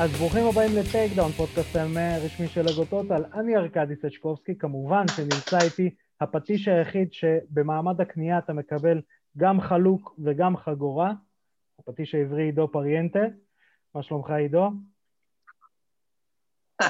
אז 0.00 0.10
ברוכים 0.10 0.44
הבאים 0.46 0.70
ל-Takedown, 0.76 1.32
פודקאסט 1.32 1.76
הרשמי 1.76 2.48
של 2.48 2.60
לגו 2.60 2.84
טוטל. 2.84 3.24
אני 3.34 3.56
ארכדי 3.56 3.96
סצ'קובסקי, 3.96 4.58
כמובן 4.58 5.04
שנמצא 5.16 5.58
איתי 5.64 5.94
הפטיש 6.20 6.68
היחיד 6.68 7.12
שבמעמד 7.12 8.00
הקנייה 8.00 8.38
אתה 8.38 8.52
מקבל 8.52 9.00
גם 9.36 9.60
חלוק 9.60 10.14
וגם 10.24 10.56
חגורה, 10.56 11.12
הפטיש 11.78 12.14
העברי 12.14 12.42
עידו 12.42 12.68
פריאנטה. 12.72 13.18
מה 13.94 14.02
שלומך 14.02 14.30
עידו? 14.30 14.70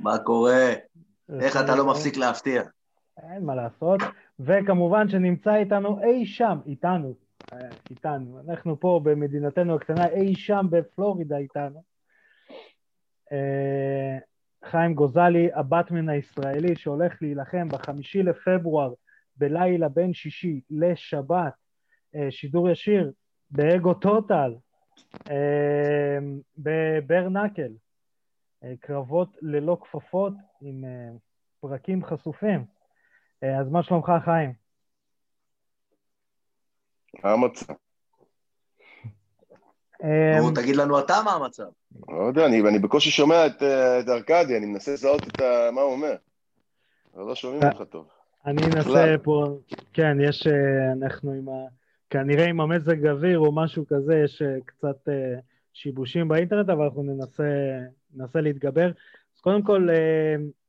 מה 0.00 0.18
קורה? 0.18 0.72
איך 1.40 1.56
אתה 1.56 1.76
לא 1.76 1.90
מפסיק 1.90 2.16
להפתיע? 2.16 2.62
אין 3.18 3.44
מה 3.44 3.54
לעשות. 3.54 4.00
וכמובן 4.40 5.08
שנמצא 5.08 5.54
איתנו 5.54 6.02
אי 6.02 6.26
שם, 6.26 6.58
איתנו, 6.66 7.14
איתנו, 7.90 8.40
אנחנו 8.40 8.80
פה 8.80 9.00
במדינתנו 9.04 9.74
הקטנה, 9.74 10.08
אי 10.08 10.34
שם 10.34 10.66
בפלורידה 10.70 11.36
איתנו. 11.36 11.82
אה, 13.32 14.18
חיים 14.64 14.94
גוזלי, 14.94 15.48
הבטמן 15.54 16.08
הישראלי, 16.08 16.76
שהולך 16.76 17.22
להילחם 17.22 17.68
בחמישי 17.68 18.22
לפברואר 18.22 18.92
בלילה 19.36 19.88
בין 19.88 20.14
שישי 20.14 20.60
לשבת, 20.70 21.52
אה, 22.14 22.30
שידור 22.30 22.70
ישיר 22.70 23.12
באגו 23.50 23.94
טוטל, 23.94 24.54
אה, 25.30 26.18
בברנקל, 26.58 27.72
קרבות 28.80 29.36
ללא 29.42 29.78
כפפות 29.80 30.32
עם 30.60 30.84
פרקים 31.60 32.04
חשופים. 32.04 32.64
אז 33.42 33.68
מה 33.68 33.82
שלומך, 33.82 34.12
חיים? 34.24 34.61
מה 37.24 37.32
המצב? 37.32 37.72
נו, 40.02 40.48
אמ, 40.48 40.54
תגיד 40.54 40.76
לנו 40.76 41.00
אתה 41.00 41.14
מה 41.24 41.32
המצב. 41.32 41.64
לא 42.08 42.22
יודע, 42.28 42.46
אני 42.46 42.78
בקושי 42.78 43.10
שומע 43.10 43.46
את 43.46 43.62
ארכדי, 44.08 44.56
אני 44.56 44.66
מנסה 44.66 44.92
לזהות 44.92 45.22
את 45.28 45.42
מה 45.72 45.80
הוא 45.80 45.92
אומר. 45.92 46.16
אבל 47.14 47.24
לא 47.24 47.34
שומעים 47.34 47.62
אותך 47.62 47.82
טוב. 47.90 48.08
אני 48.46 48.62
אנסה 48.66 49.14
פה, 49.22 49.58
כן, 49.92 50.16
יש, 50.20 50.46
אה, 50.46 50.92
אנחנו 50.92 51.32
עם 51.32 51.48
ה... 51.48 51.52
כנראה 52.10 52.46
עם 52.46 52.60
המזג 52.60 53.06
אוויר 53.06 53.38
או 53.38 53.52
משהו 53.52 53.86
כזה, 53.86 54.14
יש 54.24 54.42
אה, 54.42 54.56
קצת 54.64 55.08
אה, 55.08 55.34
שיבושים 55.72 56.28
באינטרנט, 56.28 56.68
אבל 56.68 56.84
אנחנו 56.84 57.02
ננסה, 57.02 57.44
ננסה 58.14 58.40
להתגבר. 58.40 58.90
אז 59.36 59.40
קודם 59.40 59.62
כל, 59.62 59.88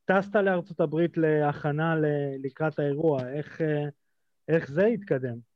טסת 0.04 0.36
לארצות 0.36 0.80
הברית 0.80 1.16
להכנה 1.16 1.94
לקראת 2.42 2.78
האירוע, 2.78 3.28
איך, 3.28 3.60
איך 4.48 4.70
זה 4.70 4.86
התקדם? 4.86 5.53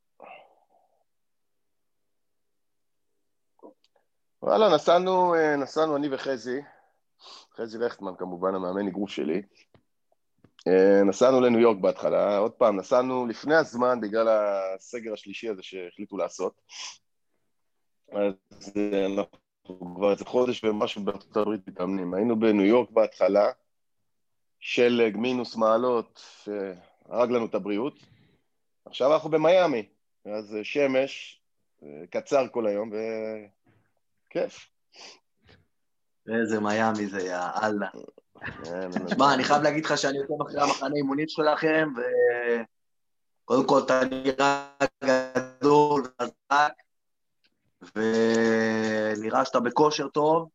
וואלה, 4.43 4.75
נסענו, 4.75 5.35
אה, 5.35 5.55
נסענו 5.55 5.95
אני 5.95 6.07
וחזי, 6.11 6.61
חזי 7.55 7.77
רכטמן 7.77 8.15
כמובן, 8.17 8.55
המאמן 8.55 8.87
אגרוף 8.87 9.09
שלי. 9.09 9.41
אה, 10.67 11.03
נסענו 11.03 11.41
לניו 11.41 11.59
יורק 11.59 11.77
בהתחלה, 11.77 12.37
עוד 12.37 12.51
פעם, 12.51 12.77
נסענו 12.77 13.25
לפני 13.25 13.55
הזמן 13.55 14.01
בגלל 14.01 14.27
הסגר 14.29 15.13
השלישי 15.13 15.49
הזה 15.49 15.63
שהחליטו 15.63 16.17
לעשות. 16.17 16.61
אז 18.11 18.73
אה, 18.77 19.05
אנחנו 19.05 19.95
כבר 19.95 20.11
איזה 20.11 20.25
חודש 20.25 20.63
ומשהו 20.63 21.03
בארצות 21.03 21.37
הברית 21.37 21.67
מתאמנים. 21.67 22.13
היינו 22.13 22.39
בניו 22.39 22.65
יורק 22.65 22.89
בהתחלה, 22.91 23.51
שלג, 24.59 25.17
מינוס 25.17 25.55
מעלות, 25.55 26.23
שהרג 26.43 27.31
לנו 27.31 27.45
את 27.45 27.55
הבריאות. 27.55 27.93
עכשיו 28.85 29.13
אנחנו 29.13 29.29
במיאמי, 29.29 29.89
אז 30.25 30.57
שמש, 30.63 31.41
קצר 32.09 32.47
כל 32.51 32.67
היום, 32.67 32.91
ו... 32.91 32.95
כיף. 34.29 34.67
איזה 36.41 36.59
מיאמי 36.59 37.07
זה, 37.07 37.21
יא 37.21 37.39
אללה. 37.63 37.87
שמע, 39.09 39.33
אני 39.33 39.43
חייב 39.43 39.63
להגיד 39.63 39.85
לך 39.85 39.97
שאני 39.97 40.17
עוקב 40.17 40.47
אחרי 40.47 40.61
המחנה 40.61 40.95
אימונית 40.95 41.29
שלכם, 41.29 41.89
וקודם 43.45 43.67
כל 43.67 43.79
אתה 43.85 44.01
נראה 44.11 44.71
גדול 45.03 46.01
וחזק, 46.01 46.73
ונראה 47.95 49.45
שאתה 49.45 49.59
בכושר 49.59 50.07
טוב, 50.07 50.49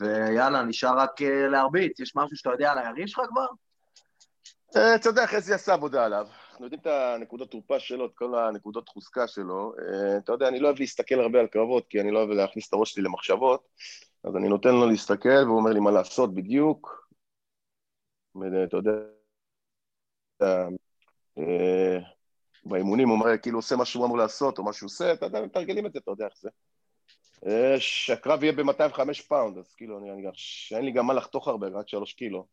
ויאללה, 0.00 0.62
נשאר 0.62 0.98
רק 0.98 1.22
אה, 1.22 1.48
להרביץ. 1.48 2.00
יש 2.00 2.16
משהו 2.16 2.36
שאתה 2.36 2.50
יודע 2.50 2.72
על 2.72 2.78
היריב 2.78 3.06
שלך 3.06 3.20
כבר? 3.28 3.46
אה, 4.76 4.94
אתה 4.94 5.08
יודע, 5.08 5.26
חזי 5.26 5.54
עשה 5.54 5.72
עבודה 5.72 6.04
עליו. 6.04 6.26
אנחנו 6.54 6.66
יודעים 6.66 6.80
את 6.80 6.86
הנקודות 6.86 7.50
תורפה 7.50 7.80
שלו, 7.80 8.06
את 8.06 8.10
כל 8.14 8.38
הנקודות 8.38 8.88
חוזקה 8.88 9.28
שלו. 9.28 9.72
אה, 9.78 10.18
אתה 10.18 10.32
יודע, 10.32 10.48
אני 10.48 10.60
לא 10.60 10.68
אוהב 10.68 10.78
להסתכל 10.78 11.20
הרבה 11.20 11.40
על 11.40 11.46
קרבות, 11.46 11.86
כי 11.88 12.00
אני 12.00 12.10
לא 12.10 12.18
אוהב 12.18 12.30
להכניס 12.30 12.68
את 12.68 12.72
הראש 12.72 12.92
שלי 12.92 13.02
למחשבות, 13.02 13.68
אז 14.24 14.36
אני 14.36 14.48
נותן 14.48 14.74
לו 14.74 14.86
להסתכל, 14.86 15.44
והוא 15.44 15.58
אומר 15.58 15.70
לי 15.70 15.80
מה 15.80 15.90
לעשות 15.90 16.34
בדיוק. 16.34 17.08
אתה 18.64 18.76
יודע, 18.76 18.90
אה, 21.38 21.98
באימונים 22.64 23.08
הוא 23.08 23.16
אומר, 23.16 23.38
כאילו 23.42 23.58
עושה 23.58 23.76
מה 23.76 23.84
שהוא 23.84 24.06
אמור 24.06 24.18
לעשות, 24.18 24.58
או 24.58 24.64
מה 24.64 24.72
שהוא 24.72 24.86
עושה, 24.86 25.12
אתה 25.12 25.26
יודע, 25.26 25.40
מתרגלים 25.40 25.86
את 25.86 25.92
זה, 25.92 25.98
אתה 25.98 26.10
יודע 26.10 26.26
איך 26.26 26.34
זה. 26.36 26.50
שהקרב 27.78 28.42
יהיה 28.42 28.52
ב-205 28.52 29.22
פאונד, 29.28 29.58
אז 29.58 29.74
כאילו, 29.74 29.98
אני, 29.98 30.10
אני, 30.10 30.22
שאין 30.34 30.84
לי 30.84 30.92
גם 30.92 31.06
מה 31.06 31.14
לחתוך 31.14 31.48
הרבה, 31.48 31.66
רק 31.68 31.88
שלוש 31.88 32.12
קילו. 32.12 32.46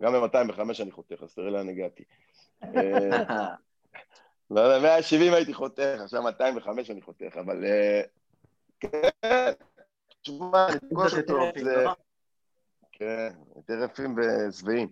גם 0.00 0.12
ב-205 0.12 0.82
אני 0.82 0.90
חותך, 0.90 1.22
אז 1.22 1.34
תראה 1.34 1.50
לאן 1.50 1.68
הגעתי. 1.68 2.04
לא 4.50 4.60
יודע, 4.60 4.78
170 4.82 5.34
הייתי 5.34 5.54
חותך, 5.54 5.98
עכשיו 6.04 6.22
205 6.22 6.90
אני 6.90 7.02
חותך, 7.02 7.36
אבל... 7.40 7.64
אה, 7.64 8.02
כן, 8.80 9.08
תשמע, 10.22 10.66
אני 10.68 10.78
פוגש 10.90 11.14
אותו, 11.14 11.38
זה... 11.64 11.84
כן, 12.92 13.32
יותר 13.56 13.84
יפים 13.84 14.16
ושבעים. 14.16 14.88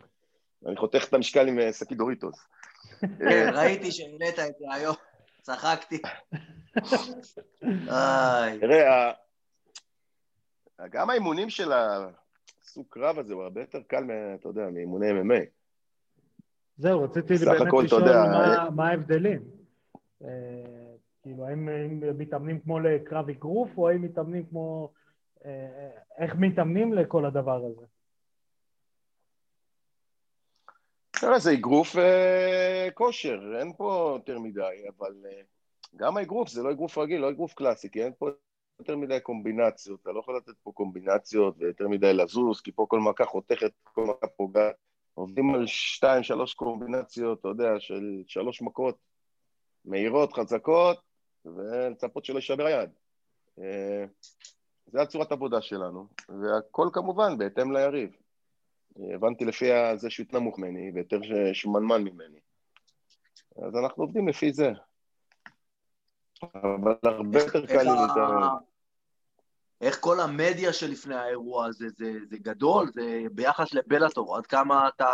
אני 0.66 0.76
חותך 0.76 1.04
את 1.08 1.14
המשקל 1.14 1.48
עם 1.48 1.58
אה, 1.58 1.72
שקי 1.72 1.94
דוריטוס. 1.94 2.46
כן, 3.18 3.50
ראיתי 3.54 3.92
שהעלית 3.92 4.38
את 4.38 4.54
זה 4.58 4.64
היום, 4.70 4.96
צחקתי. 5.42 5.98
תראה, 8.60 9.12
גם 10.90 11.10
האימונים 11.10 11.50
של 11.50 11.72
הסוג 12.70 12.86
קרב 12.88 13.18
הזה 13.18 13.34
הוא 13.34 13.42
הרבה 13.42 13.60
יותר 13.60 13.82
קל, 13.82 14.04
אתה 14.34 14.48
יודע, 14.48 14.70
מאימוני 14.70 15.06
MMA. 15.10 15.44
זהו, 16.76 17.02
רציתי 17.02 17.34
באמת 17.34 17.72
לשאול 17.84 18.02
מה, 18.02 18.68
מה 18.76 18.88
ההבדלים. 18.88 19.42
אה, 20.24 20.28
כאילו, 21.22 21.46
האם 21.46 21.68
מתאמנים 22.18 22.60
כמו 22.60 22.80
לקרב 22.80 23.28
אגרוף, 23.28 23.78
או 23.78 23.88
האם 23.88 24.02
מתאמנים 24.02 24.46
כמו... 24.46 24.92
אה, 25.44 25.88
איך 26.18 26.34
מתאמנים 26.38 26.92
לכל 26.92 27.24
הדבר 27.24 27.64
הזה? 27.64 27.86
תראה, 31.10 31.38
זה 31.38 31.52
אגרוף 31.52 31.96
אה, 31.96 32.88
כושר, 32.94 33.40
אין 33.58 33.72
פה 33.76 34.12
יותר 34.16 34.38
מדי, 34.38 34.84
אבל 34.98 35.14
אה, 35.26 35.40
גם 35.96 36.16
האגרוף 36.16 36.48
זה 36.48 36.62
לא 36.62 36.70
אגרוף 36.70 36.98
רגיל, 36.98 37.20
לא 37.20 37.30
אגרוף 37.30 37.54
קלאסי, 37.54 37.90
כי 37.90 38.04
אין 38.04 38.12
פה 38.18 38.28
יותר 38.80 38.96
מדי 38.96 39.20
קומבינציות, 39.20 40.00
אתה 40.02 40.12
לא 40.12 40.20
יכול 40.20 40.36
לתת 40.36 40.52
פה 40.62 40.72
קומבינציות 40.74 41.54
ויותר 41.58 41.88
מדי 41.88 42.14
לזוז, 42.14 42.60
כי 42.60 42.72
פה 42.72 42.86
כל 42.88 43.00
מכה 43.00 43.24
חותכת, 43.24 43.72
כל 43.84 44.04
מכה 44.04 44.26
פוגעת. 44.26 44.74
עובדים 45.14 45.54
על 45.54 45.66
שתיים, 45.66 46.22
שלוש 46.22 46.54
קומבינציות, 46.54 47.40
אתה 47.40 47.48
יודע, 47.48 47.70
של 47.78 48.22
שלוש 48.26 48.62
מכות 48.62 48.96
מהירות, 49.84 50.32
חזקות, 50.32 50.98
ולצפות 51.44 52.24
שלא 52.24 52.36
יישבר 52.36 52.66
היד. 52.66 52.90
אה, 53.58 54.04
זה 54.86 55.02
הצורת 55.02 55.32
עבודה 55.32 55.60
שלנו, 55.60 56.06
והכל 56.28 56.88
כמובן 56.92 57.38
בהתאם 57.38 57.72
ליריב. 57.72 58.16
הבנתי 59.14 59.44
לפי 59.44 59.70
זה 59.96 60.10
שהוא 60.10 60.26
נמוך 60.32 60.58
ממני, 60.58 60.90
ויותר 60.94 61.18
שמנמן 61.52 62.02
ממני. 62.02 62.40
אז 63.56 63.76
אנחנו 63.76 64.04
עובדים 64.04 64.28
לפי 64.28 64.52
זה. 64.52 64.72
אבל 66.42 66.94
הרבה 67.02 67.38
יותר 67.38 67.66
קל 67.66 67.82
לי 67.82 67.90
להתאמן. 67.90 68.69
איך 69.80 70.00
כל 70.00 70.20
המדיה 70.20 70.72
שלפני 70.72 71.14
האירוע 71.14 71.66
הזה, 71.66 71.86
זה, 71.88 72.12
זה 72.30 72.36
גדול, 72.38 72.90
זה 72.94 73.22
ביחס 73.32 73.74
לבלאטור, 73.74 74.36
עד 74.36 74.46
כמה 74.46 74.88
אתה, 74.88 75.06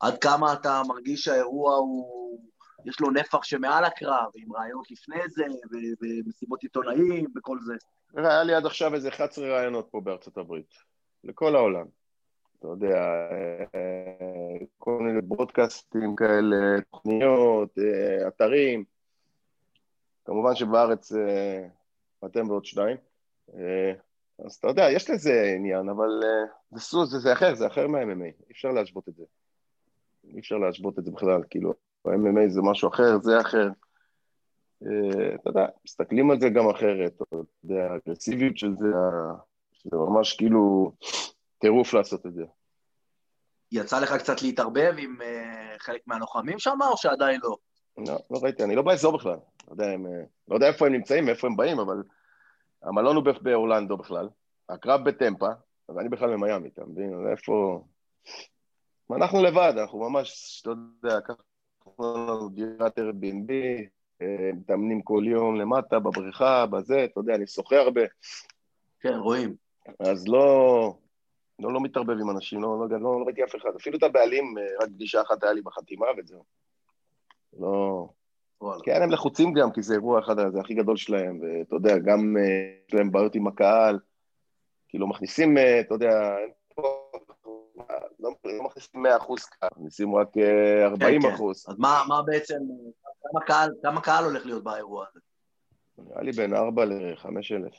עד 0.00 0.18
כמה 0.18 0.52
אתה 0.52 0.82
מרגיש 0.88 1.24
שהאירוע 1.24 1.76
הוא, 1.76 2.40
יש 2.86 3.00
לו 3.00 3.10
נפח 3.10 3.42
שמעל 3.42 3.84
הקרב, 3.84 4.30
עם 4.36 4.52
רעיונות 4.52 4.90
לפני 4.90 5.20
זה, 5.28 5.44
ומסיבות 6.02 6.62
עיתונאים 6.62 7.26
וכל 7.36 7.58
זה. 7.60 7.74
היה 8.14 8.42
לי 8.42 8.54
עד 8.54 8.66
עכשיו 8.66 8.94
איזה 8.94 9.08
11 9.08 9.48
רעיונות 9.48 9.88
פה 9.90 10.00
בארצות 10.00 10.38
הברית, 10.38 10.74
לכל 11.24 11.56
העולם. 11.56 11.86
אתה 12.58 12.68
יודע, 12.68 13.28
כל 14.78 14.98
מיני 15.00 15.22
ברודקאסטים 15.22 16.16
כאלה, 16.16 16.80
תוכניות, 16.90 17.78
אתרים. 18.28 18.84
כמובן 20.24 20.54
שבארץ 20.54 21.12
אה, 21.12 21.66
אתם 22.26 22.50
ועוד 22.50 22.64
שניים. 22.64 22.96
אה, 23.54 23.92
אז 24.44 24.54
אתה 24.54 24.68
יודע, 24.68 24.90
יש 24.90 25.10
לזה 25.10 25.52
עניין, 25.56 25.88
אבל 25.88 26.20
אה, 26.24 26.44
זה 26.70 26.80
סוס, 26.80 27.10
זה, 27.10 27.18
זה 27.18 27.32
אחר, 27.32 27.54
זה 27.54 27.66
אחר 27.66 27.86
מה-MMA, 27.86 28.24
אי 28.24 28.52
אפשר 28.52 28.68
להשוות 28.68 29.08
את 29.08 29.14
זה. 29.14 29.24
אי 30.34 30.38
אפשר 30.38 30.58
להשוות 30.58 30.98
את 30.98 31.04
זה 31.04 31.10
בכלל, 31.10 31.42
כאילו, 31.50 31.74
ה-MMA 32.04 32.48
זה 32.48 32.62
משהו 32.62 32.88
אחר, 32.88 33.18
זה 33.22 33.40
אחר. 33.40 33.68
אה, 34.82 35.34
אתה 35.34 35.50
יודע, 35.50 35.66
מסתכלים 35.84 36.30
על 36.30 36.40
זה 36.40 36.48
גם 36.48 36.68
אחרת, 36.70 37.12
אתה 37.22 37.36
יודע, 37.64 37.88
האגרסיביות 37.92 38.58
של 38.58 38.74
זה, 38.78 38.86
זה 39.84 39.96
ממש 39.96 40.36
כאילו 40.36 40.92
טירוף 41.58 41.94
לעשות 41.94 42.26
את 42.26 42.34
זה. 42.34 42.44
יצא 43.72 44.00
לך 44.00 44.12
קצת 44.12 44.42
להתערבב 44.42 44.94
עם 44.98 45.16
uh, 45.20 45.78
חלק 45.78 46.00
מהלוחמים 46.06 46.58
שם, 46.58 46.78
או 46.90 46.96
שעדיין 46.96 47.40
לא? 47.42 47.56
לא, 47.98 48.18
לא 48.30 48.38
ראיתי, 48.42 48.64
אני 48.64 48.74
לא 48.74 48.82
באזור 48.82 49.16
בכלל. 49.18 49.36
לא 49.68 49.72
יודע, 49.72 49.90
הם, 49.90 50.06
לא 50.48 50.54
יודע 50.54 50.68
איפה 50.68 50.86
הם 50.86 50.92
נמצאים, 50.92 51.24
מאיפה 51.24 51.46
הם 51.46 51.56
באים, 51.56 51.78
אבל 51.78 52.02
המלון 52.84 53.16
הוא 53.16 53.24
באורלנדו 53.42 53.96
בכלל, 53.96 54.28
הקרב 54.68 55.04
בטמפה, 55.04 55.48
ואני 55.88 56.08
בכלל 56.08 56.36
ממיאמי, 56.36 56.68
אתה 56.68 56.84
מבין? 56.84 57.26
איפה... 57.30 57.84
אנחנו 59.16 59.42
לבד, 59.42 59.72
אנחנו 59.76 60.10
ממש, 60.10 60.60
אתה 60.62 60.70
יודע, 60.70 61.20
ככה 61.20 61.42
לנו 61.98 62.48
דירת 62.48 62.98
Airbnb, 62.98 63.52
אה, 64.22 64.50
מתאמנים 64.54 65.02
כל 65.02 65.22
יום 65.26 65.56
למטה, 65.56 65.98
בבריכה, 65.98 66.66
בזה, 66.66 67.04
אתה 67.04 67.20
יודע, 67.20 67.34
אני 67.34 67.46
שוחה 67.46 67.76
הרבה. 67.76 68.02
כן, 69.00 69.14
רואים. 69.14 69.54
אז 70.00 70.28
לא, 70.28 70.96
לא, 71.58 71.72
לא 71.72 71.80
מתערבב 71.80 72.20
עם 72.20 72.30
אנשים, 72.30 72.62
לא, 72.62 72.78
לא, 72.80 72.88
לא, 72.88 73.20
לא 73.20 73.24
ראיתי 73.26 73.44
אף 73.44 73.56
אחד. 73.56 73.70
אפילו 73.80 73.98
את 73.98 74.02
הבעלים, 74.02 74.58
אה, 74.58 74.84
רק 74.84 74.88
פגישה 74.88 75.22
אחת 75.22 75.42
היה 75.42 75.52
לי 75.52 75.62
בחתימה 75.62 76.06
וזהו. 76.18 76.44
לא... 77.58 78.08
וואלה. 78.60 78.82
כן, 78.84 79.02
הם 79.02 79.10
לחוצים 79.10 79.52
גם, 79.52 79.72
כי 79.72 79.82
זה 79.82 79.94
אירוע 79.94 80.20
אחד, 80.20 80.36
זה 80.52 80.60
הכי 80.60 80.74
גדול 80.74 80.96
שלהם, 80.96 81.40
ואתה 81.42 81.76
יודע, 81.76 81.98
גם 81.98 82.36
אה, 82.36 82.42
יש 82.88 82.94
להם 82.94 83.12
בעיות 83.12 83.34
עם 83.34 83.46
הקהל, 83.46 83.98
כאילו 84.88 85.06
מכניסים, 85.06 85.58
אתה 85.58 85.94
יודע, 85.94 86.36
לא, 86.78 88.30
לא 88.44 88.64
מכניסים 88.64 89.02
100 89.02 89.16
אחוז 89.16 89.44
קהל, 89.44 89.70
מכניסים 89.76 90.14
רק 90.14 90.28
40 90.84 91.22
כן, 91.22 91.28
כן. 91.28 91.34
אחוז. 91.34 91.64
אז 91.68 91.74
מה, 91.78 92.02
מה 92.08 92.22
בעצם, 92.22 92.58
כמה 93.22 93.40
קהל, 93.46 93.70
כמה 93.82 94.00
קהל 94.00 94.24
הולך 94.24 94.46
להיות 94.46 94.64
באירוע 94.64 95.06
הזה? 95.10 95.20
נראה 95.98 96.22
לי 96.22 96.32
בין 96.32 96.54
4 96.54 96.84
ל-5 96.84 97.28
אלף. 97.52 97.74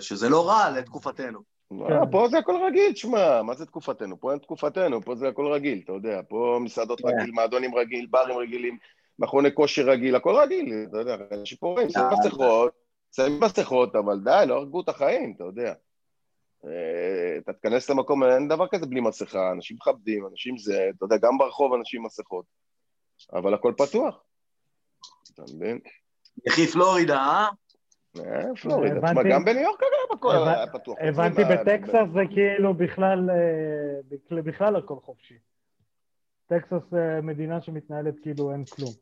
שזה 0.00 0.28
לא 0.28 0.48
רע 0.48 0.70
לתקופתנו. 0.70 1.51
כן. 1.88 2.10
פה 2.10 2.28
זה 2.28 2.38
הכל 2.38 2.56
רגיל, 2.66 2.94
שמע, 2.94 3.42
מה 3.42 3.54
זה 3.54 3.66
תקופתנו? 3.66 4.20
פה 4.20 4.30
אין 4.30 4.38
תקופתנו, 4.38 5.02
פה 5.02 5.14
זה 5.14 5.28
הכל 5.28 5.46
רגיל, 5.46 5.80
אתה 5.84 5.92
יודע, 5.92 6.20
פה 6.28 6.58
מסעדות 6.60 7.00
כן. 7.00 7.08
רגיל, 7.08 7.30
מועדונים 7.30 7.74
רגיל, 7.74 8.06
ברים 8.10 8.38
רגילים, 8.38 8.78
מכוני 9.18 9.54
כושר 9.54 9.82
רגיל, 9.82 10.16
הכל 10.16 10.36
רגיל, 10.36 10.74
אתה 10.88 10.98
יודע, 10.98 11.16
פה 11.60 11.66
רואים, 11.66 11.90
שמים 11.90 12.06
מסכות, 12.12 12.72
שמים 13.16 13.40
מסכות, 13.40 13.96
אבל 13.96 14.20
די, 14.24 14.44
לא 14.46 14.54
הרגו 14.54 14.80
את 14.80 14.88
החיים, 14.88 15.32
אתה 15.36 15.44
יודע. 15.44 15.74
אה, 16.64 17.38
אתה 17.38 17.52
תיכנס 17.52 17.90
למקום, 17.90 18.24
אין 18.24 18.48
דבר 18.48 18.66
כזה 18.66 18.86
בלי 18.86 19.00
מסכה, 19.00 19.52
אנשים 19.52 19.76
מכבדים, 19.76 20.26
אנשים 20.26 20.58
זה, 20.58 20.90
אתה 20.96 21.04
יודע, 21.04 21.16
גם 21.16 21.38
ברחוב 21.38 21.74
אנשים 21.74 22.00
עם 22.00 22.06
מסכות, 22.06 22.44
אבל 23.32 23.54
הכל 23.54 23.72
פתוח, 23.78 24.22
אתה 25.34 25.42
מבין? 25.54 25.78
יחי 26.46 26.66
פלורידה, 26.66 27.16
אה? 27.16 27.48
אה 28.20 28.56
פלורידה, 28.62 29.08
תשמע, 29.08 29.22
גם 29.30 29.44
בניו 29.44 29.62
יורק 29.62 29.80
אגב 29.82 30.18
הכל 30.18 30.48
היה 30.48 30.66
פתוח. 30.66 30.98
הבנתי 31.00 31.42
בטקסס 31.44 32.12
זה 32.14 32.20
כאילו 32.30 32.74
בכלל, 32.74 33.30
אה, 33.30 34.42
בכלל 34.42 34.76
הכל 34.76 34.96
חופשי. 35.04 35.38
טקסס 36.46 36.92
מדינה 37.22 37.60
שמתנהלת 37.60 38.14
כאילו 38.22 38.52
אין 38.52 38.64
כלום. 38.64 38.92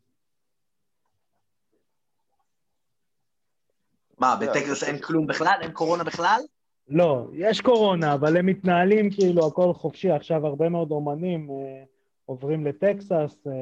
מה, 4.18 4.36
בטקסס 4.40 4.84
אין 4.84 4.98
כלום 4.98 5.26
בכלל? 5.26 5.58
אין 5.60 5.72
קורונה 5.72 6.04
בכלל? 6.04 6.40
לא, 6.88 7.26
יש 7.32 7.60
קורונה, 7.60 8.14
אבל 8.14 8.36
הם 8.36 8.46
מתנהלים 8.46 9.10
כאילו 9.10 9.46
הכל 9.46 9.72
חופשי. 9.72 10.10
עכשיו 10.10 10.46
הרבה 10.46 10.68
מאוד 10.68 10.90
אומנים 10.90 11.50
אה, 11.50 11.84
עוברים 12.26 12.66
לטקסס, 12.66 13.46
אה, 13.46 13.52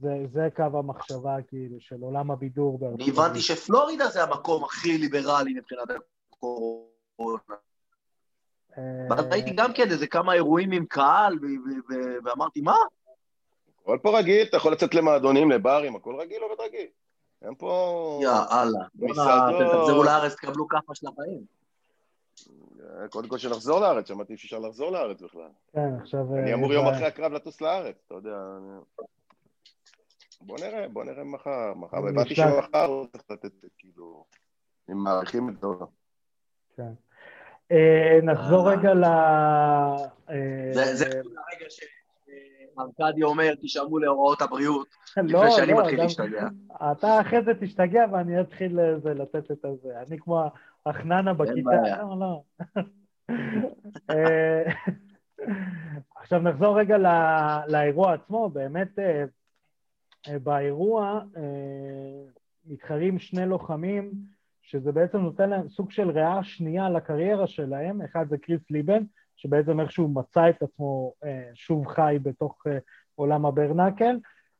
זה, 0.00 0.26
זה 0.32 0.48
קו 0.56 0.78
המחשבה 0.78 1.36
כאילו 1.48 1.76
של 1.80 1.96
עולם 2.00 2.30
הבידור. 2.30 2.78
אני 2.94 3.10
הבנתי 3.10 3.40
שפלורידה 3.40 4.08
זה 4.08 4.22
המקום 4.22 4.64
הכי 4.64 4.98
ליברלי 4.98 5.54
מבחינת 5.54 5.88
הקורונה. 6.30 7.38
ואז 9.10 9.24
אה, 9.24 9.30
ראיתי 9.30 9.50
גם 9.50 9.72
כן 9.72 9.90
איזה 9.90 10.06
כמה 10.06 10.32
אירועים 10.32 10.72
עם 10.72 10.86
קהל, 10.86 11.38
ואמרתי, 12.24 12.60
מה? 12.60 12.76
הכל 13.82 13.98
פה 14.02 14.18
רגיל, 14.18 14.46
אתה 14.48 14.56
יכול 14.56 14.72
לצאת 14.72 14.94
למועדונים, 14.94 15.50
לברים, 15.50 15.96
הכל 15.96 16.16
רגיל, 16.20 16.42
עובד 16.42 16.60
רגיל. 16.60 16.86
אין 17.42 17.54
פה... 17.54 18.20
יא 18.22 18.28
אללה. 18.28 18.86
מסעדות... 18.94 19.82
תחזרו 19.82 20.04
לארץ, 20.04 20.34
תקבלו 20.34 20.68
כאפה 20.68 20.94
של 20.94 21.06
החיים. 21.06 21.56
קודם 23.10 23.28
כל 23.28 23.38
שנחזור 23.38 23.80
לארץ, 23.80 24.08
שמעתי 24.08 24.36
שאפשר 24.36 24.58
לחזור 24.58 24.90
לארץ 24.90 25.22
בכלל. 25.22 25.48
כן, 25.72 25.94
עכשיו... 26.00 26.36
אני 26.36 26.54
אמור 26.54 26.72
יום 26.72 26.86
אחרי 26.86 27.06
הקרב 27.06 27.32
לטוס 27.32 27.60
לארץ, 27.60 27.96
אתה 28.06 28.14
יודע. 28.14 28.36
בוא 30.40 30.58
נראה, 30.58 30.88
בוא 30.88 31.04
נראה 31.04 31.24
מחר. 31.24 31.74
מחר, 31.74 31.96
הבנתי 31.96 32.34
שמחר 32.34 32.84
הוא 32.84 33.06
צריך 33.06 33.24
לתת, 33.30 33.52
כאילו, 33.78 34.24
אם 34.90 34.96
מעריכים 34.96 35.48
את 35.48 35.60
זה 35.60 35.66
או 35.66 35.72
לא. 35.80 35.86
כן. 36.76 36.92
אה, 37.72 38.18
נחזור 38.22 38.70
רגע 38.70 38.94
ל... 38.94 39.04
זה 40.72 41.06
הרגע 41.06 41.66
שארקדי 41.68 43.22
אומר, 43.22 43.54
תשמעו 43.62 43.98
להוראות 43.98 44.42
הבריאות, 44.42 44.88
לפני 45.16 45.32
לא, 45.32 45.50
שאני 45.50 45.72
לא, 45.72 45.80
מתחיל 45.80 45.98
להשתגע. 45.98 46.48
אתה 46.92 47.20
אחרי 47.20 47.42
זה 47.44 47.52
תשתגע 47.60 48.04
ואני 48.12 48.40
אתחיל 48.40 48.80
לתת 49.04 49.50
את 49.50 49.64
זה. 49.82 50.00
אני 50.06 50.18
כמו 50.18 50.44
החננה 50.86 51.34
בכיתה. 51.34 52.02
לא, 52.02 52.16
לא. 52.18 52.42
אה, 54.10 54.62
עכשיו 56.16 56.40
נחזור 56.40 56.78
רגע 56.78 56.96
לאירוע 57.68 58.14
עצמו, 58.14 58.48
באמת 58.48 58.98
אה, 58.98 59.04
אה, 59.04 59.24
באירוע 60.42 61.20
מתחרים 62.66 63.18
שני 63.18 63.46
לוחמים, 63.46 64.10
שזה 64.62 64.92
בעצם 64.92 65.18
נותן 65.18 65.50
להם 65.50 65.68
סוג 65.68 65.90
של 65.90 66.10
ריאה 66.10 66.44
שנייה 66.44 66.90
לקריירה 66.90 67.46
שלהם, 67.46 68.02
אחד 68.02 68.28
זה 68.28 68.38
קריס 68.38 68.70
ליבן, 68.70 69.02
שבעצם 69.36 69.80
איכשהו 69.80 70.08
מצא 70.08 70.50
את 70.50 70.62
עצמו 70.62 71.12
שוב 71.54 71.86
חי 71.86 72.18
בתוך 72.22 72.66
עולם 73.14 73.46
ה-bare 73.46 73.76
knuckle, 73.76 74.16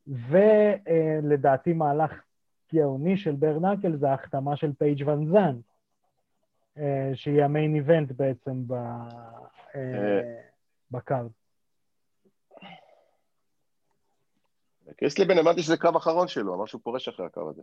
ולדעתי 0.07 1.73
מהלך 1.73 2.23
גאוני 2.75 3.17
של 3.17 3.33
bare 3.33 3.56
knuckle 3.56 3.97
זה 3.97 4.11
ההחתמה 4.11 4.57
של 4.57 4.73
פייג' 4.79 5.09
ון 5.09 5.27
זן, 5.27 5.57
אה, 6.79 7.11
שהיא 7.15 7.43
ה-main 7.43 7.75
event 7.75 8.13
בעצם 8.13 8.63
אה, 8.73 9.09
אה. 9.75 10.21
ב-card. 10.91 11.31
קריס 14.97 15.19
ליבן, 15.19 15.39
הבנתי 15.39 15.63
שזה 15.63 15.77
קרב 15.77 15.97
אחרון 15.97 16.29
שלו, 16.29 16.55
אמר 16.55 16.67
שהוא 16.67 16.81
פורש 16.85 17.09
אחרי 17.09 17.27
הקרב 17.27 17.49
הזה. 17.49 17.63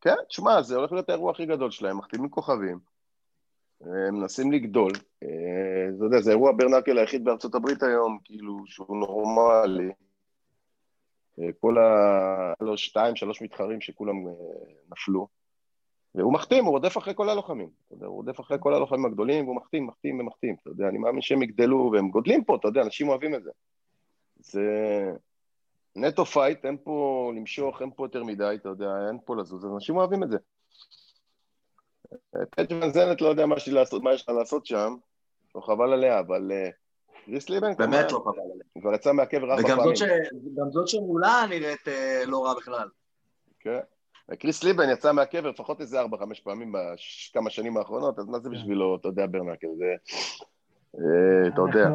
כן, 0.00 0.14
תשמע, 0.28 0.62
זה 0.62 0.76
הולך 0.76 0.92
להיות 0.92 1.08
האירוע 1.08 1.30
הכי 1.30 1.46
גדול 1.46 1.70
שלהם, 1.70 1.98
מחתימים 1.98 2.30
כוכבים, 2.30 2.78
הם 3.80 4.14
מנסים 4.14 4.52
לגדול. 4.52 4.92
אתה 5.18 6.04
יודע, 6.04 6.20
זה 6.20 6.30
אירוע 6.30 6.52
bare 6.56 6.71
knuckle 6.71 6.98
היחיד 6.98 7.24
בארצות 7.24 7.54
הברית 7.54 7.82
היום, 7.82 8.18
כאילו, 8.24 8.58
שהוא 8.66 8.96
נורמלי. 8.96 9.92
כל 11.60 11.78
ה... 11.78 12.52
לא, 12.60 12.76
שתיים, 12.76 13.16
שלוש 13.16 13.42
מתחרים 13.42 13.80
שכולם 13.80 14.16
נפלו. 14.92 15.26
והוא 16.14 16.32
מחתים, 16.32 16.64
הוא 16.64 16.72
רודף 16.72 16.98
אחרי 16.98 17.14
כל 17.16 17.28
הלוחמים. 17.28 17.68
אתה 17.86 17.94
יודע, 17.94 18.06
הוא 18.06 18.14
רודף 18.14 18.40
אחרי 18.40 18.56
כל 18.60 18.74
הלוחמים 18.74 19.04
הגדולים, 19.04 19.44
והוא 19.44 19.56
מחתים, 19.56 19.86
מחתים 19.86 20.20
ומחתים. 20.20 20.56
אתה 20.62 20.70
יודע, 20.70 20.88
אני 20.88 20.98
מאמין 20.98 21.22
שהם 21.22 21.42
יגדלו, 21.42 21.90
והם 21.92 22.10
גודלים 22.10 22.44
פה, 22.44 22.56
אתה 22.56 22.68
יודע, 22.68 22.82
אנשים 22.82 23.08
אוהבים 23.08 23.34
את 23.34 23.42
זה. 23.42 23.50
זה 24.50 24.62
נטו 25.96 26.24
fight, 26.24 26.64
אין 26.64 26.76
פה 26.84 27.30
למשוך, 27.36 27.82
אין 27.82 27.90
פה 27.96 28.04
יותר 28.04 28.24
מדי, 28.24 28.54
אתה 28.60 28.68
יודע, 28.68 28.90
אין 29.08 29.18
פה 29.24 29.36
לזוז, 29.36 29.66
אנשים 29.66 29.96
אוהבים 29.96 30.22
את 30.22 30.30
זה. 30.30 30.38
פט 32.50 32.72
ונזנת 32.72 33.20
לא 33.20 33.28
יודע 33.28 33.46
מה 33.46 33.56
יש 34.14 34.28
לה 34.28 34.34
לעשות 34.34 34.66
שם, 34.66 34.96
לא 35.54 35.60
חבל 35.60 35.92
עליה, 35.92 36.20
אבל 36.20 36.52
אה, 36.52 36.70
קריס 37.24 37.48
ליבן 37.48 37.76
באמת 37.76 38.12
לא 38.12 38.18
חבל 38.18 38.42
עליה. 38.54 38.64
כבר 38.80 38.94
יצא 38.94 39.12
מהקבר 39.12 39.52
ארבע 39.52 39.76
פעמים. 39.76 39.94
וגם 40.54 40.70
זאת 40.70 40.88
שמולה 40.88 41.44
נראית 41.48 41.88
אה, 41.88 42.22
לא 42.26 42.44
רע 42.44 42.54
בכלל. 42.54 42.88
כן. 43.60 43.78
קריס 44.38 44.64
ליבן 44.64 44.90
יצא 44.90 45.12
מהקבר 45.12 45.50
לפחות 45.50 45.80
איזה 45.80 46.00
ארבע, 46.00 46.18
חמש 46.18 46.40
פעמים 46.40 46.72
בכמה 46.72 47.50
שנים 47.50 47.76
האחרונות, 47.76 48.18
אז 48.18 48.26
מה 48.26 48.38
זה 48.38 48.48
כן. 48.48 48.54
בשבילו, 48.54 48.96
אתה 48.96 49.08
יודע, 49.08 49.26
ברנקל, 49.26 49.68
זה... 49.78 49.94
אה, 50.94 51.48
אתה 51.48 51.60
יודע. 51.60 51.88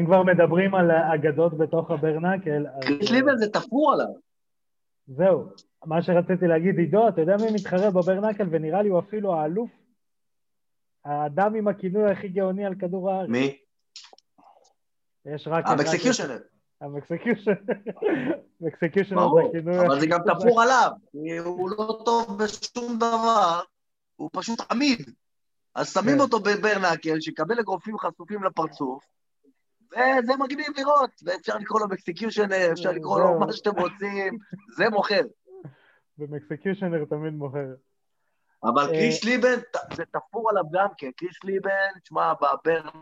אם 0.00 0.06
כבר 0.06 0.22
מדברים 0.22 0.74
על 0.74 0.90
אגדות 0.90 1.58
בתוך 1.58 1.90
הברנקל... 1.90 2.66
קריס 2.80 3.10
ליבן 3.10 3.36
זה 3.36 3.50
תפור 3.52 3.92
עליו. 3.92 4.14
זהו, 5.06 5.44
מה 5.84 6.02
שרציתי 6.02 6.46
להגיד, 6.46 6.78
עידו, 6.78 7.08
אתה 7.08 7.20
יודע 7.20 7.36
מי 7.36 7.50
מתחרה 7.54 7.90
בברנקל, 7.90 8.46
ונראה 8.50 8.82
לי 8.82 8.88
הוא 8.88 8.98
אפילו 8.98 9.34
האלוף? 9.34 9.70
האדם 11.04 11.54
עם 11.54 11.68
הכינוי 11.68 12.10
הכי 12.10 12.28
גאוני 12.28 12.66
על 12.66 12.74
כדור 12.74 13.10
הארץ. 13.10 13.28
מי? 13.28 13.58
יש 15.26 15.48
רק... 15.48 15.64
המקסקיושנר. 15.66 16.38
המקסקיושן, 16.80 17.52
מקסקיושן 18.60 19.16
זה 19.16 19.48
כינוי... 19.52 19.86
אבל 19.86 20.00
זה 20.00 20.06
גם 20.06 20.20
תפור 20.26 20.62
עליו, 20.62 20.90
הוא 21.44 21.70
לא 21.70 21.98
טוב 22.04 22.42
בשום 22.42 22.96
דבר, 22.96 23.60
הוא 24.16 24.30
פשוט 24.32 24.58
עמיד. 24.70 25.10
אז 25.74 25.92
שמים 25.92 26.14
כן. 26.14 26.20
אותו 26.20 26.40
בברנקל, 26.40 27.20
שיקבל 27.20 27.60
אגרופים 27.60 27.98
חשופים 27.98 28.44
לפרצוף, 28.44 29.04
וזה 29.94 30.32
מגניב 30.38 30.66
לראות, 30.76 31.10
ואפשר 31.22 31.56
לקרוא 31.56 31.80
לו 31.80 31.88
מקסקיושנר, 31.88 32.72
אפשר 32.72 32.92
לקרוא 32.92 33.20
לו. 33.20 33.38
מה 33.38 33.52
שאתם 33.52 33.70
רוצים, 33.70 34.38
זה 34.76 34.88
מוכר. 34.90 35.22
ומקסקיושנר 36.18 37.04
תמיד 37.04 37.32
מוכר. 37.32 37.74
אבל 38.64 38.82
אה, 38.82 38.88
קריס 38.88 39.24
ליבן, 39.24 39.58
זה 39.94 40.04
תפור 40.04 40.50
עליו 40.50 40.64
גם 40.72 40.88
כן. 40.96 41.10
קריס 41.16 41.44
ליבן, 41.44 41.98
תשמע, 42.02 42.32
בברנקל 42.34 42.92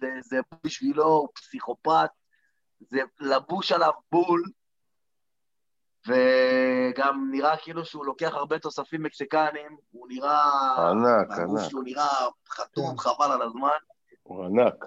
זה, 0.00 0.08
זה 0.22 0.36
בשבילו, 0.64 1.04
הוא 1.04 1.28
פסיכופת, 1.34 2.10
זה 2.80 3.00
לבוש 3.20 3.72
עליו 3.72 3.92
בול, 4.12 4.42
וגם 6.06 7.28
נראה 7.30 7.56
כאילו 7.56 7.84
שהוא 7.84 8.04
לוקח 8.04 8.30
הרבה 8.34 8.58
תוספים 8.58 9.02
מקסיקנים, 9.02 9.76
הוא 9.90 10.08
נראה... 10.08 10.90
ענק, 10.90 11.30
ענק. 11.38 11.70
שלו 11.70 11.82
נראה 11.82 12.28
חתום, 12.48 12.90
כן. 12.90 12.98
חבל 12.98 13.32
על 13.32 13.42
הזמן. 13.42 13.93
הוא 14.24 14.44
ענק. 14.44 14.84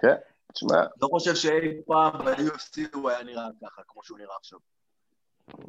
כן. 0.00 0.14
תשמע, 0.52 0.82
לא 1.02 1.08
חושב 1.10 1.34
שאי 1.34 1.82
פעם 1.86 2.12
ב-UFC 2.12 2.80
הוא 2.94 3.10
היה 3.10 3.22
נראה 3.22 3.48
ככה, 3.64 3.82
כמו 3.88 4.04
שהוא 4.04 4.18
נראה 4.18 4.36
עכשיו. 4.40 4.58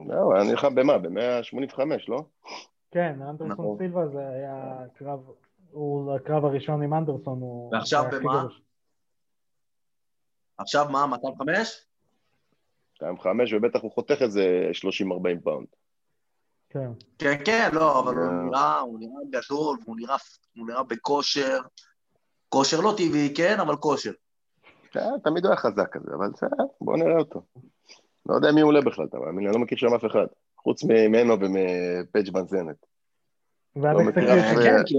לא, 0.07 0.15
הוא 0.15 0.33
היה 0.35 0.43
נלחם 0.43 0.75
במה? 0.75 0.97
ב-185, 0.97 1.79
לא? 2.07 2.23
כן, 2.91 3.21
אנדרסון 3.21 3.51
נכון. 3.51 3.77
סילבה 3.77 4.07
זה 4.07 4.27
היה 4.27 4.77
קרב, 4.95 5.19
הוא 5.71 6.15
הקרב 6.15 6.45
הראשון 6.45 6.83
עם 6.83 6.93
אנדרסון, 6.93 7.41
הוא... 7.41 7.73
ועכשיו 7.73 8.03
במה? 8.11 8.43
עכשיו 10.57 10.85
מה, 10.91 11.07
205? 11.07 11.85
205, 13.01 13.53
ובטח 13.53 13.81
הוא 13.81 13.91
חותך 13.91 14.21
איזה 14.21 14.69
30-40 14.81 15.43
פאונד. 15.43 15.67
כן. 16.69 16.91
כן, 17.17 17.37
כן, 17.45 17.69
לא, 17.73 17.99
אבל 17.99 18.15
הוא 18.15 18.23
אה. 18.25 18.31
נראה, 18.31 18.79
הוא 18.79 18.99
נראה 18.99 19.21
גדול, 19.29 19.77
והוא 19.83 19.95
נראה, 19.97 20.15
הוא 20.57 20.67
נראה 20.67 20.83
בכושר. 20.83 21.59
כושר 22.49 22.81
לא 22.81 22.93
טבעי, 22.97 23.33
כן, 23.37 23.59
אבל 23.59 23.75
כושר. 23.75 24.11
כן, 24.91 25.09
תמיד 25.23 25.45
הוא 25.45 25.51
היה 25.51 25.61
חזק 25.61 25.87
כזה, 25.91 26.11
אבל 26.17 26.29
בסדר, 26.33 26.63
בוא 26.81 26.97
נראה 26.97 27.17
אותו. 27.17 27.41
לא 28.25 28.35
יודע 28.35 28.51
מי 28.51 28.61
הוא 28.61 28.67
עולה 28.67 28.81
בכלל, 28.81 29.05
אתה 29.05 29.17
מאמין? 29.17 29.47
אני 29.47 29.53
לא 29.55 29.59
מכיר 29.59 29.77
שם 29.77 29.93
אף 29.95 30.05
אחד. 30.05 30.25
חוץ 30.57 30.83
ממנו 30.83 31.33
ומפייג' 31.39 32.33
בנזנת. 32.33 32.85
אף- 33.77 34.63
כן, 34.63 34.83
כי 34.85 34.95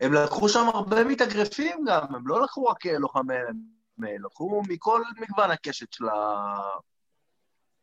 הם 0.00 0.12
לקחו 0.12 0.48
שם 0.48 0.66
הרבה, 0.74 1.04
מתאגרפים 1.04 1.84
גם, 1.86 2.14
הם 2.14 2.28
לא 2.28 2.42
לקחו 2.42 2.64
רק 2.64 2.86
אה, 2.86 2.98
לוחמי, 2.98 3.34
הם 3.34 4.02
לקחו 4.24 4.62
מכל 4.68 5.02
מגוון 5.20 5.50
הקשת. 5.50 5.96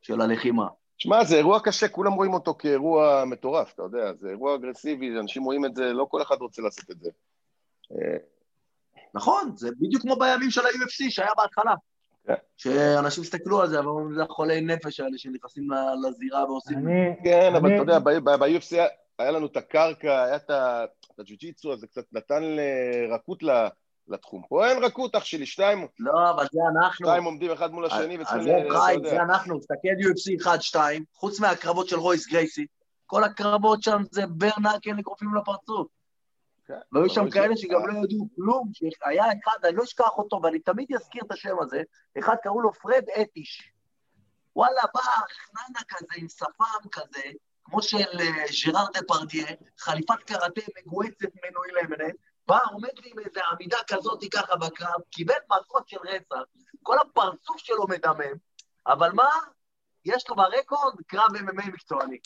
של 0.01 0.21
הלחימה. 0.21 0.67
שמע, 0.97 1.23
זה 1.23 1.35
אירוע 1.35 1.59
קשה, 1.59 1.87
כולם 1.87 2.13
רואים 2.13 2.33
אותו 2.33 2.53
כאירוע 2.53 3.23
מטורף, 3.25 3.73
אתה 3.73 3.83
יודע, 3.83 4.13
זה 4.13 4.29
אירוע 4.29 4.55
אגרסיבי, 4.55 5.19
אנשים 5.19 5.43
רואים 5.43 5.65
את 5.65 5.75
זה, 5.75 5.83
לא 5.93 6.05
כל 6.09 6.21
אחד 6.21 6.35
רוצה 6.39 6.61
לעשות 6.61 6.91
את 6.91 6.99
זה. 6.99 7.09
אה, 7.91 8.17
נכון, 9.13 9.51
זה 9.55 9.69
בדיוק 9.79 10.01
כמו 10.01 10.15
בימים 10.15 10.51
של 10.51 10.61
ה-UFC 10.65 11.09
שהיה 11.09 11.31
בהתחלה. 11.37 11.73
כן. 12.27 12.33
שאנשים 12.57 13.23
הסתכלו 13.23 13.61
על 13.61 13.69
זה, 13.69 13.79
אבל 13.79 13.87
אומרים, 13.87 14.13
זה 14.15 14.23
החולי 14.23 14.61
נפש 14.61 14.99
האלה 14.99 15.17
שנכנסים 15.17 15.71
ל- 15.71 16.07
לזירה 16.07 16.45
ועושים... 16.51 16.87
כן, 17.23 17.55
אבל 17.55 17.73
אתה 17.73 17.81
יודע, 17.81 17.99
ב-UFC 17.99 18.75
היה 19.19 19.31
לנו 19.31 19.45
את 19.45 19.57
הקרקע, 19.57 20.23
היה 20.23 20.35
את 20.35 20.49
הג'ו-ג'יצו, 21.19 21.73
אז 21.73 21.79
זה 21.79 21.87
קצת 21.87 22.05
נתן 22.11 22.43
ל- 22.43 22.59
רכות 23.13 23.43
ל- 23.43 23.67
לתחום. 24.07 24.43
פה 24.49 24.67
אין 24.67 24.83
רכות, 24.83 25.15
אח 25.15 25.23
שלי, 25.23 25.45
שתיים, 25.45 25.87
לא, 25.99 26.31
אבל 26.31 26.45
זה 26.51 26.59
אנחנו. 26.75 27.07
שתיים 27.07 27.23
עומדים 27.23 27.51
אחד 27.51 27.71
מול 27.71 27.85
השני 27.85 28.15
אז 28.15 28.21
וצריכים, 28.21 28.43
זה 28.43 28.67
אתה 28.67 28.79
חיים, 28.79 28.99
יודע. 28.99 29.09
זה 29.09 29.21
אנחנו, 29.21 29.59
תסתכל 29.59 29.87
UFC 30.01 30.45
1-2, 30.73 30.77
חוץ 31.13 31.39
מהקרבות 31.39 31.89
של 31.89 31.99
רויס 31.99 32.27
גרייסי, 32.27 32.65
כל 33.05 33.23
הקרבות 33.23 33.83
שם 33.83 34.03
זה 34.11 34.27
ברנקל 34.27 34.99
אגרופים 34.99 35.35
לפרצוף. 35.35 35.87
כן, 36.67 36.73
והיו 36.91 37.09
שם 37.09 37.29
כאלה 37.29 37.57
שגם 37.57 37.87
לא 37.87 38.03
ידעו 38.03 38.27
כלום, 38.35 38.71
שהיה 38.73 39.25
אחד, 39.25 39.65
אני 39.65 39.75
לא 39.75 39.83
אשכח 39.83 40.17
אותו, 40.17 40.39
ואני 40.43 40.59
תמיד 40.59 40.87
אזכיר 40.95 41.21
את 41.25 41.31
השם 41.31 41.55
הזה, 41.61 41.81
אחד 42.19 42.35
קראו 42.43 42.61
לו 42.61 42.73
פרד 42.73 43.03
אטיש. 43.21 43.71
וואלה, 44.55 44.81
בא 44.93 45.01
חננה 45.01 45.79
כזה 45.87 46.07
עם 46.17 46.27
שפם 46.29 46.89
כזה, 46.91 47.21
כמו 47.63 47.81
של 47.81 48.19
אה, 48.19 48.45
ז'ראר 48.63 48.85
דה 48.93 48.99
פרדיה, 49.07 49.45
חליפת 49.79 50.23
קראטה 50.25 50.61
מגואצת 50.77 51.29
מנוי 51.43 51.67
למנה, 51.83 52.13
בא, 52.47 52.59
עומד 52.71 52.89
לי 53.03 53.11
עם 53.11 53.19
איזה 53.19 53.39
עמידה 53.51 53.77
כזאת 53.87 54.23
ככה 54.33 54.55
בקרב, 54.55 55.01
קיבל 55.11 55.33
מכות 55.51 55.87
של 55.87 55.97
רצח, 56.03 56.43
כל 56.83 56.95
הפרצוף 56.99 57.57
שלו 57.57 57.87
מדמם, 57.87 58.35
אבל 58.87 59.11
מה? 59.11 59.29
יש 60.05 60.29
לו 60.29 60.35
ברקורד 60.35 60.93
קרב 61.07 61.35
MMA 61.35 61.67
מקצועני. 61.67 62.17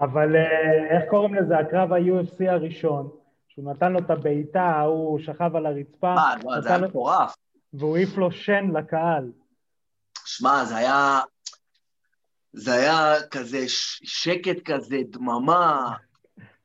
אבל 0.00 0.36
אה, 0.36 0.96
איך 0.96 1.10
קוראים 1.10 1.34
לזה? 1.34 1.58
הקרב 1.58 1.92
ה-UFC 1.92 2.50
הראשון, 2.50 3.10
שהוא 3.48 3.72
נתן 3.72 3.92
לו 3.92 3.98
את 3.98 4.10
הבעיטה, 4.10 4.80
הוא 4.80 5.18
שכב 5.18 5.56
על 5.56 5.66
הרצפה, 5.66 6.14
מה, 6.14 6.34
לא, 6.44 6.60
זה 6.60 6.68
היה 6.68 6.78
מטורף. 6.78 7.34
והוא 7.72 7.96
העיף 7.96 8.16
לו 8.16 8.32
שן 8.32 8.70
לקהל. 8.76 9.32
שמע, 10.24 10.64
זה 10.64 10.76
היה... 10.76 11.20
זה 12.52 12.74
היה 12.74 13.14
כזה 13.30 13.64
שקט 14.02 14.62
כזה, 14.64 14.96
דממה, 15.10 15.94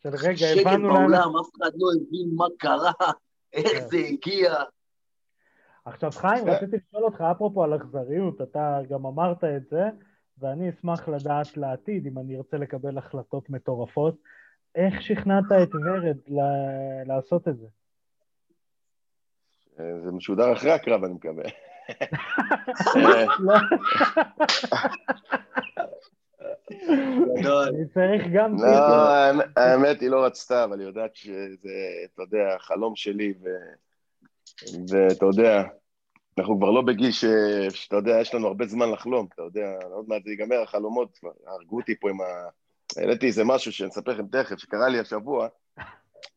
של 0.04 0.10
רגע, 0.10 0.36
שקט 0.36 0.68
הבנו 0.68 0.88
לאן... 0.88 0.98
באולם, 0.98 1.38
אף 1.38 1.50
אחד 1.58 1.72
לא 1.76 1.88
הבין 1.96 2.30
מה 2.36 2.46
קרה, 2.60 2.92
איך 3.54 3.72
כן. 3.72 3.88
זה 3.88 3.98
הגיע. 3.98 4.54
עכשיו 5.86 6.12
חיים, 6.12 6.48
רציתי 6.48 6.78
לשאול 6.78 7.04
אותך, 7.04 7.22
אפרופו 7.22 7.64
על 7.64 7.76
אכזריות, 7.76 8.42
אתה 8.42 8.80
גם 8.90 9.06
אמרת 9.06 9.44
את 9.44 9.70
זה, 9.70 9.84
ואני 10.38 10.70
אשמח 10.70 11.10
לדעת 11.10 11.58
לעתיד, 11.58 12.08
אם 12.08 12.20
אני 12.20 12.38
ארצה 12.38 12.58
לקבל 12.58 12.98
החלטות 12.98 13.50
מטורפות, 13.50 14.16
איך 14.76 15.02
שכנעת 15.02 15.44
את 15.64 15.76
ורד 15.76 16.18
ל- 16.28 17.08
לעשות 17.08 17.48
את 17.48 17.58
זה? 17.58 17.68
אה, 19.80 20.00
זה 20.04 20.12
משודר 20.12 20.54
אחרי 20.54 20.72
הקרב, 20.72 21.04
אני 21.04 21.14
מקווה. 21.14 21.44
אה, 27.38 27.42
לא, 27.42 27.66
גדול. 27.66 27.76
אני 27.76 27.88
צריך 27.94 28.24
גם 28.34 28.56
לא, 28.58 28.68
האמת- 29.58 30.02
היא 30.02 30.10
לא 30.10 30.26
רצתה, 30.26 30.64
אבל 30.64 30.80
היא 30.80 30.88
יודעת 30.88 31.16
שזה, 31.16 31.70
אתה 32.14 32.22
יודע, 32.22 32.56
החלום 32.56 32.96
שלי, 32.96 33.34
ו- 33.44 33.74
ואתה 34.90 35.26
יודע, 35.26 35.64
אנחנו 36.38 36.58
כבר 36.58 36.72
לא 36.72 36.82
בגיל 36.82 37.12
ש... 37.12 37.26
שאתה 37.70 37.96
יודע, 37.96 38.20
יש 38.22 38.36
לנו 38.36 38.48
הרבה 38.48 38.66
זמן 38.66 38.92
לחלום, 38.92 39.28
אתה 39.34 39.42
יודע, 39.42 39.70
עוד 39.92 40.06
מעט 40.08 40.24
זה 40.24 40.32
ייגמר, 40.32 40.62
החלומות, 40.62 41.18
כבר 41.18 41.32
הרגו 41.48 41.76
אותי 41.80 42.00
פה 42.00 42.10
עם 42.10 42.22
ה... 42.22 42.26
העליתי 42.98 43.26
איזה 43.28 43.44
משהו 43.44 43.72
שאני 43.72 43.90
אספר 43.90 44.12
לכם 44.12 44.28
תכף, 44.28 44.58
שקרה 44.58 44.90
לי 44.90 45.00
השבוע, 45.00 45.48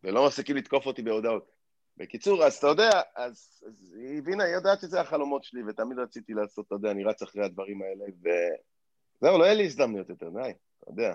ולא 0.04 0.26
מפסיקים 0.26 0.56
לתקוף 0.56 0.86
אותי 0.86 1.02
בהודעות. 1.02 1.56
בקיצור, 1.96 2.44
אז 2.44 2.54
אתה 2.54 2.66
יודע, 2.66 2.90
אז, 3.16 3.62
אז 3.66 3.94
היא 4.00 4.18
הבינה, 4.18 4.44
היא 4.44 4.54
יודעת 4.54 4.80
שזה 4.80 5.00
החלומות 5.00 5.44
שלי, 5.44 5.60
ותמיד 5.68 5.98
רציתי 5.98 6.34
לעשות, 6.34 6.66
אתה 6.66 6.74
יודע, 6.74 6.90
אני 6.90 7.04
רץ 7.04 7.22
אחרי 7.22 7.44
הדברים 7.44 7.82
האלה, 7.82 8.04
וזהו, 8.20 9.38
לא 9.38 9.44
היה 9.44 9.54
לי 9.54 9.64
הזדמנויות 9.64 10.08
יותר, 10.08 10.28
די, 10.30 10.52
אתה 10.82 10.90
יודע. 10.90 11.14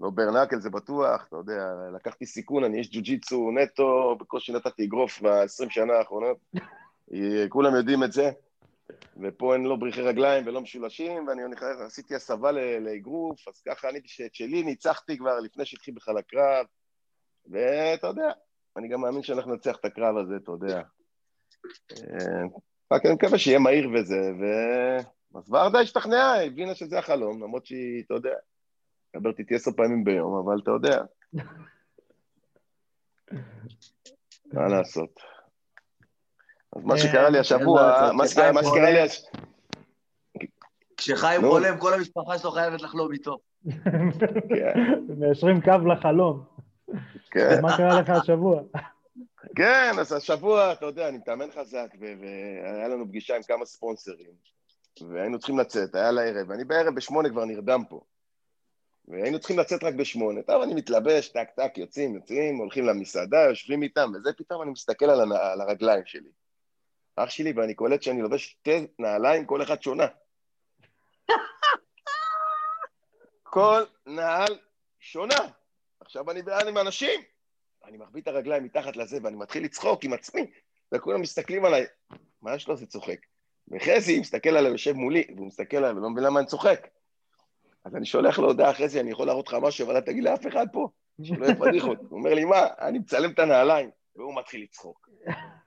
לא 0.00 0.10
ברנקל 0.10 0.60
זה 0.60 0.70
בטוח, 0.70 1.26
אתה 1.28 1.36
יודע, 1.36 1.74
לקחתי 1.94 2.26
סיכון, 2.26 2.64
אני 2.64 2.78
איש 2.78 2.90
ג'ו-ג'יצו 2.92 3.50
נטו, 3.50 4.16
בקושי 4.20 4.52
נתתי 4.52 4.84
אגרוף 4.84 5.22
ב-20 5.22 5.70
שנה 5.70 5.92
האחרונות, 5.92 6.38
אה, 7.14 7.48
כולם 7.48 7.74
יודעים 7.74 8.04
את 8.04 8.12
זה, 8.12 8.30
ופה 9.22 9.54
אין 9.54 9.64
לא 9.64 9.76
בריחי 9.76 10.02
רגליים 10.02 10.46
ולא 10.46 10.60
משולשים, 10.60 11.28
ואני 11.28 11.42
נכנס- 11.48 11.80
עשיתי 11.80 12.14
הסבה 12.14 12.52
לאגרוף, 12.80 13.48
אז 13.48 13.62
ככה 13.68 13.88
אני 13.88 13.98
את 13.98 14.34
שלי 14.34 14.62
ניצחתי 14.62 15.18
כבר 15.18 15.40
לפני 15.40 15.64
שהתחיל 15.64 15.94
בכלל 15.94 16.18
הקרב, 16.18 16.66
ואתה 17.50 18.06
יודע, 18.06 18.32
אני 18.76 18.88
גם 18.88 19.00
מאמין 19.00 19.22
שאנחנו 19.22 19.52
ננצח 19.52 19.76
את 19.76 19.84
הקרב 19.84 20.16
הזה, 20.16 20.36
אתה 20.36 20.50
יודע. 20.52 20.82
אה, 21.92 22.42
רק 22.92 23.06
אני 23.06 23.14
מקווה 23.14 23.38
שיהיה 23.38 23.58
מהיר 23.58 23.90
וזה, 23.94 24.32
ו... 24.40 24.44
אז 25.38 25.52
ורדה 25.52 25.80
השתכנעה, 25.80 26.44
הבינה 26.44 26.74
שזה 26.74 26.98
החלום, 26.98 27.42
למרות 27.42 27.66
שהיא, 27.66 28.02
אתה 28.06 28.14
יודע, 28.14 28.34
מדברת 29.14 29.38
איתי 29.38 29.54
עשר 29.54 29.70
פעמים 29.70 30.04
ביום, 30.04 30.38
אבל 30.44 30.58
אתה 30.62 30.70
יודע, 30.70 31.02
מה 34.52 34.68
לעשות. 34.68 35.20
אז 36.76 36.84
מה 36.84 36.98
שקרה 36.98 37.30
לי 37.30 37.38
השבוע, 37.38 38.10
מה 38.12 38.28
שקרה 38.28 38.90
לי. 38.90 39.00
כשחיים. 40.96 41.40
חולם, 41.40 41.78
כל 41.78 41.94
המשפחה 41.94 42.38
שלו 42.38 42.50
חייבת 42.50 42.82
לחלום 42.82 43.12
איתו. 43.12 43.38
כן, 44.48 45.04
מיישרים 45.18 45.60
קו 45.60 45.86
לחלום. 45.92 46.44
כן, 47.30 47.62
מה 47.62 47.76
קרה 47.76 48.00
לך 48.00 48.10
השבוע? 48.10 48.62
כן, 49.56 49.92
אז 50.00 50.12
השבוע, 50.12 50.72
אתה 50.72 50.86
יודע, 50.86 51.08
אני 51.08 51.18
מתאמן 51.18 51.50
חזק, 51.50 51.88
ו- 52.00 52.14
והיה 52.20 52.88
לנו 52.88 53.08
פגישה 53.08 53.36
עם 53.36 53.42
כמה 53.42 53.64
ספונסרים, 53.64 54.30
והיינו 55.10 55.38
צריכים 55.38 55.58
לצאת, 55.58 55.94
היה 55.94 56.10
לערב, 56.10 56.48
ואני 56.48 56.64
בערב 56.64 56.94
בשמונה 56.94 57.28
כבר 57.28 57.44
נרדם 57.44 57.82
פה. 57.88 58.00
והיינו 59.10 59.38
צריכים 59.38 59.58
לצאת 59.58 59.84
רק 59.84 59.94
בשמונה. 59.94 60.42
טוב, 60.42 60.62
אני 60.62 60.74
מתלבש, 60.74 61.28
טק 61.28 61.48
טק, 61.56 61.78
יוצאים, 61.78 62.14
יוצאים, 62.14 62.56
הולכים 62.56 62.86
למסעדה, 62.86 63.40
יושבים 63.48 63.82
איתם, 63.82 64.12
וזה 64.14 64.32
פתאום 64.32 64.62
אני 64.62 64.70
מסתכל 64.70 65.10
על, 65.10 65.20
הנ... 65.20 65.32
על 65.32 65.60
הרגליים 65.60 66.06
שלי. 66.06 66.30
אח 67.16 67.30
שלי, 67.30 67.52
ואני 67.56 67.74
קולט 67.74 68.02
שאני 68.02 68.22
לובש 68.22 68.44
שתי 68.50 68.86
נעליים, 68.98 69.44
כל 69.44 69.62
אחת 69.62 69.82
שונה. 69.82 70.06
כל 73.42 73.82
נעל 74.06 74.58
שונה. 75.00 75.48
עכשיו 76.00 76.30
אני 76.30 76.42
בעד 76.42 76.68
עם 76.68 76.78
אנשים. 76.78 77.20
אני 77.84 77.98
מחביא 77.98 78.22
את 78.22 78.28
הרגליים 78.28 78.64
מתחת 78.64 78.96
לזה, 78.96 79.18
ואני 79.22 79.36
מתחיל 79.36 79.64
לצחוק 79.64 80.04
עם 80.04 80.12
עצמי, 80.12 80.46
וכולם 80.94 81.20
מסתכלים 81.20 81.64
עליי, 81.64 81.86
מה 82.42 82.54
יש 82.54 82.68
לו? 82.68 82.76
זה 82.76 82.86
צוחק. 82.86 83.18
וחזי 83.68 84.20
מסתכל 84.20 84.56
עליי, 84.56 84.72
יושב 84.72 84.92
מולי, 84.92 85.24
והוא 85.36 85.46
מסתכל 85.46 85.76
עליי 85.76 85.92
ולא 85.92 86.10
מבין 86.10 86.24
למה 86.24 86.40
אני 86.40 86.46
צוחק. 86.46 86.86
אז 87.84 87.96
אני 87.96 88.06
שולח 88.06 88.38
לו 88.38 88.46
הודעה 88.46 88.70
אחרי 88.70 88.88
זה, 88.88 89.00
אני 89.00 89.10
יכול 89.10 89.26
להראות 89.26 89.48
לך 89.48 89.54
משהו, 89.62 89.86
אבל 89.86 89.96
אל 89.96 90.00
תגיד 90.00 90.24
לאף 90.24 90.46
אחד 90.46 90.66
פה, 90.72 90.88
שלא 91.22 91.44
יהיה 91.44 91.56
פדיחות. 91.56 91.98
הוא 92.08 92.18
אומר 92.18 92.34
לי, 92.34 92.44
מה? 92.44 92.66
אני 92.80 92.98
מצלם 92.98 93.30
את 93.30 93.38
הנעליים, 93.38 93.90
והוא 94.16 94.36
מתחיל 94.36 94.62
לצחוק. 94.62 95.08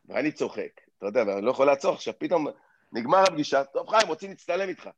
ואני 0.05 0.31
צוחק, 0.31 0.81
אתה 0.97 1.05
יודע, 1.05 1.23
ואני 1.27 1.45
לא 1.45 1.51
יכול 1.51 1.65
לעצור. 1.65 1.93
עכשיו 1.93 2.13
פתאום 2.17 2.47
נגמר 2.93 3.23
הפגישה, 3.23 3.63
טוב 3.63 3.89
חיים, 3.89 4.07
רוצים 4.07 4.29
להצטלם 4.29 4.69
איתך. 4.69 4.89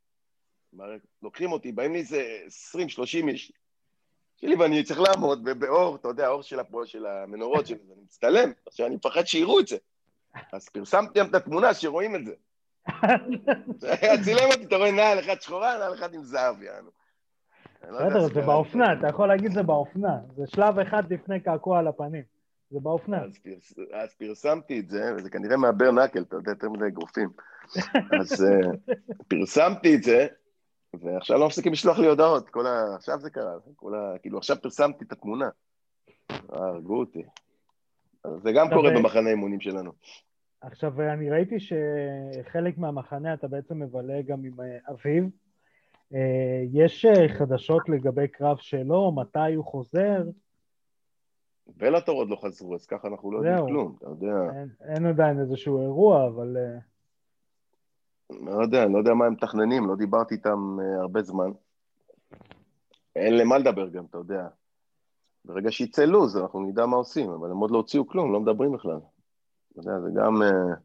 לוקחים 1.24 1.52
אותי, 1.52 1.72
באים 1.72 1.94
לי 1.94 2.00
איזה 2.00 2.40
20-30 2.76 2.78
איש, 3.28 3.52
שלי, 4.38 4.56
ואני 4.56 4.84
צריך 4.84 5.00
לעמוד 5.00 5.44
באור, 5.60 5.96
אתה 5.96 6.08
יודע, 6.08 6.26
האור 6.26 6.44
של, 6.44 6.60
הפועל, 6.60 6.86
של 6.86 7.06
המנורות 7.06 7.68
שלי, 7.68 7.78
ואני 7.90 8.02
מצטלם, 8.02 8.52
עכשיו 8.66 8.88
אני 8.88 8.96
מפחד 8.96 9.28
שיראו 9.28 9.60
את 9.60 9.68
זה. 9.68 9.78
אז 10.54 10.70
פרסמתי 10.70 11.20
גם 11.20 11.30
את 11.30 11.36
התמונה 11.36 11.74
שרואים 11.74 12.16
את 12.16 12.26
זה. 12.26 12.34
צילם 14.24 14.52
אותי, 14.52 14.64
אתה 14.64 14.76
רואה 14.76 14.92
נעל 14.92 15.20
אחת 15.20 15.42
שחורה, 15.42 15.78
נעל 15.78 15.94
אחת 15.94 16.14
עם 16.14 16.24
זהב, 16.24 16.64
יענו. 16.64 16.90
לא 17.90 18.10
בסדר, 18.10 18.28
זה 18.34 18.42
באופנה, 18.42 18.94
אתה 18.94 19.08
יכול 19.08 19.28
להגיד 19.28 19.52
זה 19.52 19.64
באופנה. 19.64 20.18
זה 20.36 20.48
שלב 20.48 20.80
אחד 20.80 21.14
לפני 21.14 21.40
קעקוע 21.40 21.80
על 21.80 21.88
הפנים. 21.88 22.24
זה 22.70 22.80
באופנה. 22.80 23.24
אז, 23.24 23.38
פרס, 23.38 23.74
אז 23.94 24.14
פרסמתי 24.14 24.80
את 24.80 24.90
זה, 24.90 25.14
וזה 25.18 25.30
כנראה 25.30 25.58
מהבר 25.58 25.92
נקל, 25.92 26.22
אתה 26.22 26.36
יודע, 26.36 26.52
יותר 26.52 26.70
מדי 26.70 26.88
אגרופים. 26.88 27.30
אז 28.22 28.46
uh, 28.46 28.94
פרסמתי 29.30 29.96
את 29.96 30.04
זה, 30.04 30.28
ועכשיו 30.94 31.38
לא 31.38 31.46
מפסיקים 31.48 31.72
לשלוח 31.72 32.00
לי 32.00 32.08
הודעות, 32.08 32.50
כל 32.50 32.68
ה... 32.68 32.96
עכשיו 32.96 33.20
זה 33.20 33.30
קרה, 33.30 33.54
כל 33.76 33.96
ה... 33.96 34.20
כאילו 34.22 34.38
עכשיו 34.38 34.58
פרסמתי 34.62 35.06
את 35.06 35.12
התמונה. 35.12 35.50
הרגו 36.50 37.00
אותי. 37.00 37.24
זה 38.44 38.52
גם 38.52 38.70
קורה 38.74 38.92
במחנה 38.92 39.30
אימונים 39.30 39.62
שלנו. 39.62 39.92
עכשיו, 40.62 41.02
אני 41.02 41.30
ראיתי 41.30 41.56
שחלק 41.60 42.78
מהמחנה 42.78 43.34
אתה 43.34 43.48
בעצם 43.48 43.80
מבלה 43.80 44.22
גם 44.22 44.44
עם 44.44 44.62
אה, 44.62 44.78
אביו. 44.94 45.24
אה, 46.14 46.64
יש 46.74 47.06
אה, 47.06 47.30
חדשות 47.30 47.90
לגבי 47.90 48.28
קרב 48.28 48.58
שלו, 48.58 49.12
מתי 49.12 49.54
הוא 49.56 49.66
חוזר? 49.66 50.24
ולטור 51.78 52.20
עוד 52.20 52.30
לא 52.30 52.36
חזרו, 52.36 52.76
אז 52.76 52.86
ככה 52.86 53.08
אנחנו 53.08 53.32
לא 53.32 53.38
יודעים 53.38 53.66
כלום, 53.66 53.96
אתה 53.98 54.06
יודע. 54.06 54.54
אין, 54.54 54.70
אין 54.82 55.06
עדיין 55.06 55.40
איזשהו 55.40 55.82
אירוע, 55.82 56.28
אבל... 56.28 56.58
לא 58.30 58.62
יודע, 58.62 58.84
אני 58.84 58.94
לא 58.94 58.98
יודע 58.98 59.14
מה 59.14 59.26
הם 59.26 59.34
מתכננים, 59.34 59.88
לא 59.88 59.96
דיברתי 59.96 60.36
איתם 60.36 60.78
הרבה 61.02 61.22
זמן. 61.22 61.52
אין 63.16 63.38
למה 63.38 63.58
לדבר 63.58 63.90
גם, 63.90 64.06
אתה 64.06 64.18
יודע. 64.18 64.48
ברגע 65.46 65.72
שיצא 65.72 66.06
לו"ז, 66.06 66.38
אנחנו 66.38 66.60
נדע 66.60 66.86
מה 66.86 66.98
עושים, 66.98 67.30
אבל 67.30 67.52
הם 67.52 67.58
עוד 67.58 67.72
לא 67.72 67.78
הוציאו 67.78 68.08
כלום, 68.08 68.34
לא 68.34 68.40
מדברים 68.40 68.72
בכלל. 68.72 69.00
אתה 69.72 69.80
יודע, 69.80 70.00
זה 70.00 70.10
גם... 70.16 70.42
אה, 70.42 70.76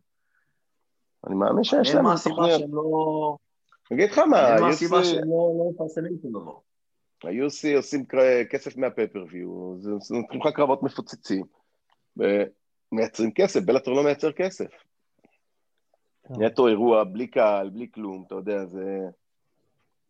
אני 1.27 1.35
מאמין 1.35 1.65
שיש 1.65 1.95
להם 1.95 2.05
תוכניות. 2.25 2.63
לא- 2.71 3.37
אני 3.91 4.05
אגיד 4.05 4.11
לך 4.11 4.19
מה, 4.19 4.57
לא 4.61 5.71
מפרסמים 5.71 6.13
שום 6.23 6.31
דבר. 6.31 6.55
ה-UC 7.25 7.77
עושים 7.77 8.05
כסף 8.51 8.77
מהפייפריוויו, 8.77 9.77
נותנים 10.11 10.41
לך 10.41 10.49
קרבות 10.55 10.83
מפוצצים, 10.83 11.45
ומייצרים 12.17 13.33
כסף, 13.35 13.61
בלטור 13.61 13.95
לא 13.95 14.05
מייצר 14.05 14.33
כסף. 14.33 14.71
כן. 16.29 16.43
נטו 16.43 16.69
אירוע, 16.69 17.05
בלי 17.05 17.27
קהל, 17.27 17.71
בלי 17.71 17.87
כלום, 17.95 18.25
אתה 18.27 18.35
יודע, 18.35 18.67
זה... 18.67 18.99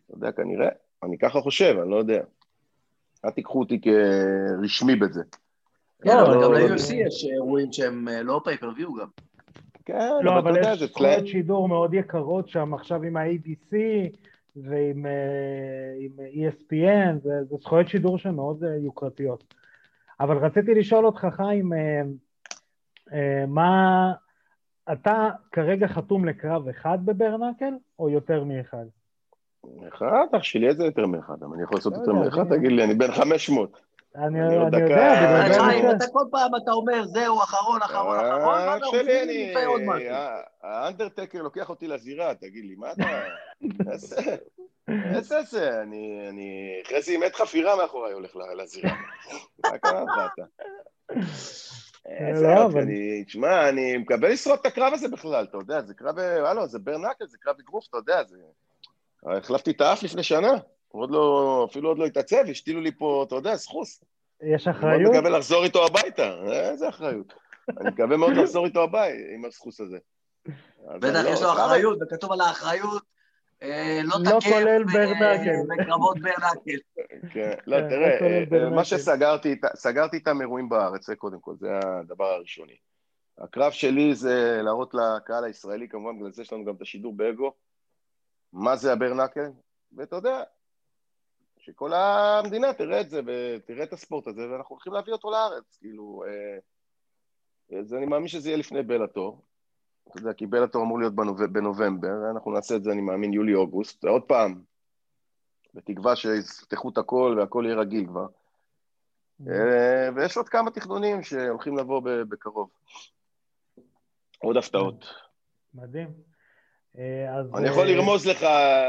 אתה 0.06 0.14
יודע, 0.14 0.32
כנראה, 0.32 0.68
אני 1.02 1.18
ככה 1.18 1.40
חושב, 1.40 1.76
אני 1.82 1.90
לא 1.90 1.96
יודע. 1.96 2.22
אל 3.25 3.30
תיקחו 3.30 3.60
אותי 3.60 3.80
כרשמי 3.80 4.96
בזה. 4.96 5.22
כן, 6.02 6.18
אבל 6.18 6.34
לא, 6.34 6.42
גם 6.42 6.52
לא, 6.52 6.58
לא. 6.58 6.75
יש 7.06 7.25
אירועים 7.25 7.72
שהם 7.72 8.08
אה, 8.08 8.22
לא 8.22 8.40
פייפריוויו 8.44 8.94
גם. 8.94 9.06
כן, 9.92 10.25
לא, 10.25 10.38
אבל 10.38 10.56
יש 10.61 10.82
זכויות 10.82 11.26
שידור 11.26 11.68
מאוד 11.68 11.94
יקרות 11.94 12.48
שם 12.48 12.74
עכשיו 12.74 13.03
עם 13.03 13.16
ה-ABC 13.16 13.74
ועם 14.57 15.07
אה, 15.07 16.48
ESPN, 16.48 17.18
זה 17.22 17.57
זכויות 17.61 17.88
שידור 17.88 18.18
שהן 18.18 18.35
מאוד 18.35 18.64
אה, 18.64 18.76
יוקרתיות. 18.76 19.55
אבל 20.20 20.37
רציתי 20.37 20.74
לשאול 20.74 21.07
אותך, 21.07 21.26
חיים, 21.37 21.72
מה... 23.48 24.12
אתה 24.92 25.29
כרגע 25.53 25.87
חתום 25.87 26.24
לקרב 26.24 26.68
אחד 26.68 26.98
בברנקל, 27.05 27.72
או 27.98 28.11
יותר 28.11 28.44
מאחד? 28.44 28.85
אחד? 29.88 30.26
אח 30.37 30.42
שלי, 30.42 30.68
איזה 30.68 30.85
יותר 30.85 31.07
מאחד? 31.07 31.42
אני 31.55 31.62
יכול 31.62 31.76
לעשות 31.76 31.92
יותר 31.92 32.12
מאחד? 32.12 32.57
תגיד 32.57 32.72
לי, 32.72 32.85
אני 32.85 32.94
בן 32.94 33.12
500. 33.12 33.81
אני 34.16 34.55
יודע, 34.55 34.79
בגלל 34.79 35.53
זה... 35.53 35.61
חיים, 35.61 35.90
אתה 35.90 36.07
כל 36.12 36.25
פעם 36.31 36.51
אתה 36.62 36.73
אומר, 36.73 37.07
זהו, 37.07 37.42
אחרון, 37.42 37.83
אחרון, 37.83 38.16
אחרון, 38.18 38.66
מה 38.66 38.77
אתה 38.77 38.87
רוצה 38.87 39.03
לפני 39.03 39.64
עוד 39.64 39.81
משהו? 39.87 40.09
האנדרטקר 40.62 41.42
לוקח 41.42 41.70
אותי 41.70 41.88
לזירה, 41.88 42.35
תגיד 42.35 42.64
לי, 42.64 42.75
מה 42.75 42.92
אתה... 42.92 43.20
איזה 45.14 45.38
איזה, 45.38 45.83
אני... 45.83 46.31
אחרי 46.87 47.03
זה 47.03 47.12
עם 47.12 47.23
עת 47.23 47.35
חפירה 47.35 47.77
מאחוריי 47.77 48.12
הולך 48.12 48.37
לזירה. 48.57 48.94
מה 49.64 49.79
קרה 49.79 50.05
לך 50.05 50.33
אתה? 50.35 50.42
איזה 52.07 52.46
אני, 52.83 53.25
תשמע, 53.25 53.68
אני 53.68 53.96
מקבל 53.96 54.33
לשרוד 54.33 54.59
את 54.59 54.66
הקרב 54.66 54.92
הזה 54.92 55.09
בכלל, 55.09 55.44
אתה 55.44 55.57
יודע, 55.57 55.83
זה 55.83 55.94
קרב, 55.94 56.18
הלו, 56.18 56.66
זה 56.66 56.79
ברנקל, 56.79 57.27
זה 57.27 57.38
קרב 57.40 57.57
אגרוף, 57.61 57.87
אתה 57.88 57.96
יודע, 57.96 58.25
זה... 58.25 58.37
החלפתי 59.27 59.70
את 59.70 59.81
האף 59.81 60.03
לפני 60.03 60.23
שנה. 60.23 60.53
עוד 60.92 61.11
לא, 61.11 61.66
אפילו 61.70 61.88
עוד 61.88 61.98
לא 61.98 62.07
התעצב, 62.07 62.44
השתילו 62.50 62.81
לי 62.81 62.92
פה, 62.92 63.24
אתה 63.29 63.35
יודע, 63.35 63.57
סחוס. 63.57 64.05
יש 64.42 64.68
אחריות? 64.68 65.11
אני 65.11 65.18
מקווה 65.18 65.38
לחזור 65.38 65.64
איתו 65.64 65.87
הביתה, 65.87 66.35
איזה 66.53 66.88
אחריות. 66.88 67.35
אני 67.81 67.90
מקווה 67.90 68.16
מאוד 68.16 68.33
לחזור 68.33 68.66
איתו 68.66 68.83
הביתה 68.83 69.18
עם 69.35 69.44
הסחוס 69.44 69.81
הזה. 69.81 69.98
בטח 71.00 71.22
יש 71.29 71.42
לו 71.42 71.53
אחריות, 71.53 71.98
וכתוב 72.03 72.33
על 72.33 72.40
האחריות, 72.40 73.03
אה, 73.62 74.00
לא, 74.05 74.16
לא 74.24 74.40
תקף 74.40 74.50
בקרבות 75.68 76.18
ברנקל. 76.20 76.79
כן, 77.33 77.55
לא, 77.66 77.76
כן, 77.81 77.88
תראה, 77.88 78.44
אה, 78.64 78.70
מה 78.70 78.85
שסגרתי 78.85 80.16
איתם 80.16 80.40
אירועים 80.40 80.68
בארץ, 80.68 81.07
זה 81.07 81.16
קודם 81.16 81.40
כל, 81.40 81.55
זה 81.57 81.68
הדבר 81.83 82.24
הראשוני. 82.24 82.76
הקרב 83.38 83.72
שלי 83.72 84.14
זה 84.14 84.61
להראות 84.62 84.94
לקהל 84.94 85.44
הישראלי, 85.44 85.88
כמובן, 85.88 86.18
בגלל 86.18 86.33
זה 86.33 86.42
יש 86.42 86.53
לנו 86.53 86.64
גם 86.64 86.74
את 86.74 86.83
השידור 86.83 87.16
באגו, 87.16 87.53
מה 88.53 88.76
זה 88.76 88.92
הברנקל, 88.92 89.50
ואתה 89.96 90.16
יודע, 90.16 90.42
שכל 91.70 91.92
המדינה 91.92 92.72
תראה 92.72 93.00
את 93.00 93.11
זה 93.11 93.20
ותראה 93.26 93.85
את 93.85 93.92
הספורט 93.92 94.26
הזה, 94.26 94.50
ואנחנו 94.50 94.74
הולכים 94.74 94.92
להביא 94.92 95.12
אותו 95.12 95.30
לארץ, 95.30 95.78
כאילו, 95.80 96.24
אה, 96.26 97.78
אז 97.78 97.94
אני 97.94 98.06
מאמין 98.06 98.28
שזה 98.28 98.48
יהיה 98.48 98.59
לפני 98.59 98.83
בלאטור, 98.83 99.44
אתה 100.09 100.18
יודע, 100.18 100.33
כי 100.33 100.46
בלאטור 100.46 100.83
אמור 100.83 100.98
להיות 100.98 101.14
בנוב... 101.14 101.44
בנובמבר, 101.44 102.30
אנחנו 102.30 102.52
נעשה 102.52 102.76
את 102.76 102.85
זה, 102.85 102.92
אני 102.92 103.00
מאמין, 103.00 103.33
יולי-אוגוסט, 103.33 104.04
ועוד 104.04 104.22
פעם, 104.22 104.62
בתקווה 105.74 106.16
שיפתחו 106.16 106.88
את 106.88 106.98
הכל 106.98 107.37
והכל 107.38 107.64
יהיה 107.66 107.76
רגיל 107.76 108.06
כבר. 108.06 108.26
אה, 109.48 110.09
ויש 110.16 110.37
עוד 110.37 110.48
כמה 110.48 110.70
תכנונים 110.70 111.22
שהולכים 111.22 111.76
לבוא 111.76 112.02
בקרוב. 112.04 112.70
עוד 114.38 114.56
הפתעות. 114.56 115.04
מדהים. 115.74 116.09
אה, 116.98 117.40
אני 117.54 117.68
יכול 117.68 117.87
לרמוז 117.87 118.26
לך, 118.26 118.42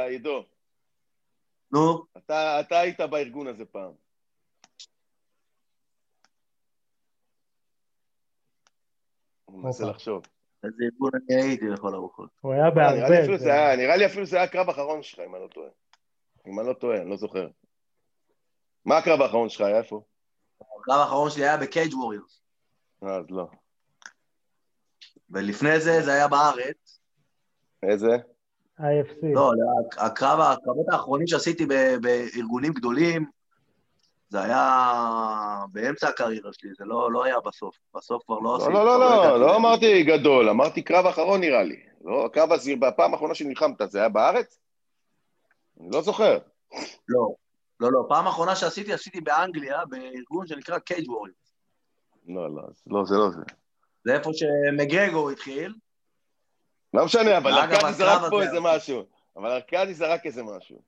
עידו. 0.09 0.43
נו? 1.73 2.05
אתה, 2.17 2.59
אתה 2.59 2.79
היית 2.79 2.99
בארגון 3.01 3.47
הזה 3.47 3.65
פעם. 3.65 3.91
מנסה 9.49 9.85
לחשוב. 9.85 10.23
איזה 10.63 10.83
ארגון 10.83 11.11
אני 11.15 11.41
הייתי 11.41 11.65
לכל 11.65 11.93
הרוחות. 11.93 12.29
הוא 12.41 12.53
היה 12.53 12.71
בהרבה. 12.71 12.97
נראה 13.77 13.97
לי 13.97 14.05
אפילו 14.05 14.25
זה 14.25 14.35
היה 14.35 14.43
הקרב 14.43 14.69
האחרון 14.69 15.03
שלך, 15.03 15.19
אם 15.19 15.35
אני 15.35 15.43
לא 15.43 15.47
טועה. 15.47 15.69
אם 16.47 16.59
אני 16.59 16.67
לא 16.67 16.73
טועה, 16.73 17.01
אני 17.01 17.09
לא 17.09 17.17
זוכר. 17.17 17.47
מה 18.85 18.97
הקרב 18.97 19.21
האחרון 19.21 19.49
שלך 19.49 19.61
היה? 19.61 19.77
איפה? 19.77 20.01
הקרב 20.61 20.99
האחרון 20.99 21.29
שלי 21.29 21.43
היה 21.43 21.57
בקייג' 21.57 21.93
ווריורס. 21.93 22.41
אה, 23.03 23.15
אז 23.15 23.25
לא. 23.29 23.47
ולפני 25.29 25.79
זה, 25.79 26.01
זה 26.01 26.13
היה 26.13 26.27
בארץ. 26.27 26.99
איזה? 27.83 28.07
IFC. 28.81 29.25
לא, 29.33 29.51
הקרב, 29.97 30.39
הקרבות 30.39 30.85
האחרונים 30.91 31.27
שעשיתי 31.27 31.65
בארגונים 32.01 32.73
גדולים, 32.73 33.25
זה 34.29 34.41
היה 34.41 35.65
באמצע 35.71 36.07
הקריירה 36.07 36.53
שלי, 36.53 36.69
זה 36.77 36.85
לא, 36.85 37.11
לא 37.11 37.23
היה 37.23 37.39
בסוף. 37.45 37.75
בסוף 37.95 38.23
כבר 38.25 38.39
לא, 38.39 38.43
לא 38.43 38.55
עשיתי... 38.55 38.73
לא, 38.73 38.85
לא, 38.85 38.99
לא, 38.99 39.25
לא, 39.25 39.39
לא 39.39 39.55
אמרתי 39.55 40.03
גדול, 40.03 40.49
אמרתי 40.49 40.81
קרב 40.81 41.05
אחרון 41.05 41.39
נראה 41.39 41.63
לי. 41.63 41.79
לא, 42.03 42.25
הקרב 42.25 42.51
הזה, 42.51 42.71
בפעם 42.79 43.13
האחרונה 43.13 43.35
שנלחמת, 43.35 43.81
זה 43.89 43.99
היה 43.99 44.09
בארץ? 44.09 44.59
אני 45.79 45.89
לא 45.91 46.01
זוכר. 46.01 46.37
לא, 47.07 47.33
לא, 47.79 47.91
לא. 47.91 48.05
פעם 48.09 48.27
אחרונה 48.27 48.55
שעשיתי, 48.55 48.93
עשיתי 48.93 49.21
באנגליה, 49.21 49.85
בארגון 49.85 50.47
שנקרא 50.47 50.79
קייג' 50.79 51.09
ווריורס. 51.09 51.53
לא, 52.27 52.55
לא, 52.55 52.61
לא, 52.87 53.05
זה 53.05 53.15
לא 53.15 53.29
זה. 53.29 53.41
זה 54.05 54.13
איפה 54.13 54.29
שמגרגו 54.33 55.29
התחיל. 55.29 55.73
לא 56.93 57.05
משנה, 57.05 57.37
אבל 57.37 57.51
ארכדי 57.51 57.93
זרק 57.93 58.29
פה 58.29 58.41
איזה 58.43 58.59
משהו. 58.59 59.05
אבל 59.37 59.51
ארכדי 59.51 59.93
זרק 59.93 60.25
איזה 60.25 60.43
משהו. 60.43 60.81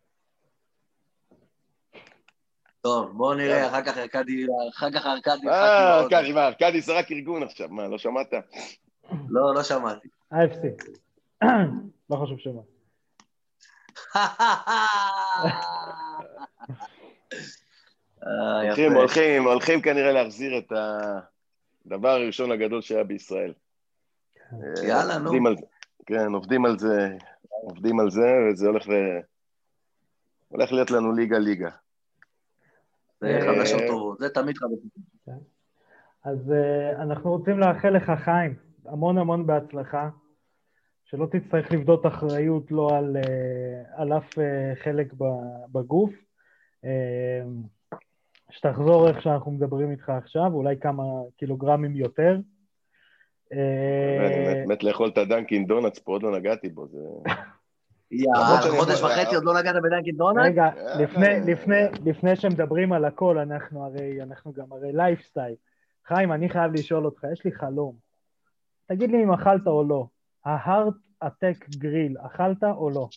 טוב, 2.81 3.11
בואו 3.17 3.33
נראה, 3.33 3.67
אחר 3.67 3.81
כך 3.81 3.97
ארכדי, 3.97 4.45
אחר 4.69 4.91
כך 4.91 5.05
ארכדי... 5.05 5.49
אה, 5.49 5.99
ארכדי, 5.99 6.31
מה, 6.33 6.47
ארכדי 6.47 6.81
זה 6.81 6.97
רק 6.99 7.11
ארגון 7.11 7.43
עכשיו, 7.43 7.69
מה, 7.69 7.87
לא 7.87 7.97
שמעת? 7.97 8.33
לא, 9.29 9.55
לא 9.55 9.63
שמעתי. 9.63 10.07
AFC. 10.33 10.67
לא 12.09 12.15
חשוב 12.15 12.39
שמה. 12.39 12.61
אה, 18.27 18.61
הולכים. 18.61 18.93
הולכים, 18.93 19.43
הולכים 19.43 19.81
כנראה 19.81 20.11
להחזיר 20.11 20.57
את 20.57 20.73
הדבר 21.85 22.09
הראשון 22.09 22.51
הגדול 22.51 22.81
שהיה 22.81 23.03
בישראל. 23.03 23.53
אה, 24.53 24.87
יאללה, 24.87 25.17
נו. 25.17 25.31
כן, 26.05 26.33
עובדים 26.33 26.65
על 26.65 26.79
זה, 26.79 27.17
עובדים 27.49 27.99
על 27.99 28.11
זה, 28.11 28.27
וזה 28.51 28.67
הולך 28.67 28.87
ל... 28.87 28.93
הולך 30.49 30.71
להיות 30.71 30.91
לנו 30.91 31.11
ליגה-ליגה. 31.11 31.69
זה 33.21 33.27
אה, 33.27 33.41
חדשות 33.41 33.81
טובות, 33.87 34.19
זה 34.19 34.29
תמיד 34.29 34.57
חדשות 34.57 34.79
טובות. 35.25 35.43
אז 36.23 36.37
uh, 36.49 37.01
אנחנו 37.01 37.31
רוצים 37.31 37.59
לאחל 37.59 37.89
לך, 37.89 38.11
חיים, 38.17 38.55
המון 38.85 39.17
המון 39.17 39.47
בהצלחה, 39.47 40.09
שלא 41.05 41.25
תצטרך 41.25 41.71
לבדות 41.71 42.05
אחריות 42.05 42.71
לא 42.71 42.97
על, 42.97 43.17
על 43.95 44.13
אף 44.13 44.29
חלק 44.83 45.13
ב- 45.13 45.65
בגוף, 45.71 46.13
שתחזור 48.49 49.07
איך 49.07 49.21
שאנחנו 49.21 49.51
מדברים 49.51 49.91
איתך 49.91 50.09
עכשיו, 50.09 50.53
אולי 50.53 50.79
כמה 50.79 51.03
קילוגרמים 51.37 51.95
יותר. 51.95 52.37
אה, 53.57 54.27
אני 54.27 54.61
מת- 54.61 54.67
מת 54.67 54.83
לאכול 54.83 55.09
את 55.09 55.17
הדנקין 55.17 55.67
דונלדס 55.67 55.99
פה, 55.99 56.11
עוד 56.11 56.23
לא 56.23 56.37
נגעתי 56.37 56.69
בו, 56.69 56.87
זה... 56.87 56.97
יאללה, 58.11 58.79
חודש 58.79 59.01
וחצי 59.01 59.35
עוד 59.35 59.43
לא 59.43 59.59
נגעת 59.59 59.75
בדנקין 59.83 60.17
דונלד? 60.17 60.45
רגע, 60.45 60.63
אה, 60.63 61.01
לפני, 61.01 61.27
אה, 61.27 61.39
לפני, 61.47 61.75
לפני 62.05 62.35
שמדברים 62.35 62.93
על 62.93 63.05
הכל, 63.05 63.37
אנחנו 63.37 63.85
הרי, 63.85 64.21
אנחנו 64.21 64.53
גם 64.53 64.65
הרי 64.71 64.93
לייפסטייל. 64.93 65.55
חיים, 66.07 66.31
אני 66.31 66.49
חייב 66.49 66.73
לשאול 66.73 67.05
אותך, 67.05 67.23
יש 67.33 67.45
לי 67.45 67.51
חלום. 67.51 67.95
תגיד 68.87 69.11
לי 69.11 69.23
אם 69.23 69.31
אכלת 69.31 69.67
או 69.67 69.83
לא. 69.83 70.05
ה-Heart 70.45 70.93
Attack 71.27 71.69
Grill, 71.69 72.15
אכלת 72.25 72.63
או 72.63 72.89
לא? 72.89 73.07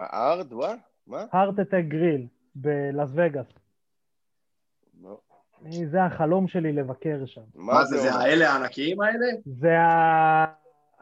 Heart, 0.00 0.54
מה? 0.54 0.74
מה? 1.06 1.24
Heart 1.32 1.58
Attack 1.58 1.82
Grill 1.88 2.26
בלאס 2.54 3.10
וגאס. 3.12 3.46
זה 5.86 6.04
החלום 6.04 6.48
שלי 6.48 6.72
לבקר 6.72 7.26
שם. 7.26 7.40
מה 7.54 7.84
זה, 7.84 7.98
זה? 7.98 8.14
האלה 8.14 8.50
הענקיים 8.52 9.00
האלה? 9.00 9.26
זה 9.44 9.78
ה- 9.80 10.46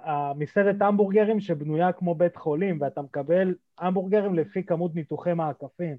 המסעדת 0.05 0.83
המבורגרים 0.83 1.41
שבנויה 1.41 1.93
כמו 1.93 2.15
בית 2.15 2.37
חולים, 2.37 2.79
ואתה 2.81 3.03
מקבל 3.03 3.55
המבורגרים 3.79 4.35
לפי 4.35 4.63
כמות 4.65 4.95
ניתוחי 4.95 5.35
מעקפים. 5.35 5.97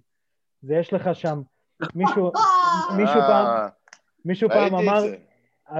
זה 0.61 0.75
יש 0.75 0.93
לך 0.93 1.15
שם, 1.15 1.41
מישהו, 1.95 2.31
מישהו 2.97 3.21
פעם, 3.21 3.45
אה, 3.45 3.67
מישהו 4.25 4.49
פעם 4.49 4.75
אמר. 4.75 5.03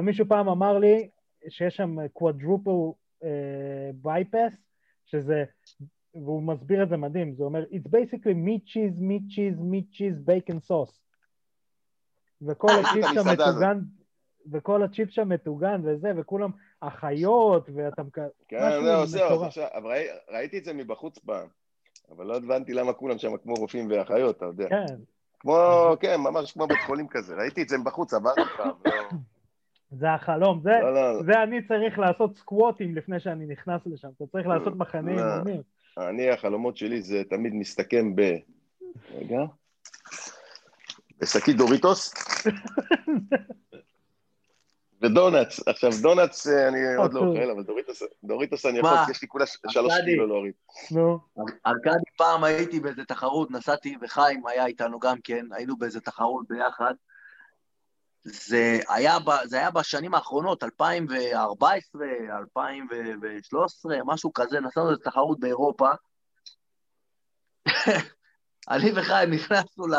מישהו 0.01 0.25
פעם 0.27 0.49
אמר 0.49 0.77
לי 0.79 1.09
שיש 1.49 1.75
שם 1.75 1.95
quadruple 2.19 2.93
bypass, 4.03 4.55
שזה, 5.05 5.43
והוא 6.15 6.43
מסביר 6.43 6.83
את 6.83 6.89
זה 6.89 6.97
מדהים, 6.97 7.35
זה 7.35 7.43
אומר, 7.43 7.63
it's 7.71 7.87
basically 7.87 8.35
meat 8.47 8.65
cheese, 8.67 8.99
meat 8.99 9.29
cheese, 9.29 9.59
meat 9.59 9.91
cheese, 9.97 10.19
bacon 10.29 10.59
sauce. 10.67 10.99
וכל 12.41 12.67
הצ'יפ 12.67 13.05
שם. 13.13 13.27
מטוגן, 13.33 13.79
וכל 14.51 14.83
הצ'יפ 14.83 15.09
שם 15.09 15.29
מטוגן 15.29 15.81
וזה, 15.83 16.11
וכולם 16.17 16.49
אחיות, 16.79 17.69
ואתה. 17.75 18.01
כן, 18.47 18.83
זהו, 18.83 19.05
זהו. 19.05 19.43
עכשיו, 19.43 19.67
אבל 19.73 19.91
ראיתי 20.31 20.57
את 20.57 20.65
זה 20.65 20.73
מבחוץ 20.73 21.17
פעם, 21.17 21.47
אבל 22.11 22.25
לא 22.25 22.37
הבנתי 22.37 22.73
למה 22.73 22.93
כולם 22.93 23.17
שם 23.17 23.37
כמו 23.37 23.53
רופאים 23.53 23.87
ואחיות, 23.91 24.37
אתה 24.37 24.45
יודע. 24.45 24.67
כן, 24.69 24.95
כמו, 25.39 25.93
כן, 25.99 26.15
ממש 26.19 26.51
כמו 26.51 26.67
בית 26.67 26.77
חולים 26.85 27.07
כזה, 27.07 27.35
ראיתי 27.35 27.61
את 27.61 27.69
זה 27.69 27.77
מבחוץ, 27.77 28.13
עברתי 28.13 28.41
פעם, 28.57 28.71
לא, 28.85 28.91
זה 29.99 30.13
החלום, 30.13 30.61
זה, 30.63 30.69
לא, 30.81 30.93
לא, 30.93 31.23
זה 31.23 31.43
אני 31.43 31.67
צריך 31.67 31.99
לעשות 31.99 32.35
סקווטים 32.35 32.95
לפני 32.95 33.19
שאני 33.19 33.45
נכנס 33.45 33.81
לשם, 33.85 34.09
אתה 34.17 34.25
צריך 34.31 34.47
לעשות 34.47 34.75
מחנה 34.75 35.15
לא. 35.15 35.33
אימונים. 35.33 35.61
אני, 35.97 36.29
החלומות 36.29 36.77
שלי 36.77 37.01
זה 37.01 37.23
תמיד 37.29 37.53
מסתכם 37.53 38.15
ב... 38.15 38.21
רגע. 39.11 39.39
בשקית 41.19 41.57
דוריטוס. 41.57 42.13
ודונלדס. 45.01 45.67
עכשיו, 45.67 45.91
דונלדס 46.01 46.47
אה, 46.47 46.67
אני 46.67 46.95
עוד 46.97 47.13
לא 47.13 47.19
אוקיי. 47.19 47.43
אוכל, 47.43 47.51
אבל 47.51 47.63
דוריטוס, 47.63 48.03
דוריטוס 48.23 48.65
אני? 48.65 48.77
יכול, 48.77 48.91
יש 49.09 49.21
לי 49.21 49.27
כולה 49.27 49.45
שלוש. 49.69 49.93
קילו 50.05 50.27
להוריד. 50.27 50.53
נו, 50.91 51.19
ארכדי, 51.67 52.11
פעם 52.17 52.43
הייתי 52.43 52.79
באיזה 52.79 53.05
תחרות, 53.05 53.51
נסעתי, 53.51 53.97
וחיים 54.01 54.47
היה 54.47 54.65
איתנו 54.65 54.99
גם 54.99 55.17
כן, 55.23 55.45
היינו 55.51 55.77
באיזה 55.77 56.01
תחרות 56.01 56.45
ביחד. 56.49 56.93
זה 58.23 58.79
היה, 58.89 59.19
ב, 59.19 59.29
זה 59.43 59.57
היה 59.57 59.71
בשנים 59.71 60.13
האחרונות, 60.13 60.63
2014, 60.63 62.05
2013, 62.39 63.97
משהו 64.05 64.33
כזה, 64.33 64.59
נסענו 64.59 64.87
לאיזה 64.87 65.03
תחרות 65.03 65.39
באירופה. 65.39 65.89
אני 68.69 68.91
וחיים 68.95 69.31
נכנסנו 69.33 69.87
ל... 69.87 69.95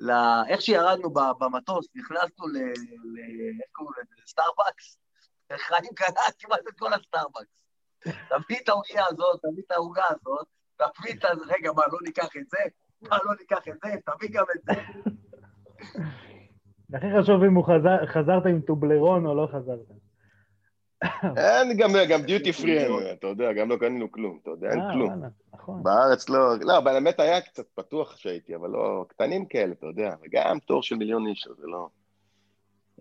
ל... 0.00 0.10
איך 0.48 0.60
שירדנו 0.60 1.10
במטוס, 1.10 1.86
נכנסנו 1.94 2.46
ל... 2.46 2.56
איך 2.56 3.70
קוראים 3.72 3.94
לזה? 4.02 4.14
סטארבקס. 4.26 4.98
חיים 5.52 5.94
קנה 5.94 6.20
כמעט 6.38 6.60
את 6.68 6.78
כל 6.78 6.92
הסטארבקס. 6.92 7.62
תביא 8.04 8.58
את 8.64 8.68
העוגיה 8.68 9.06
הזאת, 9.06 9.40
תביא 9.42 9.62
את 9.66 9.70
העוגה 9.70 10.04
הזאת, 10.10 10.46
תביא 10.76 11.12
את. 11.14 11.24
רגע, 11.24 11.72
מה, 11.72 11.82
לא 11.92 11.98
ניקח 12.02 12.36
את 12.36 12.50
זה? 12.50 12.58
מה, 13.02 13.18
לא 13.24 13.32
ניקח 13.40 13.68
את 13.68 13.74
זה? 13.84 13.90
תביא 14.06 14.28
גם 14.32 14.44
את 14.54 14.60
זה. 14.64 14.72
הכי 16.94 17.06
חשוב 17.20 17.42
אם 17.42 17.54
הוא 17.54 17.64
חזר, 17.64 18.06
חזרת 18.06 18.46
עם 18.46 18.60
טובלרון 18.60 19.26
או 19.26 19.34
לא 19.34 19.46
חזרת. 19.46 20.09
אין, 21.36 21.76
גם, 21.76 21.90
גם 22.08 22.22
duty 22.22 22.52
free 22.52 23.12
אתה 23.12 23.26
יודע, 23.26 23.52
גם 23.52 23.68
לא 23.68 23.76
קנינו 23.76 24.12
כלום, 24.12 24.38
אתה 24.42 24.50
יודע, 24.50 24.70
אין 24.70 24.80
אה, 24.80 24.92
כלום. 24.92 25.22
נכון. 25.54 25.82
בארץ 25.82 26.28
לא, 26.28 26.38
לא, 26.60 26.80
באמת 26.80 27.20
היה 27.20 27.40
קצת 27.40 27.66
פתוח 27.74 28.14
כשהייתי, 28.14 28.54
אבל 28.54 28.70
לא, 28.70 29.04
קטנים 29.08 29.46
כאלה, 29.46 29.72
אתה 29.72 29.86
יודע, 29.86 30.14
וגם 30.22 30.58
תור 30.58 30.82
של 30.82 30.96
מיליון 30.96 31.26
איש, 31.26 31.48
זה 31.60 31.66
לא... 31.66 31.88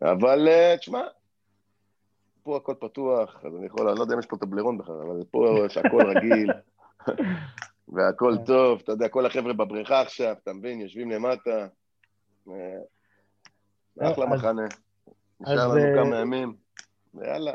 אבל 0.02 0.48
אה, 0.48 0.76
תשמע, 0.78 1.02
פה 2.44 2.58
הכל 2.58 2.74
פתוח, 2.80 3.42
אז 3.46 3.56
אני 3.56 3.66
יכול, 3.66 3.90
אני 3.90 3.98
לא 3.98 4.04
יודע 4.04 4.14
אם 4.14 4.20
יש 4.20 4.26
פה 4.26 4.38
טובלרון 4.38 4.78
בכלל, 4.78 4.96
אבל 4.96 5.24
פה 5.32 5.66
שהכל 5.70 6.08
רגיל, 6.16 6.52
והכל 7.88 8.34
כן. 8.38 8.46
טוב, 8.46 8.80
אתה 8.84 8.92
יודע, 8.92 9.08
כל 9.08 9.26
החבר'ה 9.26 9.54
בבריכה 9.54 10.02
עכשיו, 10.02 10.36
אתה 10.44 10.54
מבין, 10.54 10.82
יושבים 10.82 11.12
למטה, 11.12 11.68
אה, 12.50 14.12
אחלה 14.12 14.26
מחנה, 14.26 14.66
נשאר 15.40 15.68
לנו 15.68 15.78
אה, 15.78 16.04
כמה 16.04 16.20
ימים, 16.20 16.54
ויאללה. 17.14 17.54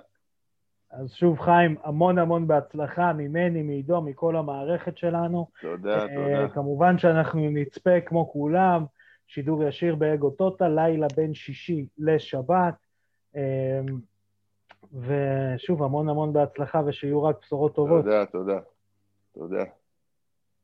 אז 0.96 1.12
שוב, 1.12 1.40
חיים, 1.40 1.76
המון 1.84 2.18
המון 2.18 2.46
בהצלחה 2.46 3.12
ממני, 3.12 3.62
מעידו, 3.62 4.00
מכל 4.00 4.36
המערכת 4.36 4.98
שלנו. 4.98 5.46
תודה, 5.60 5.98
אה, 5.98 6.06
תודה. 6.14 6.48
כמובן 6.48 6.98
שאנחנו 6.98 7.50
נצפה 7.50 8.00
כמו 8.06 8.32
כולם, 8.32 8.84
שידור 9.26 9.64
ישיר 9.64 9.94
באגו 9.94 10.30
טוטה, 10.30 10.68
לילה 10.68 11.06
בין 11.16 11.34
שישי 11.34 11.86
לשבת. 11.98 12.74
אה, 13.36 13.80
ושוב, 14.92 15.82
המון 15.82 16.08
המון 16.08 16.32
בהצלחה 16.32 16.82
ושיהיו 16.86 17.24
רק 17.24 17.36
בשורות 17.42 17.74
טובות. 17.74 18.04
תודה, 18.04 18.26
תודה. 18.26 18.58
תודה. 19.34 19.64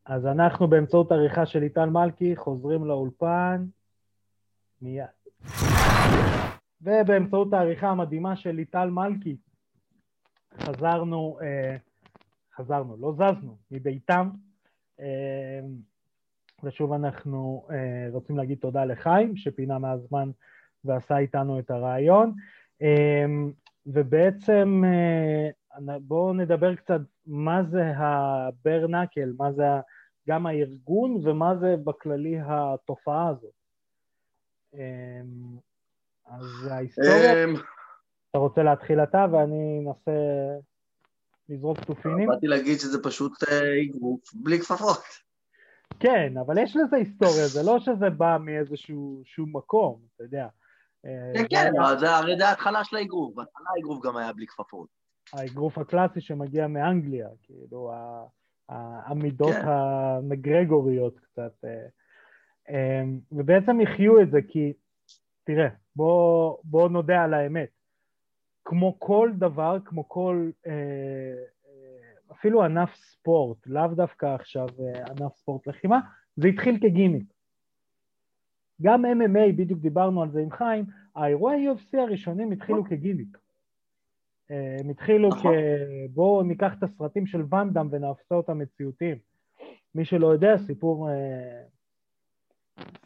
אז 0.06 0.26
אנחנו 0.26 0.68
באמצעות 0.68 1.12
עריכה 1.12 1.46
של 1.46 1.58
ליטל 1.58 1.86
מלכי 1.86 2.36
חוזרים 2.36 2.84
לאולפן 2.84 3.64
מיד. 4.82 5.04
ובאמצעות 6.82 7.52
העריכה 7.52 7.88
המדהימה 7.88 8.36
של 8.36 8.50
ליטל 8.50 8.90
מלכי 8.90 9.36
חזרנו, 10.58 11.38
אה, 11.42 11.76
חזרנו, 12.56 12.96
לא 13.00 13.12
זזנו, 13.12 13.56
מביתם. 13.70 14.30
אה, 15.00 15.60
ושוב 16.62 16.92
אנחנו 16.92 17.66
אה, 17.70 18.08
רוצים 18.12 18.36
להגיד 18.36 18.58
תודה 18.58 18.84
לחיים 18.84 19.36
שפינה 19.36 19.78
מהזמן 19.78 20.30
ועשה 20.84 21.18
איתנו 21.18 21.58
את 21.58 21.70
הרעיון. 21.70 22.34
ובעצם 23.86 24.82
בואו 26.00 26.32
נדבר 26.32 26.74
קצת 26.74 27.00
מה 27.26 27.62
זה 27.62 27.92
הברנקל, 27.96 29.32
מה 29.38 29.52
זה 29.52 29.64
גם 30.28 30.46
הארגון 30.46 31.20
ומה 31.22 31.56
זה 31.56 31.74
בכללי 31.84 32.38
התופעה 32.44 33.28
הזאת. 33.28 33.52
אז 36.26 36.66
ההיסטוריה, 36.70 37.44
אמ, 37.44 37.54
אתה 38.30 38.38
רוצה 38.38 38.62
להתחיל 38.62 39.00
אתה 39.00 39.26
ואני 39.32 39.80
אנסה 39.86 40.12
לזרוק 41.48 41.78
תופינים? 41.78 42.28
באתי 42.28 42.46
להגיד 42.46 42.78
שזה 42.78 43.02
פשוט 43.02 43.32
אה, 43.50 43.82
אגרוף 43.82 44.34
בלי 44.34 44.58
כפפות. 44.58 45.02
כן, 46.00 46.34
אבל 46.46 46.58
יש 46.58 46.76
לזה 46.76 46.96
היסטוריה, 46.96 47.46
זה 47.46 47.62
לא 47.62 47.80
שזה 47.80 48.10
בא 48.10 48.36
מאיזשהו 48.40 49.22
שום 49.24 49.56
מקום, 49.56 50.00
אתה 50.14 50.24
יודע. 50.24 50.46
אה, 51.06 51.32
כן, 51.34 51.44
כן, 51.50 51.70
זה 52.00 52.10
הרי 52.10 52.36
זה 52.38 52.48
ההתחלה 52.48 52.84
של 52.84 52.96
האגרוף. 52.96 53.34
בהתחלה 53.34 53.66
האגרוף 53.76 54.04
גם 54.04 54.16
היה 54.16 54.32
בלי 54.32 54.46
כפפות. 54.46 54.88
האגרוף 55.32 55.78
הקלאסי 55.78 56.20
שמגיע 56.20 56.66
מאנגליה, 56.66 57.28
כאילו 57.42 57.92
העמידות 58.68 59.52
כן. 59.52 59.68
המגרגוריות 59.68 61.20
קצת. 61.20 61.52
אה. 61.64 63.02
ובעצם 63.32 63.80
יחיו 63.80 64.20
את 64.20 64.30
זה, 64.30 64.38
כי 64.48 64.72
תראה, 65.44 65.68
בוא, 65.96 66.56
בוא 66.64 66.88
נודה 66.88 67.22
על 67.22 67.34
האמת. 67.34 67.79
כמו 68.70 68.96
כל 68.98 69.30
דבר, 69.38 69.76
כמו 69.84 70.08
כל, 70.08 70.50
אה, 70.66 70.72
אה, 70.72 72.32
אפילו 72.32 72.64
ענף 72.64 72.94
ספורט, 72.94 73.66
לאו 73.66 73.88
דווקא 73.88 74.26
עכשיו 74.26 74.66
אה, 74.80 75.04
ענף 75.06 75.36
ספורט 75.36 75.66
לחימה, 75.66 76.00
זה 76.36 76.48
התחיל 76.48 76.78
כגימיק. 76.80 77.24
גם 78.82 79.04
MMA, 79.04 79.52
בדיוק 79.56 79.80
דיברנו 79.80 80.22
על 80.22 80.30
זה 80.30 80.40
עם 80.40 80.50
חיים, 80.50 80.84
האירועי 81.16 81.68
UFC 81.68 81.98
הראשונים 81.98 82.52
התחילו 82.52 82.84
כגימיק. 82.84 83.38
הם 84.80 84.90
התחילו 84.90 85.28
נכון. 85.28 85.54
כ... 85.54 85.56
בואו 86.10 86.42
ניקח 86.42 86.72
את 86.78 86.82
הסרטים 86.82 87.26
של 87.26 87.42
ואנדאם 87.50 87.88
ונעשה 87.90 88.34
אותם 88.34 88.58
מציאותיים. 88.58 89.16
מי 89.94 90.04
שלא 90.04 90.26
יודע, 90.26 90.58
סיפור, 90.58 91.08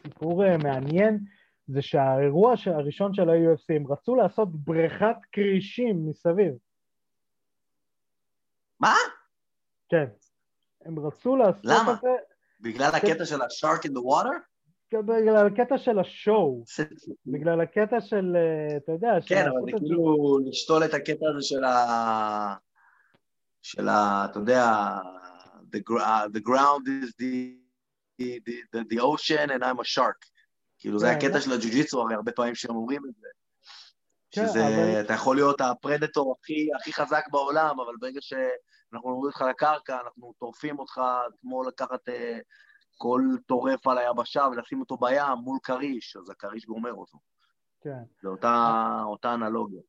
סיפור 0.03 0.57
מעניין, 0.57 1.19
זה 1.67 1.81
שהאירוע 1.81 2.53
הראשון 2.65 3.13
של 3.13 3.29
ה-UFC, 3.29 3.75
הם 3.75 3.91
רצו 3.91 4.15
לעשות 4.15 4.49
בריכת 4.51 5.17
כרישים 5.31 6.09
מסביב. 6.09 6.53
מה? 8.79 8.95
כן. 9.89 10.05
הם 10.85 10.99
רצו 10.99 11.35
לעשות 11.35 11.65
למה? 11.65 11.93
את 11.93 12.01
זה... 12.01 12.09
בגלל 12.61 12.91
הקטע 12.93 13.25
של 13.25 13.41
ה-shark 13.41 13.81
in 13.81 13.91
the 13.91 14.01
water? 14.01 14.55
בגלל 14.93 15.47
הקטע 15.47 15.77
של 15.77 15.99
השואו, 15.99 16.63
בגלל 17.25 17.61
הקטע 17.61 18.01
של, 18.01 18.35
אה, 18.35 18.77
אתה 18.77 18.91
יודע, 18.91 19.11
כן, 19.27 19.41
אבל 19.41 19.61
זה. 19.65 19.71
כאילו 19.71 20.39
לשתול 20.49 20.85
את 20.85 20.93
הקטע 20.93 21.25
הזה 21.29 21.47
של 21.47 21.63
ה... 21.63 22.55
של 23.61 23.87
ה... 23.87 24.27
אתה 24.31 24.39
יודע, 24.39 24.97
the, 25.71 25.79
the 26.33 26.39
ground 26.39 26.87
is 26.87 27.13
the, 27.19 27.57
the, 28.19 28.39
the, 28.73 28.85
the 28.89 28.99
ocean 28.99 29.49
and 29.49 29.63
I'm 29.63 29.79
a 29.79 29.83
shark. 29.83 30.19
כאילו 30.85 30.99
זה 30.99 31.07
כן, 31.07 31.17
הקטע 31.17 31.33
לא. 31.35 31.39
של 31.39 31.51
הג'ו-ג'יצו, 31.51 32.01
הרי 32.01 32.15
הרבה 32.15 32.31
פעמים 32.31 32.55
שהם 32.55 32.75
אומרים 32.75 33.01
את 33.09 33.15
זה. 33.15 33.27
כן, 34.31 34.47
שזה, 34.47 34.67
אבל- 34.67 35.01
אתה 35.05 35.13
יכול 35.13 35.35
להיות 35.35 35.61
הפרדטור 35.61 36.35
הכי, 36.39 36.67
הכי 36.75 36.93
חזק 36.93 37.23
בעולם, 37.31 37.79
אבל 37.79 37.93
ברגע 37.99 38.21
שאנחנו 38.21 39.09
נוריד 39.09 39.33
אותך 39.33 39.41
לקרקע, 39.49 39.97
אנחנו 40.05 40.33
טורפים 40.39 40.79
אותך 40.79 41.01
כמו 41.41 41.63
לקחת 41.63 42.09
אה, 42.09 42.37
כל 42.97 43.21
טורף 43.45 43.87
על 43.87 43.97
היבשה 43.97 44.47
ולשים 44.51 44.79
אותו 44.79 44.97
בים 44.97 45.37
מול 45.43 45.57
כריש, 45.63 46.17
אז 46.17 46.29
הכריש 46.29 46.65
גומר 46.65 46.93
אותו. 46.93 47.17
כן. 47.81 48.03
זו 48.23 48.29
אותה, 48.29 49.01
אותה 49.05 49.33
אנלוגיה. 49.33 49.81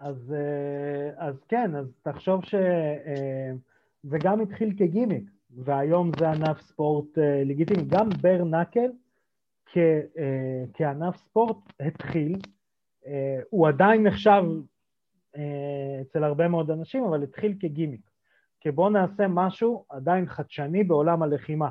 אז, 0.00 0.34
אה, 0.34 1.26
אז 1.26 1.34
כן, 1.48 1.76
אז 1.76 1.86
תחשוב 2.02 2.44
שזה 2.44 4.18
גם 4.22 4.40
התחיל 4.40 4.72
כגימיק, 4.78 5.24
והיום 5.50 6.10
זה 6.18 6.30
ענף 6.30 6.60
ספורט 6.60 7.18
אה, 7.18 7.42
לגיטימי. 7.44 7.82
גם 7.88 8.08
בר 8.20 8.44
נקל 8.44 8.90
כ, 9.72 9.78
אה, 10.18 10.64
כענף 10.74 11.16
ספורט 11.16 11.56
התחיל, 11.80 12.38
אה, 13.06 13.40
הוא 13.50 13.68
עדיין 13.68 14.06
נחשב 14.06 14.42
אה, 15.36 15.42
אצל 16.02 16.24
הרבה 16.24 16.48
מאוד 16.48 16.70
אנשים, 16.70 17.04
אבל 17.04 17.22
התחיל 17.22 17.54
כגימיק. 17.60 18.10
כי 18.60 18.70
בואו 18.70 18.90
נעשה 18.90 19.28
משהו 19.28 19.84
עדיין 19.88 20.26
חדשני 20.26 20.84
בעולם 20.84 21.22
הלחימה. 21.22 21.68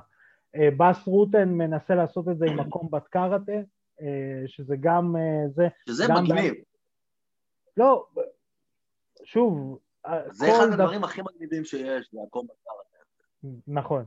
אה, 0.56 0.70
בס 0.78 1.08
רוטן 1.08 1.50
מנסה 1.50 1.96
לעשות 1.96 2.30
את 2.30 2.38
זה 2.38 2.46
עם 2.46 2.60
הקומבט 2.60 3.08
קארטה, 3.08 3.52
אה, 4.02 4.44
שזה 4.48 4.76
גם 4.80 5.16
אה, 5.16 5.48
זה, 5.50 5.68
שזה 5.90 6.06
גם 6.10 6.24
מגניב. 6.24 6.54
לא, 7.78 8.06
שוב, 9.24 9.80
זה 10.30 10.46
כל 10.46 10.52
אחד 10.52 10.66
דבר- 10.66 10.74
הדברים 10.74 11.04
הכי 11.04 11.22
מגניבים 11.22 11.66
שיש, 11.66 12.10
זה 12.14 12.20
ה-combat 12.28 12.56
קראטה. 12.64 13.56
נכון. 13.68 14.06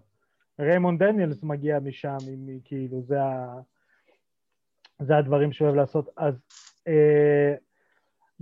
ריימונד 0.61 1.03
דניאלס 1.03 1.43
מגיע 1.43 1.79
משם, 1.81 2.17
כאילו, 2.65 3.03
זה, 3.03 3.23
ה... 3.23 3.61
זה 5.03 5.17
הדברים 5.17 5.53
שהוא 5.53 5.67
אוהב 5.67 5.77
לעשות. 5.77 6.09
אז 6.17 6.35
אה, 6.89 7.55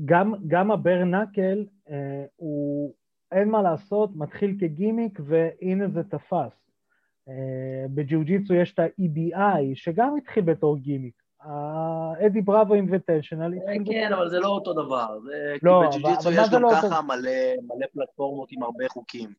גם, 0.04 0.34
גם 0.46 0.70
ה-bare 0.70 1.04
knuckle, 1.04 1.64
אה, 1.90 2.24
הוא, 2.36 2.94
אין 3.32 3.48
מה 3.48 3.62
לעשות, 3.62 4.10
מתחיל 4.14 4.56
כגימיק, 4.60 5.20
והנה 5.24 5.88
זה 5.88 6.02
תפס. 6.02 6.70
אה, 7.28 7.86
בג'יוג'יצו 7.94 8.54
יש 8.54 8.74
את 8.74 8.78
ה-EBI, 8.78 9.62
שגם 9.74 10.16
התחיל 10.16 10.44
בתור 10.44 10.78
גימיק. 10.78 11.22
ה-Eddie 11.40 12.40
Bravo 12.40 12.74
Invitational 12.74 13.58
כן, 13.86 14.12
אבל 14.12 14.30
זה 14.30 14.38
לא 14.38 14.48
אותו 14.48 14.72
דבר. 14.72 15.18
כי 15.60 15.66
לא, 15.66 15.84
אבל 16.22 16.34
מה 16.34 16.42
יש 16.42 16.50
גם 16.52 16.62
לא 16.62 16.70
ככה 16.82 17.02
מלא 17.02 17.86
פלטפורמות 17.92 18.48
עם 18.52 18.62
הרבה 18.62 18.88
חוקים. 18.88 19.32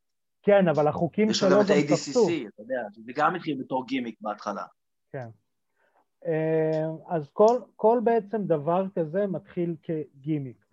כן, 0.44 0.68
אבל 0.68 0.88
החוקים 0.88 1.30
יש 1.30 1.40
שלו 1.40 1.50
גם 1.50 1.62
את 1.62 1.66
גם 1.68 1.76
תפסו. 1.82 2.28
ה-ADCC, 2.30 2.48
אתה 2.54 2.62
יודע, 2.62 2.82
זה 3.06 3.12
גם 3.16 3.36
התחיל 3.36 3.58
בתור 3.60 3.86
גימיק 3.88 4.16
בהתחלה. 4.22 4.64
כן. 5.12 5.28
אה, 6.26 6.86
אז 7.08 7.30
כל, 7.34 7.58
כל 7.76 8.00
בעצם 8.04 8.44
דבר 8.44 8.86
כזה 8.96 9.28
מתחיל 9.28 9.76
כגימיק. 9.84 10.66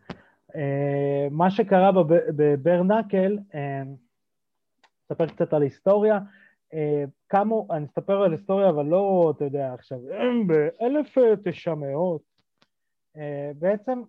אה, 0.57 1.29
מה 1.31 1.51
שקרה 1.51 1.93
בב- 1.93 2.31
בברנקל, 2.37 3.39
אה, 3.55 3.83
אספר 5.07 5.27
קצת 5.27 5.53
על 5.53 5.63
היסטוריה, 5.63 6.19
קמו, 7.27 7.67
אני 7.71 7.87
אספר 7.87 8.23
על 8.23 8.33
היסטוריה, 8.33 8.69
אבל 8.69 8.85
לא, 8.85 9.33
אתה 9.37 9.45
יודע, 9.45 9.75
עכשיו, 9.75 9.99
ב-1900, 10.47 12.19
בעצם 13.59 14.03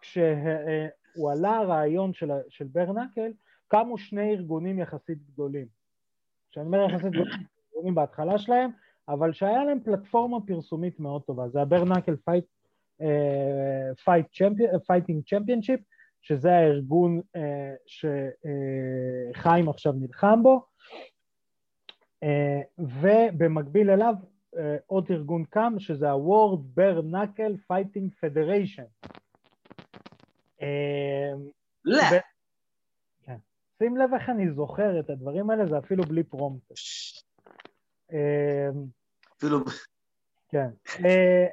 כשהוא 0.00 1.32
עלה 1.32 1.56
הרעיון 1.56 2.12
של, 2.12 2.30
של 2.48 2.64
bare 2.64 2.87
knuckle, 2.87 3.32
קמו 3.68 3.98
שני 3.98 4.30
ארגונים 4.30 4.78
יחסית 4.78 5.18
גדולים. 5.32 5.66
כשאני 6.50 6.66
אומר 6.66 6.84
יחסית 6.90 7.10
גדולים, 7.12 7.32
ארגונים 7.74 7.94
בהתחלה 7.94 8.38
שלהם, 8.38 8.70
אבל 9.08 9.32
שהיה 9.32 9.64
להם 9.64 9.80
פלטפורמה 9.84 10.38
פרסומית 10.46 11.00
מאוד 11.00 11.22
טובה, 11.22 11.48
זה 11.48 11.62
ה-Bare 11.62 11.87
Knuckle 11.87 12.16
Fight, 12.16 12.44
Fighting 14.86 15.24
Championship, 15.24 15.80
שזה 16.22 16.52
הארגון 16.52 17.20
אה, 17.36 17.74
שחיים 17.86 19.68
עכשיו 19.68 19.92
נלחם 19.92 20.42
בו, 20.42 20.64
אה, 22.22 22.60
ובמקביל 22.78 23.90
אליו 23.90 24.14
אה, 24.58 24.76
עוד 24.86 25.06
ארגון 25.10 25.44
קם, 25.44 25.74
שזה 25.78 26.10
ה-World 26.10 26.78
Bare 26.78 27.02
Knuckle 27.12 27.72
Fighting 27.72 28.10
Federation. 28.20 29.08
אה, 30.62 31.32
לא. 31.84 32.02
ו- 32.02 32.22
כן. 33.22 33.36
שים 33.78 33.96
לב 33.96 34.14
איך 34.14 34.28
אני 34.28 34.50
זוכר 34.50 35.00
את 35.00 35.10
הדברים 35.10 35.50
האלה, 35.50 35.66
זה 35.66 35.78
אפילו 35.78 36.04
בלי 36.04 36.22
פרומפט. 36.22 36.74
אה, 38.12 38.68
אפילו... 39.36 39.58
כן. 40.52 40.68
אה, 41.04 41.46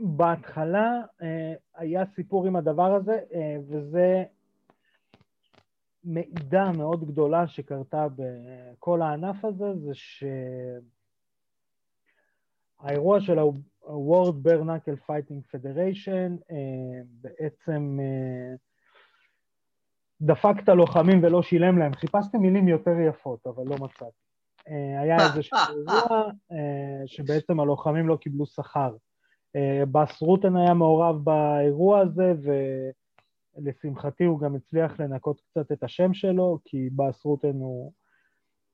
שבהתחלה 0.00 1.00
אה, 1.22 1.54
היה 1.74 2.04
סיפור 2.14 2.46
עם 2.46 2.56
הדבר 2.56 2.94
הזה, 2.94 3.20
אה, 3.34 3.56
וזה 3.68 4.24
מעידה 6.04 6.72
מאוד 6.72 7.06
גדולה 7.06 7.48
שקרתה 7.48 8.06
בכל 8.16 9.02
הענף 9.02 9.44
הזה, 9.44 9.76
זה 9.76 9.92
שהאירוע 12.80 13.20
של 13.20 13.38
ה-World 13.38 14.34
Bare 14.44 14.62
Knuckle 14.64 14.98
Fighting 15.08 15.42
Federation 15.54 16.54
בעצם 17.02 17.98
דפק 20.20 20.54
את 20.64 20.68
הלוחמים 20.68 21.24
ולא 21.24 21.42
שילם 21.42 21.78
להם. 21.78 21.94
חיפשתי 21.94 22.38
מילים 22.38 22.68
יותר 22.68 22.94
יפות, 23.08 23.46
אבל 23.46 23.64
לא 23.66 23.76
מצאתי. 23.76 24.29
אה, 24.68 25.00
היה 25.00 25.16
איזשהו 25.26 25.56
אירוע 25.70 26.30
אה, 26.52 27.02
שבעצם 27.06 27.60
הלוחמים 27.60 28.08
לא 28.08 28.16
קיבלו 28.16 28.46
שכר. 28.46 28.94
אה, 29.56 29.82
בס 29.92 30.22
רוטן 30.22 30.56
היה 30.56 30.74
מעורב 30.74 31.24
באירוע 31.24 32.00
הזה, 32.00 32.32
ולשמחתי 33.58 34.24
הוא 34.24 34.40
גם 34.40 34.54
הצליח 34.56 35.00
לנקות 35.00 35.40
קצת 35.40 35.72
את 35.72 35.82
השם 35.84 36.14
שלו, 36.14 36.58
כי 36.64 36.88
בס 36.96 37.24
רוטן 37.24 37.54
הוא, 37.54 37.92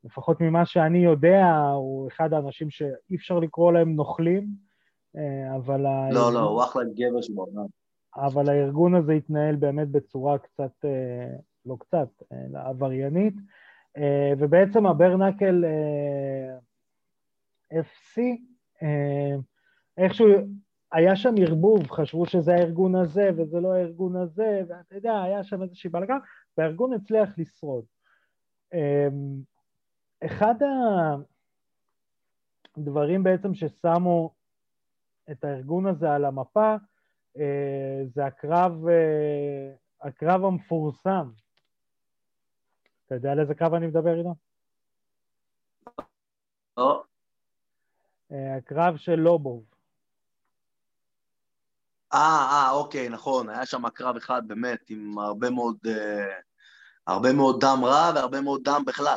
לפחות 0.04 0.40
ממה 0.40 0.66
שאני 0.66 0.98
יודע, 0.98 1.46
הוא 1.74 2.08
אחד 2.08 2.32
האנשים 2.32 2.70
שאי 2.70 3.16
אפשר 3.16 3.38
לקרוא 3.38 3.72
להם 3.72 3.94
נוכלים, 3.96 4.46
אה, 5.16 5.56
אבל... 5.56 5.80
לא, 5.80 5.88
הארגון- 5.88 6.34
לא, 6.34 6.40
הוא 6.40 6.62
אחלה 6.64 6.82
גבר 6.84 7.20
שבעולם. 7.22 7.66
אבל 8.16 8.48
הארגון 8.48 8.94
הזה 8.94 9.12
התנהל 9.12 9.56
באמת 9.56 9.88
בצורה 9.88 10.38
קצת, 10.38 10.84
אה, 10.84 11.36
לא 11.66 11.76
קצת, 11.80 12.08
אלא 12.32 12.58
עבריינית, 12.64 13.34
אה, 13.34 13.42
ובעצם 14.38 14.86
הברנקל 14.86 15.64
אה, 15.64 16.58
FC, 17.80 18.20
אה, 18.82 19.36
איכשהו 19.98 20.26
היה 20.92 21.16
שם 21.16 21.34
ערבוב, 21.40 21.90
חשבו 21.90 22.26
שזה 22.26 22.54
הארגון 22.54 22.94
הזה 22.94 23.30
וזה 23.36 23.60
לא 23.60 23.74
הארגון 23.74 24.16
הזה, 24.16 24.62
ואתה 24.68 24.94
יודע, 24.94 25.22
היה 25.22 25.44
שם 25.44 25.62
איזושהי 25.62 25.90
בלגן, 25.90 26.18
והארגון 26.58 26.92
הצליח 26.92 27.38
לשרוד. 27.38 27.84
אה, 28.74 29.08
אחד 30.24 30.54
הדברים 32.76 33.22
בעצם 33.22 33.54
ששמו 33.54 34.34
את 35.30 35.44
הארגון 35.44 35.86
הזה 35.86 36.12
על 36.12 36.24
המפה, 36.24 36.74
אה, 37.38 38.02
זה 38.14 38.26
הקרב, 38.26 38.88
אה, 38.88 39.72
הקרב 40.02 40.44
המפורסם. 40.44 41.30
אתה 43.06 43.14
יודע 43.14 43.32
על 43.32 43.40
איזה 43.40 43.54
קרב 43.54 43.74
אני 43.74 43.86
מדבר, 43.86 44.10
עידו? 44.10 44.34
לא, 46.76 47.02
אה, 48.32 48.56
הקרב 48.56 48.96
של 48.96 49.14
לובוב. 49.14 49.64
אה, 52.12 52.48
אה, 52.50 52.70
אוקיי, 52.70 53.08
נכון, 53.08 53.48
היה 53.48 53.66
שם 53.66 53.88
קרב 53.88 54.16
אחד 54.16 54.48
באמת 54.48 54.90
עם 54.90 55.18
הרבה 55.18 55.50
מאוד, 55.50 55.76
אה, 55.86 56.40
הרבה 57.06 57.32
מאוד 57.32 57.60
דם 57.60 57.84
רע 57.84 58.12
והרבה 58.14 58.40
מאוד 58.40 58.60
דם 58.64 58.82
בכלל. 58.86 59.16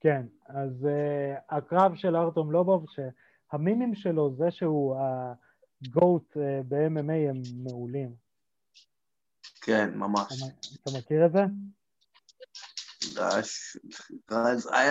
כן, 0.00 0.26
אז 0.48 0.70
uh, 0.84 1.56
הקרב 1.56 1.94
של 1.94 2.16
ארטום 2.16 2.52
לובוב, 2.52 2.86
שהמימים 2.88 3.94
שלו, 3.94 4.34
זה 4.38 4.50
שהוא 4.50 4.96
הגוט 4.96 6.36
uh, 6.36 6.40
ב-MMA 6.68 7.30
הם 7.30 7.42
מעולים. 7.64 8.14
כן, 9.60 9.94
ממש. 9.94 10.42
אתה, 10.42 10.52
אתה 10.82 10.98
מכיר 10.98 11.26
את 11.26 11.32
זה? 11.32 11.40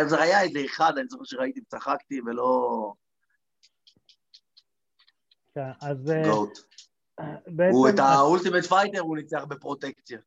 זה 0.05 0.21
היה 0.21 0.41
איזה 0.41 0.65
אחד, 0.65 0.97
אני 0.97 1.07
זוכר 1.07 1.23
שראיתי, 1.23 1.61
צחקתי 1.61 2.21
ולא... 2.21 2.93
כן, 5.55 5.69
אז... 5.81 6.13
GOAT. 6.29 6.57
הוא 7.71 7.89
את 7.89 7.99
ה-Ultimate 7.99 8.63
Fighter 8.63 8.99
הוא 8.99 9.17
ניצח 9.17 9.43
בפרוטקציה. 9.43 10.19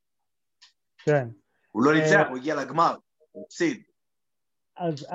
כן. 0.98 1.28
הוא 1.72 1.82
לא 1.82 1.94
ניצח, 1.94 2.26
הוא 2.28 2.36
הגיע 2.36 2.54
לגמר, 2.54 2.96
הוא 3.32 3.44
הפסיד. 3.46 3.82
אז 4.76 5.06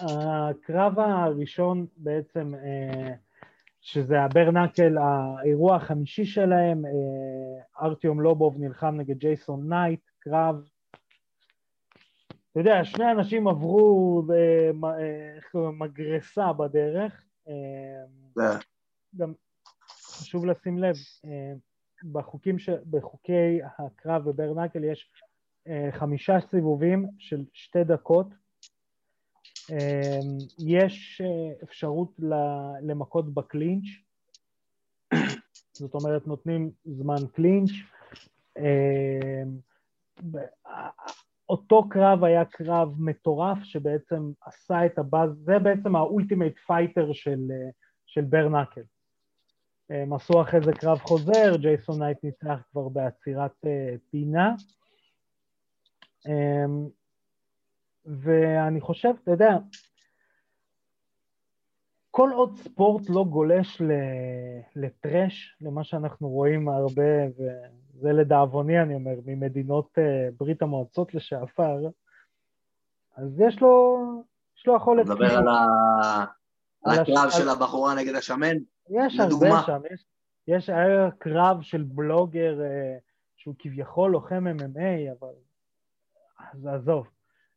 הקרב 0.00 0.98
הראשון 0.98 1.86
בעצם, 1.96 2.52
שזה 3.80 4.20
ה-bare 4.20 4.53
knuckle, 4.53 4.96
האירוע 4.98 5.76
החמישי 5.76 6.24
שלהם, 6.24 6.82
ארטיום 7.82 8.20
לובוב 8.20 8.56
נלחם 8.58 8.94
נגד 8.96 9.18
ג'ייסון 9.18 9.68
נייט, 9.68 10.00
קרב 10.18 10.68
אתה 12.54 12.60
יודע, 12.60 12.84
שני 12.84 13.10
אנשים 13.10 13.48
עברו 13.48 14.22
מגרסה 15.54 16.52
בדרך. 16.52 17.24
גם 19.16 19.32
חשוב 19.90 20.46
לשים 20.46 20.78
לב, 20.78 20.94
בחוקים 22.12 22.58
ש... 22.58 22.68
בחוקי 22.90 23.60
הקרב 23.78 24.30
ב-bare 24.30 24.55
knuckle 24.55 24.84
יש 24.84 25.10
חמישה 25.90 26.40
סיבובים 26.50 27.06
של 27.18 27.44
שתי 27.52 27.84
דקות. 27.84 28.26
יש 30.58 31.22
אפשרות 31.62 32.20
למכות 32.82 33.34
בקלינץ', 33.34 33.84
זאת 35.72 35.94
אומרת 35.94 36.26
נותנים 36.26 36.70
זמן 36.84 37.26
קלינץ'. 37.32 37.70
אותו 41.48 41.88
קרב 41.88 42.24
היה 42.24 42.44
קרב 42.44 42.88
מטורף 42.98 43.58
שבעצם 43.62 44.30
עשה 44.40 44.86
את 44.86 44.98
הבאז, 44.98 45.30
זה 45.30 45.58
בעצם 45.58 45.96
ה-Ultimate 45.96 46.58
Fighter 46.58 47.12
של, 47.12 47.40
של 48.06 48.20
bare 48.20 48.41
knuckle. 48.41 48.82
הם 49.90 50.12
עשו 50.12 50.42
אחרי 50.42 50.60
זה 50.60 50.72
קרב 50.72 50.98
חוזר, 50.98 51.56
ג'ייסון 51.56 52.02
נייט 52.02 52.24
ניצח 52.24 52.60
כבר 52.70 52.88
בעצירת 52.88 53.64
אה, 53.64 53.98
פינה. 54.10 54.54
אמ, 56.26 56.90
ואני 58.06 58.80
חושב, 58.80 59.12
אתה 59.22 59.30
יודע, 59.30 59.56
כל 62.10 62.30
עוד 62.34 62.56
ספורט 62.56 63.02
לא 63.08 63.24
גולש 63.24 63.82
ל-trash, 64.76 65.56
למה 65.60 65.84
שאנחנו 65.84 66.28
רואים 66.28 66.68
הרבה, 66.68 67.26
וזה 68.04 68.12
לדאבוני, 68.12 68.82
אני 68.82 68.94
אומר, 68.94 69.14
ממדינות 69.26 69.98
אה, 69.98 70.28
ברית 70.38 70.62
המועצות 70.62 71.14
לשעבר, 71.14 71.78
אז 73.16 73.40
יש 73.40 73.60
לו, 73.60 73.98
יש 74.58 74.66
לו 74.66 74.76
יכולת... 74.76 75.06
מדבר 75.06 75.36
על, 75.36 75.48
ה... 75.48 76.24
על 76.84 76.98
הקרב 76.98 77.30
של 77.30 77.48
הבחורה 77.48 77.94
נגד 77.94 78.14
השמן? 78.14 78.56
יש 78.90 79.20
הרבה 79.20 79.48
שם, 79.66 79.80
יש, 79.92 80.04
יש 80.48 80.68
היה 80.68 81.10
קרב 81.18 81.62
של 81.62 81.82
בלוגר 81.82 82.60
אה, 82.60 82.96
שהוא 83.36 83.54
כביכול 83.58 84.10
לוחם 84.10 84.44
MMA, 84.58 85.12
אבל... 85.18 85.32
אז 86.52 86.66
עזוב. 86.66 87.06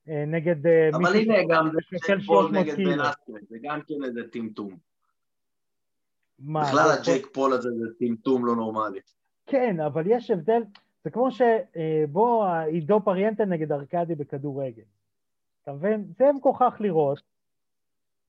אה, 0.10 0.24
נגד 0.28 0.68
אבל 0.94 1.16
הנה 1.16 1.36
גם 1.50 1.70
זה 1.72 1.98
ג'ייק 2.08 2.26
פול 2.26 2.52
נגד 2.52 2.76
בן 2.76 3.00
אסטרי, 3.00 3.42
זה 3.50 3.58
גם 3.62 3.80
כן 3.88 4.04
איזה 4.06 4.22
טמטום. 4.32 4.78
בכלל 6.40 6.92
הג'ייק 7.00 7.28
פול 7.34 7.54
הזה 7.54 7.70
זה 7.70 7.86
טמטום 8.00 8.46
לא 8.46 8.56
נורמלי. 8.56 9.00
כן, 9.48 9.80
אבל 9.80 10.04
יש 10.08 10.32
הבדל, 10.32 10.64
זה 11.04 11.10
כמו 11.10 11.30
שבוא 11.32 12.46
אה, 12.46 12.64
עידו 12.64 13.02
פריאנטה 13.04 13.46
נגד 13.46 13.72
ארקדי 13.72 14.16
בכדורגל. 14.16 14.84
אתה 15.64 15.72
מבין? 15.72 16.06
זה 16.18 16.32
מגוחך 16.36 16.76
לראות. 16.80 17.22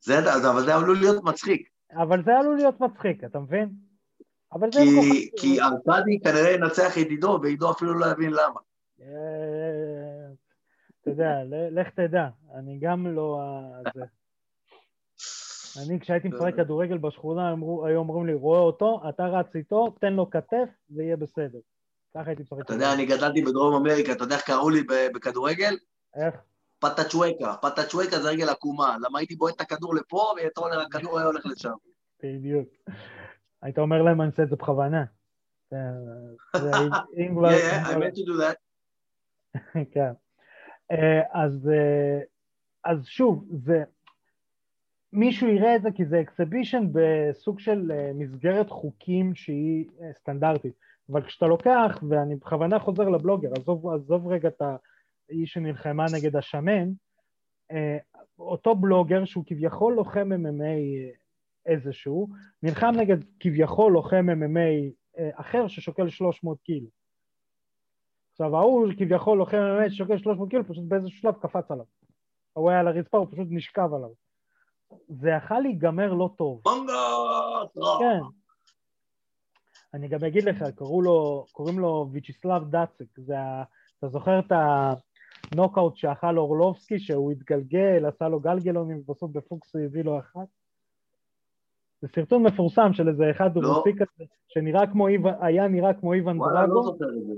זה, 0.00 0.18
אבל 0.50 0.64
זה 0.64 0.74
עלול 0.74 0.96
להיות 0.98 1.24
מצחיק. 1.24 1.68
אבל 1.92 2.24
זה 2.24 2.38
עלול 2.38 2.57
להיות 2.57 2.81
מצחיק, 2.81 3.24
אתה 3.24 3.38
מבין? 3.38 3.68
אבל 4.52 4.72
זה 4.72 4.81
כי, 4.81 5.31
כי 5.40 5.61
ארקדי 5.61 6.20
כנראה 6.20 6.50
ינצח 6.50 6.98
את 6.98 7.07
עידו, 7.07 7.38
ועידו 7.42 7.70
אפילו 7.70 7.94
לא 7.94 8.07
יבין 8.07 8.31
למה. 8.31 8.61
אתה 11.00 11.11
יודע, 11.11 11.35
לך 11.70 11.88
תדע, 11.90 12.28
אני 12.54 12.78
גם 12.78 13.07
לא... 13.07 13.40
אני, 15.86 16.00
כשהייתי 16.00 16.28
משחק 16.28 16.54
כדורגל 16.56 16.98
בשכונה, 16.98 17.54
היו 17.86 17.98
אומרים 17.98 18.26
לי, 18.26 18.34
רואה 18.34 18.60
אותו, 18.60 19.02
אתה 19.08 19.26
רץ 19.26 19.56
איתו, 19.56 19.94
תן 20.00 20.12
לו 20.12 20.30
כתף, 20.30 20.68
זה 20.88 21.02
יהיה 21.02 21.16
בסדר. 21.16 21.58
ככה 22.14 22.30
הייתי 22.30 22.42
משחק. 22.42 22.60
אתה 22.60 22.74
יודע, 22.74 22.92
אני 22.94 23.06
גדלתי 23.06 23.42
בדרום 23.42 23.74
אמריקה, 23.74 24.12
אתה 24.12 24.24
יודע 24.24 24.36
איך 24.36 24.44
קראו 24.44 24.70
לי 24.70 24.82
בכדורגל? 25.14 25.76
איך? 26.14 26.34
פטצ'ואקה. 26.78 27.54
פטצ'ואקה 27.62 28.20
זה 28.20 28.28
רגל 28.28 28.48
עקומה. 28.48 28.96
למה 29.00 29.18
הייתי 29.18 29.36
בועט 29.36 29.56
את 29.56 29.60
הכדור 29.60 29.94
לפה, 29.94 30.32
והכדור 30.36 31.18
היה 31.18 31.26
הולך 31.26 31.46
לשם. 31.46 31.72
בדיוק. 32.22 32.68
היית 33.62 33.78
אומר 33.78 34.02
להם, 34.02 34.20
אני 34.20 34.30
אעשה 34.30 34.42
את 34.42 34.48
זה 34.48 34.56
בכוונה. 34.56 35.04
זה. 38.36 38.52
כן. 39.92 40.12
אה, 40.90 41.20
אה, 41.34 42.20
אז 42.84 43.04
שוב, 43.04 43.44
זה, 43.64 43.84
מישהו 45.12 45.49
יראה 45.49 45.77
את 45.77 45.83
זה 45.83 45.88
כי 45.94 46.05
זה 46.05 46.21
אקסבישן 46.21 46.85
בסוג 46.92 47.61
של 47.61 47.92
אה, 47.92 48.11
מסגרת 48.14 48.71
חוקים 48.71 49.35
שהיא 49.35 49.85
סטנדרטית, 50.12 50.75
אבל 51.12 51.23
כשאתה 51.23 51.47
לוקח, 51.47 51.99
ואני 52.09 52.37
בכוונה 52.37 52.79
חוזר 52.79 53.09
לבלוגר, 53.09 53.49
עזוב, 53.57 53.88
עזוב 53.88 54.29
רגע 54.29 54.49
את 54.49 54.62
האיש 55.29 55.53
שנלחמה 55.53 56.05
נגד 56.14 56.37
השמן, 56.37 56.88
אותו 58.38 58.75
בלוגר 58.75 59.25
שהוא 59.25 59.44
כביכול 59.47 59.94
לוחם 59.94 60.29
MMA 60.33 60.79
איזשהו, 61.66 62.29
נלחם 62.62 62.92
נגד 62.97 63.16
כביכול 63.40 63.92
לוחם 63.92 64.27
MMA 64.31 64.92
אחר 65.35 65.68
ששוקל 65.68 66.09
300 66.09 66.61
קילו. 66.61 66.87
עכשיו 68.33 68.57
ההוא 68.57 68.88
כביכול 68.99 69.38
לוחם 69.38 69.57
באמת 69.57 69.92
שוקל 69.92 70.18
300 70.18 70.51
קילו, 70.51 70.68
פשוט 70.68 70.85
באיזשהו 70.85 71.18
שלב 71.18 71.35
קפץ 71.35 71.71
עליו. 71.71 71.85
הוא 72.53 72.71
היה 72.71 72.81
על 72.81 72.88
הרצפה, 72.88 73.18
הוא 73.18 73.27
פשוט 73.33 73.47
נשכב 73.51 73.94
עליו. 73.94 74.27
זה 75.09 75.31
יכל 75.31 75.59
להיגמר 75.61 76.12
לא 76.12 76.31
טוב. 76.37 76.61
כן. 77.98 78.20
אני 79.94 80.09
גם 80.09 80.24
אגיד 80.24 80.44
לך, 80.44 80.62
לו, 81.05 81.44
קוראים 81.53 81.79
לו 81.79 82.09
ויצ'יסלב 82.12 82.70
דאצק, 82.70 83.18
זה 83.18 83.38
ה... 83.38 83.62
אתה 83.98 84.09
זוכר 84.09 84.38
את 84.38 84.53
הנוקאוט 85.53 85.96
שאכל 85.96 86.38
אורלובסקי, 86.38 86.98
שהוא 86.98 87.33
התגלגל, 87.33 88.07
עשה 88.07 88.29
לו 88.29 88.40
גלגלונים, 88.40 89.03
ובסוף 89.07 89.31
בפוקס 89.31 89.74
הוא 89.74 89.83
הביא 89.83 90.05
לו 90.05 90.18
אחת? 90.18 90.46
זה 92.03 92.09
סרטון 92.14 92.42
מפורסם 92.42 92.92
של 92.92 93.09
איזה 93.09 93.31
אחד 93.31 93.57
לא. 93.57 93.68
רוסי 93.68 93.90
כזה, 93.92 94.24
שנראה 94.48 94.87
כמו 94.87 95.09
איוון, 95.09 95.35
היה 95.40 95.68
נראה 95.68 95.94
כמו 95.94 96.12
איוון 96.12 96.38
לא 96.38 96.46
דרגו, 96.48 96.96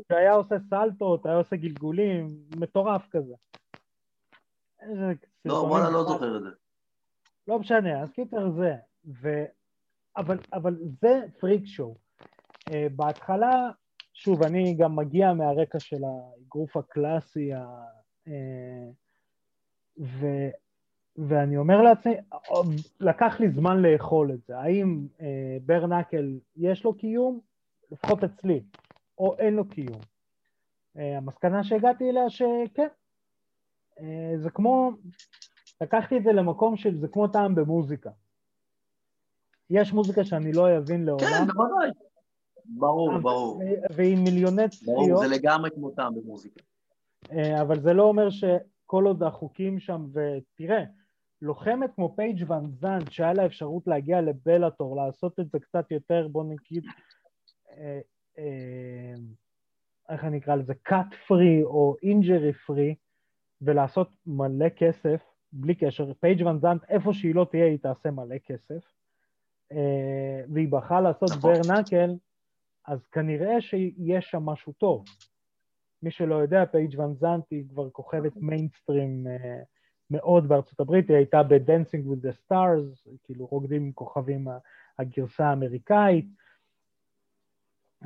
שהיה 0.09 0.35
עושה 0.35 0.55
סלטות, 0.71 1.27
היה 1.27 1.37
עושה 1.37 1.57
גלגולים, 1.57 2.29
מטורף 2.57 3.03
כזה. 3.11 3.35
לא, 5.45 5.55
וואלה, 5.55 5.91
לא 5.91 6.05
זוכר 6.05 6.37
את 6.37 6.43
זה. 6.43 6.49
לא 7.49 7.59
משנה, 7.59 8.03
אז 8.03 8.13
קיצר 8.13 8.51
זה. 8.51 8.75
ו... 9.23 9.45
אבל, 10.17 10.39
אבל 10.53 10.77
זה 11.01 11.21
פריק 11.41 11.67
שואו. 11.67 11.95
Uh, 12.69 12.73
בהתחלה, 12.97 13.71
שוב, 14.15 14.43
אני 14.43 14.75
גם 14.75 14.97
מגיע 14.97 15.33
מהרקע 15.33 15.81
של 15.81 16.01
האגרוף 16.05 16.77
הקלאסי, 16.77 17.53
ה... 17.53 17.65
uh, 18.27 18.31
ו... 19.99 20.27
ואני 21.29 21.57
אומר 21.57 21.83
לעצמי, 21.83 22.15
לקח 23.01 23.41
לי 23.41 23.51
זמן 23.51 23.83
לאכול 23.83 24.33
את 24.33 24.41
זה. 24.47 24.59
האם 24.59 25.07
אה, 25.21 25.57
ברנקל 25.67 26.39
יש 26.57 26.85
לו 26.85 26.95
קיום? 26.95 27.41
לפחות 27.91 28.25
אצלי. 28.25 28.63
או 29.19 29.39
אין 29.39 29.55
לו 29.55 29.69
קיום. 29.69 30.01
אה, 30.97 31.17
המסקנה 31.17 31.65
שהגעתי 31.65 32.11
אליה 32.11 32.31
שכן. 32.31 32.89
אה, 34.01 34.33
זה 34.37 34.51
כמו, 34.51 34.91
לקחתי 35.81 36.17
את 36.17 36.23
זה 36.23 36.33
למקום 36.33 36.77
של, 36.77 36.99
זה 36.99 37.09
כמו 37.09 37.29
טעם 37.29 37.55
במוזיקה. 37.55 38.11
יש 39.71 39.93
מוזיקה 39.93 40.25
שאני 40.25 40.53
לא 40.53 40.79
אבין 40.79 41.05
לעולם. 41.05 41.27
כן, 41.27 41.47
בוודאי. 41.47 41.91
ברור, 42.65 43.19
ברור. 43.19 43.63
ועם 43.97 44.25
מיליוני 44.25 44.69
צפיות. 44.69 44.97
ברור, 44.97 45.19
זה 45.19 45.37
לגמרי 45.37 45.71
כמו 45.71 45.91
טעם 45.91 46.15
במוזיקה. 46.15 46.61
אה, 47.33 47.63
אבל 47.63 47.81
זה 47.81 47.93
לא 47.93 48.03
אומר 48.03 48.31
שכל 48.31 49.05
עוד 49.07 49.23
החוקים 49.23 49.79
שם, 49.79 50.07
ותראה, 50.13 50.85
לוחמת 51.43 51.91
כמו 51.95 52.17
פייג' 52.17 52.51
ון 52.51 52.71
זנט, 52.71 53.11
שהיה 53.11 53.33
לה 53.33 53.47
אפשרות 53.47 53.87
להגיע 53.87 54.21
לבלאטור, 54.21 54.97
לעשות 54.97 55.41
את 55.41 55.51
זה 55.51 55.59
קצת 55.59 55.91
יותר, 55.91 56.29
בוא 56.29 56.45
נגיד, 56.45 56.85
אה, 57.71 58.01
אה, 58.39 59.15
איך 60.09 60.25
אני 60.25 60.39
אקרא 60.39 60.55
לזה, 60.55 60.75
cut 60.89 61.13
free 61.29 61.65
או 61.65 61.97
injury 62.03 62.71
free, 62.71 62.95
ולעשות 63.63 64.09
מלא 64.27 64.69
כסף, 64.69 65.23
בלי 65.53 65.75
קשר, 65.75 66.13
פייג' 66.21 66.47
ון 66.47 66.59
זנט, 66.59 66.85
איפה 66.89 67.13
שהיא 67.13 67.35
לא 67.35 67.47
תהיה, 67.51 67.65
היא 67.67 67.79
תעשה 67.79 68.11
מלא 68.11 68.39
כסף, 68.39 68.93
אה, 69.73 70.43
והיא 70.53 70.69
בחרה 70.69 71.01
לעשות 71.01 71.31
נכון. 71.31 71.53
bare 71.53 71.72
knuckle, 71.72 72.11
אז 72.87 73.07
כנראה 73.07 73.61
שיש 73.61 74.31
שם 74.31 74.43
משהו 74.43 74.73
טוב. 74.73 75.05
מי 76.03 76.11
שלא 76.11 76.35
יודע, 76.35 76.67
פייג' 76.67 76.99
ון 76.99 77.15
זנט 77.15 77.45
היא 77.51 77.65
כבר 77.69 77.91
כוכבת 77.91 78.37
מיינסטרים 78.37 79.27
אה, 79.27 79.63
מאוד 80.11 80.49
בארצות 80.49 80.81
הברית, 80.81 81.09
היא 81.09 81.17
הייתה 81.17 81.43
ב-Dancing 81.43 82.07
with 82.07 82.27
the 82.27 82.33
Stars, 82.47 83.11
כאילו 83.23 83.47
רוקדים 83.47 83.83
עם 83.83 83.93
כוכבים 83.93 84.49
הגרסה 84.99 85.47
האמריקאית. 85.47 86.27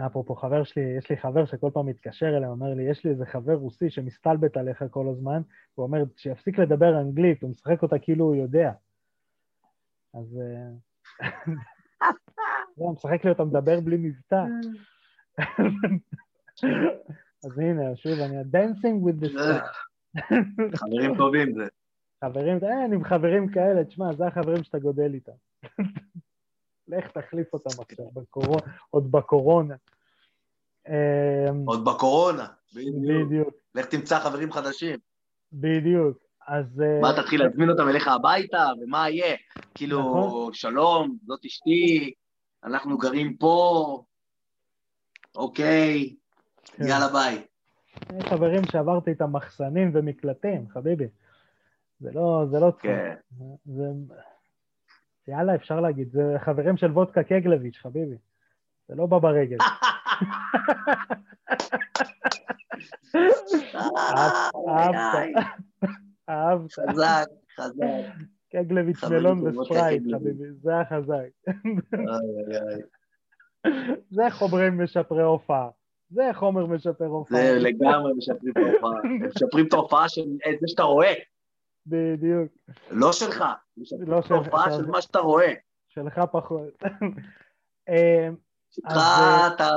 אפרופו 0.06 0.34
חבר 0.34 0.64
שלי, 0.64 0.82
יש 0.98 1.10
לי 1.10 1.16
חבר 1.16 1.44
שכל 1.44 1.70
פעם 1.72 1.86
מתקשר 1.86 2.36
אליי, 2.36 2.48
אומר 2.48 2.74
לי, 2.74 2.82
יש 2.82 3.04
לי 3.04 3.10
איזה 3.10 3.26
חבר 3.26 3.54
רוסי 3.54 3.90
שמסתלבט 3.90 4.56
עליך 4.56 4.84
כל 4.90 5.08
הזמן, 5.08 5.42
הוא 5.74 5.86
אומר, 5.86 6.02
שיפסיק 6.16 6.58
לדבר 6.58 7.00
אנגלית, 7.00 7.42
הוא 7.42 7.50
משחק 7.50 7.82
אותה 7.82 7.98
כאילו 7.98 8.24
הוא 8.24 8.36
יודע. 8.36 8.72
אז... 10.14 10.40
אה, 10.40 10.70
לא, 12.78 12.92
משחק 12.92 13.24
לי 13.24 13.30
אותה 13.30 13.44
מדבר 13.44 13.80
בלי 13.80 13.96
מבטא. 13.96 14.44
אז 17.44 17.58
הנה, 17.58 17.96
שוב, 17.96 18.12
אני 18.12 18.38
ה-Dancing 18.38 19.06
with 19.06 19.24
the 19.24 19.28
Stars. 19.28 19.76
חברים 20.80 21.16
טובים 21.16 21.54
זה. 21.54 21.66
חברים, 22.24 22.58
אין, 22.62 22.92
עם 22.92 23.04
חברים 23.04 23.48
כאלה, 23.48 23.84
תשמע, 23.84 24.12
זה 24.12 24.26
החברים 24.26 24.64
שאתה 24.64 24.78
גודל 24.78 25.14
איתם. 25.14 25.32
לך 26.88 27.10
תחליף 27.10 27.52
אותם 27.52 27.80
עכשיו, 27.80 28.06
בקורונה, 28.12 28.62
עוד 28.90 29.12
בקורונה. 29.12 29.74
אמ, 30.88 30.94
עוד 31.66 31.84
בקורונה, 31.84 32.46
בדיוק. 32.74 33.26
בדיוק, 33.26 33.54
לך 33.74 33.86
תמצא 33.86 34.18
חברים 34.18 34.52
חדשים. 34.52 34.98
בדיוק. 35.52 36.18
אז... 36.46 36.82
אה, 36.82 37.00
מה, 37.00 37.22
תתחיל 37.22 37.42
להזמין 37.42 37.70
אותם 37.70 37.88
אליך 37.88 38.08
הביתה, 38.08 38.66
ומה 38.80 39.10
יהיה? 39.10 39.36
כאילו, 39.74 40.00
נכון. 40.00 40.52
שלום, 40.52 41.16
זאת 41.26 41.44
אשתי, 41.44 42.12
אנחנו 42.64 42.98
גרים 42.98 43.36
פה, 43.36 44.02
אוקיי, 45.36 46.14
כן. 46.64 46.84
יאללה 46.86 47.08
ביי. 47.08 47.44
יש 48.18 48.24
חברים 48.24 48.62
שעברתי 48.72 49.10
איתם 49.10 49.32
מחסנים 49.32 49.90
ומקלטים, 49.94 50.68
חביבי. 50.68 51.06
זה 52.00 52.10
לא, 52.14 52.44
זה 52.50 52.60
לא. 52.60 52.72
כן. 52.78 53.14
זה... 53.66 53.84
יאללה, 55.28 55.54
אפשר 55.54 55.80
להגיד, 55.80 56.12
זה 56.12 56.36
חברים 56.44 56.76
של 56.76 56.90
וודקה 56.90 57.22
קגלביץ', 57.22 57.76
חביבי. 57.76 58.16
זה 58.88 58.94
לא 58.94 59.06
בא 59.06 59.18
ברגל. 59.18 59.56
אהבת, 64.68 65.44
אהבת. 66.28 66.72
חזק, 66.72 67.24
חזק. 67.56 67.84
קגלביץ' 68.52 69.04
מלון 69.04 69.46
וספרייט. 69.46 70.02
חביבי, 70.14 70.50
זה 70.62 70.80
החזק. 70.80 71.28
זה 74.10 74.22
חומרים 74.30 74.82
משפרי 74.84 75.22
הופעה. 75.22 75.68
זה 76.10 76.30
חומר 76.32 76.66
משפר 76.66 77.06
הופעה. 77.06 77.38
זה 77.38 77.58
לגמרי 77.58 78.12
משפרים 78.16 78.52
את 78.52 78.56
ההופעה. 78.56 79.00
משפרים 79.36 79.66
את 79.66 79.72
ההופעה 79.72 80.08
של 80.08 80.22
זה 80.60 80.66
שאתה 80.66 80.82
רואה, 80.82 81.12
בדיוק. 81.86 82.52
לא 82.90 83.12
שלך. 83.12 83.44
לא 84.06 84.18
את 84.18 84.30
ההופעה 84.30 84.64
שלך. 84.64 84.76
של 84.76 84.86
מה 84.86 85.02
שאתה 85.02 85.18
רואה. 85.18 85.52
שלך 85.88 86.20
פחות. 86.32 86.82
אה, 87.88 88.28
שלך 88.70 88.86
אז, 88.86 88.96
אה, 88.96 89.48
אתה 89.54 89.70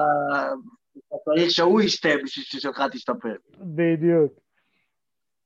אתה 1.07 1.15
צריך 1.25 1.51
שהוא 1.51 1.81
ישתה 1.81 2.09
בשביל 2.23 2.45
ששלך 2.45 2.81
תשתפר. 2.91 3.35
בדיוק. 3.57 4.33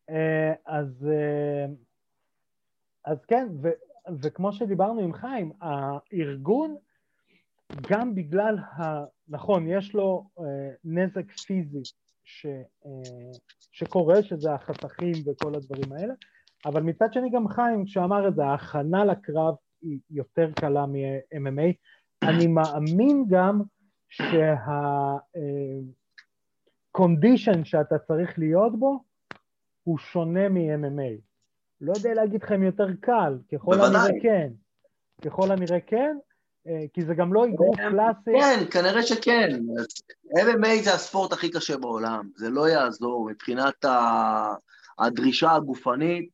אה, 0.09 0.53
אז, 0.65 1.07
אה, 1.11 1.65
אז 3.05 3.25
כן, 3.25 3.47
ו, 3.61 3.69
וכמו 4.21 4.53
שדיברנו 4.53 5.01
עם 5.01 5.13
חיים, 5.13 5.51
הארגון, 5.61 6.75
גם 7.89 8.15
בגלל, 8.15 8.57
ה, 8.57 9.03
נכון, 9.27 9.67
יש 9.67 9.93
לו 9.93 10.29
אה, 10.39 10.43
נזק 10.83 11.31
פיזי 11.31 11.81
ש, 12.23 12.45
אה, 12.85 13.31
שקורה, 13.71 14.23
שזה 14.23 14.53
החתכים 14.53 15.13
וכל 15.25 15.55
הדברים 15.55 15.91
האלה, 15.93 16.13
אבל 16.65 16.81
מצד 16.81 17.13
שני 17.13 17.29
גם 17.29 17.47
חיים, 17.47 17.85
כשאמר 17.85 18.27
את 18.27 18.35
זה, 18.35 18.45
ההכנה 18.45 19.05
לקרב 19.05 19.55
היא 19.81 19.99
יותר 20.11 20.51
קלה 20.55 20.85
מ-MMA. 20.85 21.73
אני 22.23 22.47
מאמין 22.47 23.25
גם 23.29 23.61
שה-condition 24.09 24.43
שאתה 27.63 27.99
צריך 27.99 28.39
להיות 28.39 28.79
בו 28.79 29.03
הוא 29.83 29.97
שונה 29.97 30.49
מ-MMA. 30.49 31.21
לא 31.81 31.93
יודע 31.95 32.13
להגיד 32.13 32.43
לך 32.43 32.51
אם 32.51 32.63
יותר 32.63 32.87
קל, 33.01 33.37
ככל 33.51 33.75
בוודאי. 33.75 34.01
הנראה 34.01 34.21
כן. 34.21 34.49
ככל 35.21 35.51
הנראה 35.51 35.79
כן, 35.79 36.17
אה, 36.67 36.85
כי 36.93 37.05
זה 37.05 37.15
גם 37.15 37.33
לא 37.33 37.45
אגרוף 37.45 37.77
קלאסי. 37.77 38.31
כן, 38.39 38.65
כנראה 38.71 39.03
שכן. 39.03 39.49
MMA 40.37 40.83
זה 40.83 40.93
הספורט 40.93 41.33
הכי 41.33 41.51
קשה 41.51 41.77
בעולם, 41.77 42.29
זה 42.35 42.49
לא 42.49 42.69
יעזור. 42.69 43.29
מבחינת 43.29 43.85
הדרישה 44.99 45.55
הגופנית, 45.55 46.29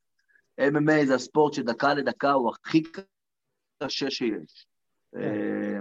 MMA 0.62 1.05
זה 1.05 1.16
הספורט 1.16 1.53
שדקה 1.53 1.93
לדקה 1.93 2.32
הוא 2.32 2.49
הכי 2.49 2.84
קשה 3.84 4.10
שיש. 4.10 4.68
אה, 5.16 5.80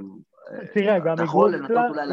תראה, 0.74 0.98
גם 0.98 1.14
אתה 1.14 1.22
יכול 1.22 1.54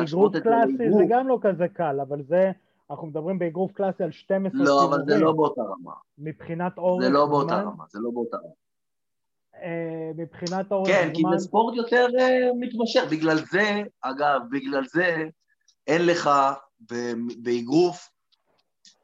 אגרוף 0.01 0.37
קלאסי, 0.43 0.91
זה. 0.91 1.03
גם 1.09 1.27
לא 1.27 1.39
כזה 1.41 1.67
קל, 1.67 1.99
אבל 1.99 2.23
זה, 2.23 2.51
אנחנו 2.91 3.07
מדברים 3.07 3.39
באגרוף 3.39 3.71
קלאסי 3.71 4.03
על 4.03 4.11
12 4.11 4.63
לא, 4.63 4.85
אבל 4.85 4.97
זה 4.97 5.03
סיבובים. 5.03 5.25
לא 5.25 5.31
באותה 5.31 5.61
רמה. 5.61 5.93
מבחינת 6.17 6.77
אורך 6.77 7.03
זה 7.03 7.09
לא 7.09 7.25
באותה 7.25 7.61
רמה, 7.61 7.83
זה 7.89 7.99
לא 8.01 8.09
באותה 8.13 8.37
רמה. 8.37 8.53
אה, 9.63 10.11
מבחינת 10.15 10.71
אורך 10.71 10.87
כן, 10.87 11.11
כי 11.13 11.21
זה 11.31 11.43
ספורט 11.43 11.75
יותר 11.75 12.07
אה, 12.19 12.49
מתמשך. 12.59 13.03
בגלל 13.11 13.37
זה, 13.51 13.81
אגב, 14.01 14.41
בגלל 14.51 14.83
זה 14.85 15.23
אין 15.87 16.05
לך 16.05 16.29
באגרוף 17.43 18.09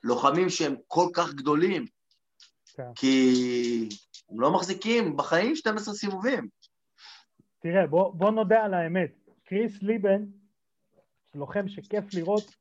לוחמים 0.03 0.49
שהם 0.49 0.76
כל 0.88 1.07
כך 1.14 1.34
גדולים, 1.34 1.86
כן. 2.80 2.93
כי 2.95 3.89
הם 4.30 4.39
לא 4.39 4.53
מחזיקים 4.53 5.17
בחיים 5.17 5.55
12 5.55 5.93
סיבובים. 5.93 6.47
תראה, 7.59 7.88
בוא, 7.88 8.13
בוא 8.13 8.32
נודה 8.32 8.65
על 8.65 8.73
האמת, 8.73 9.11
קריס 9.43 9.82
ליבן, 9.82 10.25
לוחם 11.36 11.67
שכיף 11.67 12.13
לראות, 12.13 12.55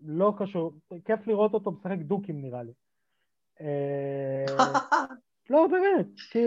לא 0.00 0.34
קשור, 0.38 0.72
כיף 1.04 1.26
לראות 1.26 1.54
אותו 1.54 1.70
משחק 1.70 1.98
דוקים 1.98 2.42
נראה 2.42 2.62
לי. 2.62 2.72
אה, 3.60 4.44
לא, 5.50 5.66
באמת, 5.70 6.06
כי 6.30 6.38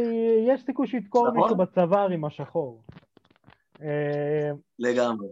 יש 0.48 0.62
סיכוי 0.66 0.88
שידקור 0.88 1.28
נכון. 1.28 1.42
מישהו 1.42 1.58
בצוואר 1.58 2.10
עם 2.10 2.26
השחור. 2.26 2.84
אה, 3.82 4.52
לגמרי. 4.80 5.28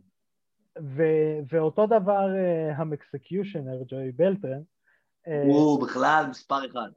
ו- 0.80 1.40
ואותו 1.50 1.86
דבר 1.86 2.36
אה, 2.36 2.78
המקסקיושנר, 2.78 3.84
ג'וי 3.88 4.12
בלטרן, 4.12 4.62
הוא 5.26 5.82
בכלל 5.88 6.26
מספר 6.30 6.66
אחד. 6.66 6.90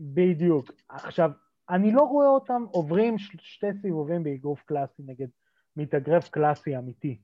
בדיוק. 0.00 0.70
עכשיו, 0.88 1.30
אני 1.70 1.92
לא 1.92 2.02
רואה 2.02 2.28
אותם 2.28 2.64
עוברים 2.70 3.16
שתי 3.18 3.66
סיבובים 3.82 4.22
באגרוף 4.24 4.62
קלאסי 4.62 5.02
נגד 5.06 5.26
מתאגרף 5.76 6.28
קלאסי 6.28 6.76
אמיתי, 6.78 7.18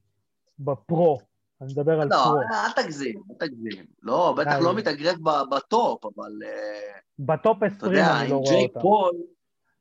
ב-pro, 0.59 1.19
אני 1.61 1.73
מדבר 1.73 2.01
על 2.01 2.09
לא, 2.11 2.17
pro. 2.25 2.41
אל 2.41 2.83
תגזים, 2.83 3.23
אל 3.31 3.47
תגזים. 3.47 3.85
לא, 4.03 4.35
בטח. 4.39 4.59
לא 4.63 4.75
מתאגרף 4.75 5.19
ב- 5.19 5.55
ב-top, 5.57 6.05
אבל 6.05 6.33
אה, 6.45 6.99
בטופ 7.19 7.57
אתה 7.59 7.67
20 7.67 7.93
יודע, 7.93 8.17
אני 8.21 8.27
אם 8.27 8.31
לא 8.31 8.37
רואה 8.37 8.51
ג'ייק 8.51 8.77
אותם. 8.77 9.19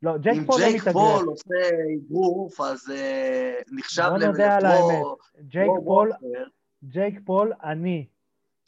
לא, 0.04 0.16
אם 0.16 0.22
ג'ייק 0.22 0.46
פול 0.48 0.60
לא 0.62 0.66
ג'ייק 0.68 0.82
מתאגרף. 0.82 0.94
פול 0.94 1.26
עושה 1.28 1.70
אגרוף, 1.98 2.62
אז 2.62 2.90
אה, 2.92 3.54
נחשב 3.72 4.04
בוא 4.10 4.18
ל- 4.18 4.26
נודה 4.28 4.56
על 4.56 4.64
ל-pro. 4.66 4.90
האמת. 4.92 5.48
ג'ייק 5.48 5.72
פול. 5.86 6.12
ג'ייק 6.84 7.20
פול, 7.26 7.54
אני, 7.64 8.08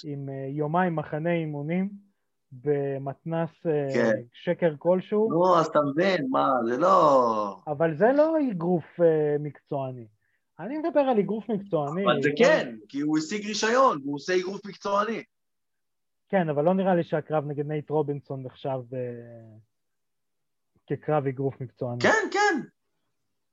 עם 0.03 0.29
אה, 0.29 0.47
יומיים 0.49 0.95
מחנה 0.95 1.33
אימונים, 1.33 2.08
במתנס 2.51 3.49
אה, 3.65 3.87
כן. 3.93 4.21
שקר 4.33 4.73
כלשהו, 4.77 5.29
נו, 5.29 5.59
אז 5.59 5.65
אתה 5.65 5.79
מבין, 5.81 6.27
מה, 6.29 6.51
זה 6.65 6.77
לא... 6.77 7.59
אבל 7.67 7.97
זה 7.97 8.11
לא 8.15 8.35
אגרוף 8.51 9.01
אה, 9.01 9.35
מקצועני. 9.39 10.07
אני 10.59 10.77
מדבר 10.77 10.99
על 10.99 11.19
אגרוף 11.19 11.49
מקצועני. 11.49 12.03
אבל 12.05 12.21
זה 12.21 12.29
כן, 12.37 12.75
כי 12.89 12.99
הוא 12.99 13.17
השיג 13.17 13.45
רישיון, 13.45 14.01
והוא 14.03 14.15
עושה 14.15 14.35
אגרוף 14.39 14.65
מקצועני. 14.65 15.23
כן, 16.29 16.49
אבל 16.49 16.63
לא 16.63 16.73
נראה 16.73 16.95
לי 16.95 17.03
שהקרב 17.03 17.45
נגד 17.45 17.67
נייט 17.67 17.89
רובינסון 17.89 18.43
נחשב 18.43 18.79
אה, 18.93 18.99
כקרב 20.87 21.27
אגרוף 21.27 21.61
מקצועני. 21.61 22.01
כן, 22.01 22.27
כן. 22.31 22.61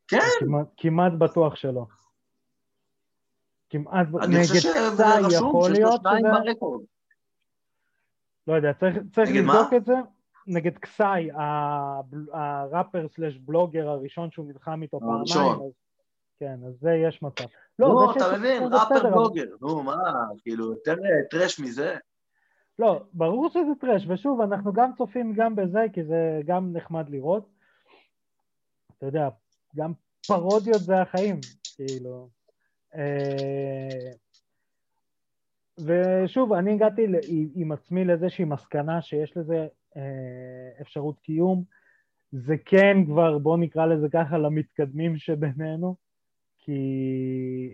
כן, 0.08 0.18
כמעט, 0.40 0.66
כמעט 0.76 1.12
בטוח 1.12 1.56
שלא. 1.56 1.86
כמעט, 3.70 4.06
אני 4.22 4.36
חושב 4.42 4.52
נגד 4.52 4.60
שזה 4.60 4.96
סאי 4.96 5.22
רשום 5.22 5.48
יכול 5.48 5.74
שיש 5.74 5.78
לו 5.78 5.88
להיות 5.88 6.00
שניים. 6.00 6.24
ב-record. 6.44 6.80
לא 8.46 8.54
יודע, 8.54 8.72
צריך, 8.72 8.96
צריך 9.12 9.30
לבדוק 9.30 9.72
מה? 9.72 9.76
את 9.76 9.84
זה. 9.84 9.94
נגד 10.46 10.78
קסאי, 10.78 11.30
הראפר 12.32 13.06
סלאש 13.08 13.36
בלוגר 13.38 13.88
הראשון 13.88 14.30
שהוא 14.30 14.46
נלחם 14.46 14.82
איתו 14.82 15.00
פעמיים, 15.00 15.18
הראשון. 15.18 15.66
אז 15.66 15.72
כן, 16.38 16.58
אז 16.66 16.74
זה 16.80 16.90
יש 16.90 17.22
מצב. 17.22 17.44
לא, 17.78 18.12
זה 18.18 18.26
אתה 18.26 18.38
מבין, 18.38 18.62
ראפר 18.72 19.10
בלוגר, 19.10 19.44
נו, 19.60 19.82
מה, 19.82 19.96
כאילו, 20.42 20.70
יותר 20.72 20.92
אה, 20.92 21.28
טרש 21.30 21.60
מזה. 21.60 21.96
לא, 22.78 23.00
ברור 23.12 23.48
שזה 23.48 23.72
טרש, 23.80 24.06
ושוב, 24.08 24.40
אנחנו 24.40 24.72
גם 24.72 24.90
צופים 24.98 25.34
גם 25.36 25.56
בזה, 25.56 25.84
כי 25.92 26.04
זה 26.04 26.40
גם 26.46 26.72
נחמד 26.72 27.10
לראות. 27.10 27.48
אתה 28.98 29.06
יודע, 29.06 29.28
גם 29.76 29.92
פרודיות 30.26 30.80
זה 30.80 31.00
החיים, 31.00 31.40
כאילו. 31.76 32.28
אה, 32.94 34.10
ושוב, 35.84 36.52
אני 36.52 36.72
הגעתי 36.72 37.06
ל- 37.06 37.20
עם 37.54 37.72
עצמי 37.72 38.04
לאיזושהי 38.04 38.44
מסקנה 38.44 39.02
שיש 39.02 39.36
לזה 39.36 39.66
אה, 39.96 40.02
אפשרות 40.80 41.18
קיום. 41.20 41.64
זה 42.32 42.54
כן 42.64 42.96
כבר, 43.06 43.38
בוא 43.38 43.56
נקרא 43.58 43.86
לזה 43.86 44.08
ככה, 44.12 44.38
למתקדמים 44.38 45.16
שבינינו, 45.16 45.94
כי 46.58 46.80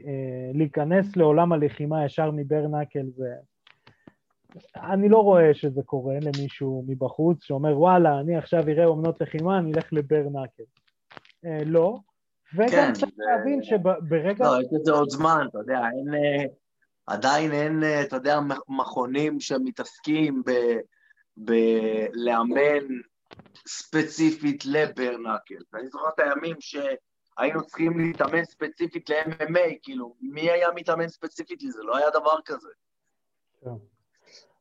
אה, 0.06 0.50
להיכנס 0.54 1.16
לעולם 1.16 1.52
הלחימה 1.52 2.04
ישר 2.04 2.30
מברנקל 2.30 3.06
זה... 3.16 3.34
אני 4.76 5.08
לא 5.08 5.18
רואה 5.18 5.54
שזה 5.54 5.82
קורה 5.82 6.14
למישהו 6.22 6.84
מבחוץ 6.88 7.44
שאומר, 7.44 7.78
וואלה, 7.80 8.20
אני 8.20 8.36
עכשיו 8.36 8.68
אראה 8.68 8.84
אומנות 8.84 9.20
לחימה, 9.20 9.58
אני 9.58 9.72
אלך 9.74 9.92
לברנקל. 9.92 10.62
אה, 11.44 11.62
לא. 11.66 11.98
וגם 12.54 12.68
כן, 12.70 12.92
צריך 12.92 13.12
זה- 13.16 13.22
להבין 13.24 13.62
שברגע... 13.62 14.44
לא, 14.44 14.60
יש 14.62 14.68
לזה 14.72 14.92
עוד 14.92 15.10
זמן, 15.10 15.46
אתה 15.50 15.58
יודע, 15.58 15.78
אין... 15.78 16.14
עדיין 17.06 17.52
אין, 17.52 17.84
אה, 17.84 18.02
אתה 18.02 18.16
יודע, 18.16 18.40
מכונים 18.68 19.40
שמתעסקים. 19.40 20.42
בלאמן 21.36 22.86
ספציפית 23.68 24.66
לברנקל. 24.66 25.62
אני 25.74 25.88
זוכר 25.88 26.08
את 26.14 26.20
הימים 26.20 26.56
שהיינו 26.60 27.64
צריכים 27.66 27.98
להתאמן 27.98 28.44
ספציפית 28.44 29.10
ל-MMA, 29.10 29.74
כאילו, 29.82 30.14
מי 30.20 30.50
היה 30.50 30.68
מתאמן 30.74 31.08
ספציפית 31.08 31.62
לזה? 31.62 31.82
לא 31.82 31.96
היה 31.96 32.10
דבר 32.10 32.40
כזה. 32.44 32.68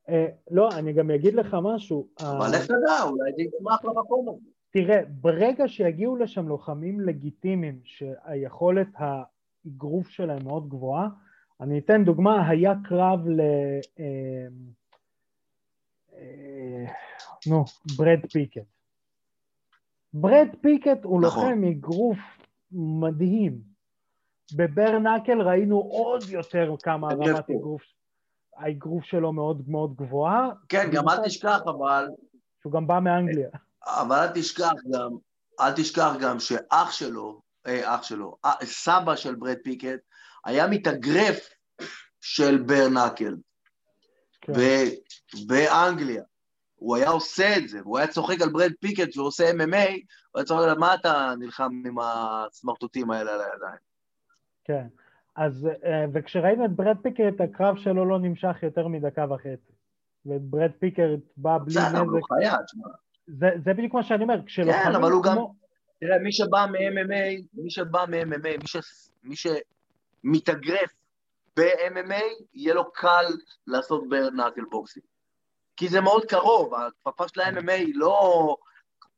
אה, 0.10 0.28
לא, 0.52 0.70
אני 0.72 0.94
גם 0.94 1.12
אגיד 1.12 1.34
לך 1.34 1.58
משהו. 1.64 2.08
אבל 2.20 2.46
אה, 2.46 2.50
לך 2.50 2.66
תדע, 2.66 3.04
אולי 3.04 3.32
זה 3.36 3.42
יצמח 3.42 3.86
למקום 3.86 4.30
הזה. 4.30 4.48
תראה, 4.72 5.02
ברגע 5.08 5.68
שיגיעו 5.68 6.16
לשם 6.16 6.48
לוחמים 6.48 7.00
לגיטימיים 7.00 7.80
שהיכולת 7.84 8.88
האגרוף 8.96 10.10
שלהם 10.10 10.44
מאוד 10.44 10.70
גבוהה, 10.70 11.08
אני 11.62 11.80
אתן 11.80 12.04
דוגמה, 12.04 12.50
היה 12.50 12.74
קרב 12.84 13.28
ל... 13.28 13.42
אה, 14.00 14.48
אה, 16.14 16.86
נו, 17.48 17.66
ברד 17.98 18.20
פיקט. 18.32 18.62
ברד 20.14 20.48
פיקט 20.62 21.04
הוא 21.04 21.22
נכון. 21.22 21.50
לוחם 21.50 21.64
אגרוף 21.64 22.18
מדהים. 22.72 23.62
בברנקל 24.56 25.42
ראינו 25.42 25.78
עוד 25.78 26.24
יותר 26.30 26.76
כמה 26.84 27.08
רמת. 27.08 27.50
אגרוף, 27.50 27.82
האגרוף 28.58 29.04
שלו 29.04 29.34
מאוד 29.34 29.70
מאוד 29.70 29.96
גבוהה, 29.96 30.50
כן, 30.70 30.90
גם 30.92 31.10
אל 31.10 31.26
תשכח, 31.26 31.60
אבל, 31.66 32.08
שהוא 32.62 32.74
גם 32.74 32.88
בא 32.88 33.00
מאנגליה. 33.00 33.50
אבל 33.86 34.16
אל 34.16 34.28
תשכח 34.34 34.74
גם, 34.94 35.12
אל 35.60 35.72
תשכח 35.72 36.14
גם 36.22 36.40
שאח 36.40 36.92
שלו, 36.92 37.42
אה, 37.68 37.96
אח 37.96 38.04
שלו, 38.04 38.38
סבא 38.64 39.16
של 39.16 39.36
ברד 39.36 39.58
פיקט, 39.64 40.00
היה 40.46 40.68
מתאגרף 40.68 41.50
של 42.22 42.58
bare 42.58 42.84
knuckle. 42.84 43.36
כן. 44.42 44.54
באנגליה. 45.48 46.24
הוא 46.76 46.96
היה 46.96 47.10
עושה 47.10 47.58
את 47.58 47.70
זה, 47.70 47.82
והוא 47.82 47.98
היה 47.98 48.08
צוחק 48.08 48.42
על 48.42 48.50
ברד 48.50 48.72
פיקט 48.80 49.18
ועושה 49.18 49.52
MMA, 49.52 49.90
הוא 50.32 50.40
היה 50.40 50.46
צוחק 50.46 50.64
על 50.64 50.78
מה 50.78 50.96
אתה 50.96 51.34
נלחם 51.40 51.84
עם 51.86 51.96
הסמרטוטים 52.00 53.12
האלה 53.12 53.34
על 53.34 53.42
הידיים. 53.42 53.80
כן. 54.64 54.88
אז, 55.36 55.68
אה, 55.86 56.06
וכשראינו 56.14 56.66
את 56.66 56.72
ברד 56.72 56.98
פיקט, 57.04 57.42
הקרב 57.42 57.78
שלו 57.78 58.06
לא 58.06 58.20
נמשך 58.20 58.56
יותר 58.64 58.88
מדקה 58.88 59.26
וחצי. 59.30 59.72
וברד 60.26 60.72
פיקט 60.80 61.20
בא 61.38 61.58
בלי 61.58 61.76
בסדר, 61.76 62.02
אבל 62.02 62.08
הוא 62.08 62.18
נזק. 62.18 62.28
חיה, 62.28 62.64
תשמע. 62.66 62.88
זה, 63.28 63.50
זה 63.64 63.74
בדיוק 63.74 63.94
מה 63.94 64.04
שאני 64.04 64.24
אומר, 64.24 64.40
כשלוחמים 64.46 64.84
כן, 64.84 64.96
אבל 64.96 65.12
הוא 65.12 65.24
גם-. 65.24 65.38
תראה, 66.00 66.20
מי 66.20 66.32
שבא 66.32 66.66
מ-MMA, 66.72 67.44
מי 67.54 67.70
שבא 67.70 68.06
מ-MMA, 68.08 68.58
מי, 68.62 68.68
ש... 68.68 68.78
מי 69.24 69.36
שמתאגרף 70.24 70.92
ב-MMA, 71.58 72.44
יהיה 72.54 72.74
לו 72.74 72.92
קל 72.92 73.26
לעשות 73.68 74.10
bare 74.10 74.29
knuckle 74.29 74.62
boxing. 74.72 75.06
כי 75.78 75.88
זה 75.88 76.02
מאוד 76.02 76.26
קרוב, 76.26 76.74
הכפפה 76.74 77.28
של 77.28 77.42
ה-MMA 77.42 77.72
היא 77.72 77.94
לא 77.96 78.58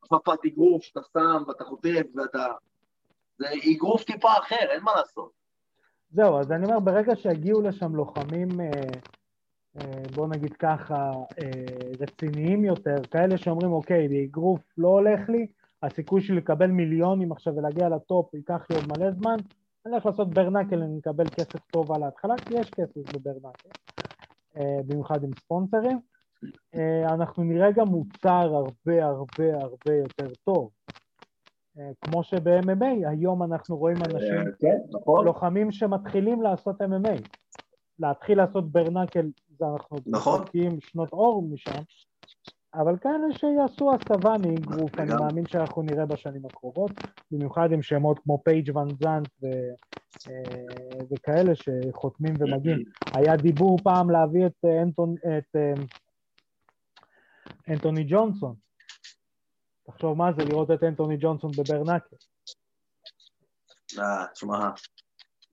כפפת 0.00 0.38
אגרוף 0.46 0.82
שאתה 0.82 1.00
שם 1.12 1.42
ואתה 1.48 1.64
חוטף 1.64 2.02
ואתה... 2.14 2.46
זה 3.38 3.46
אגרוף 3.74 4.04
טיפה 4.04 4.32
אחר, 4.32 4.70
אין 4.70 4.82
מה 4.82 4.92
לעשות. 4.96 5.30
זהו, 6.10 6.38
אז 6.40 6.52
אני 6.52 6.66
אומר, 6.66 6.80
ברגע 6.80 7.16
שיגיעו 7.16 7.62
לשם 7.62 7.96
לוחמים, 7.96 8.60
אה, 8.60 8.66
אה, 9.80 10.02
בוא 10.14 10.26
נגיד 10.26 10.52
ככה, 10.52 11.10
אה, 11.42 11.50
רציניים 12.00 12.64
יותר, 12.64 12.96
כאלה 13.10 13.38
שאומרים, 13.38 13.72
אוקיי, 13.72 14.08
באגרוף 14.08 14.60
לא 14.78 14.88
הולך 14.88 15.28
לי, 15.28 15.46
הסיכוי 15.82 16.22
שלי 16.22 16.36
לקבל 16.36 16.66
מיליונים 16.66 17.32
עכשיו 17.32 17.56
ולהגיע 17.56 17.88
לטופ 17.88 18.34
ייקח 18.34 18.66
לי 18.70 18.76
עוד 18.76 18.84
מלא 18.88 19.10
זמן, 19.10 19.36
אני 19.86 19.92
הולך 19.92 20.06
לעשות 20.06 20.28
ברנקל, 20.28 20.82
אני 20.82 20.98
אקבל 20.98 21.24
כסף 21.24 21.58
טוב 21.70 21.92
על 21.92 22.02
ההתחלה, 22.02 22.34
כי 22.38 22.54
יש 22.54 22.70
כסף 22.70 23.14
בברנקל, 23.14 23.68
אה, 24.56 24.78
במיוחד 24.86 25.24
עם 25.24 25.30
ספונסרים. 25.38 26.00
אה, 26.74 27.14
אנחנו 27.14 27.42
נראה 27.44 27.72
גם 27.72 27.88
מוצר 27.88 28.54
הרבה 28.54 29.04
הרבה 29.04 29.62
הרבה 29.62 29.94
יותר 29.94 30.34
טוב. 30.44 30.70
אה, 31.78 31.90
כמו 32.00 32.24
שב-MMA, 32.24 33.08
היום 33.08 33.42
אנחנו 33.42 33.76
רואים 33.76 34.02
אנשים 34.02 34.44
כן, 34.58 34.78
נכון. 34.90 35.24
לוחמים 35.24 35.72
שמתחילים 35.72 36.42
לעשות 36.42 36.82
MMA. 36.82 37.28
להתחיל 37.98 38.38
לעשות 38.38 38.72
ברנקל, 38.72 39.26
זה 39.58 39.64
אנחנו 39.72 39.98
נכון. 40.06 40.42
שנות 40.80 41.12
אור 41.12 41.42
משם, 41.42 41.82
אבל 42.74 42.98
כאלה 42.98 43.32
שיעשו 43.32 43.94
הסבה 43.94 44.34
מאגרוף, 44.38 44.98
אני. 44.98 45.10
מאמין 45.20 45.46
שאנחנו 45.46 45.82
נראה 45.82 46.06
בשנים 46.06 46.46
הקרובות, 46.46 46.90
במיוחד 47.30 47.72
עם 47.72 47.82
שמות 47.82 48.18
כמו 48.18 48.42
פייג' 48.44 48.76
ון 48.76 48.88
זנט 48.88 49.28
ו, 49.42 49.46
אה, 50.28 51.04
וכאלה 51.12 51.52
שחותמים 51.54 52.34
ומגיעים. 52.38 52.84
היה 53.14 53.36
דיבור 53.36 53.78
פעם 53.84 54.10
להביא 54.10 54.46
את 54.46 54.64
אה, 54.64 54.82
אנטון, 54.82 55.14
את 55.38 55.56
אה, 55.56 55.72
אנטוני 57.68 58.04
ג'ונסון. 58.08 58.54
תחשוב 59.86 60.18
מה 60.18 60.32
זה 60.32 60.44
לראות 60.44 60.70
את 60.70 60.82
אנטוני 60.82 61.16
ג'ונסון 61.20 61.50
בברנקל, 61.58 62.16
אה, 63.98 64.26
תשמע, 64.32 64.70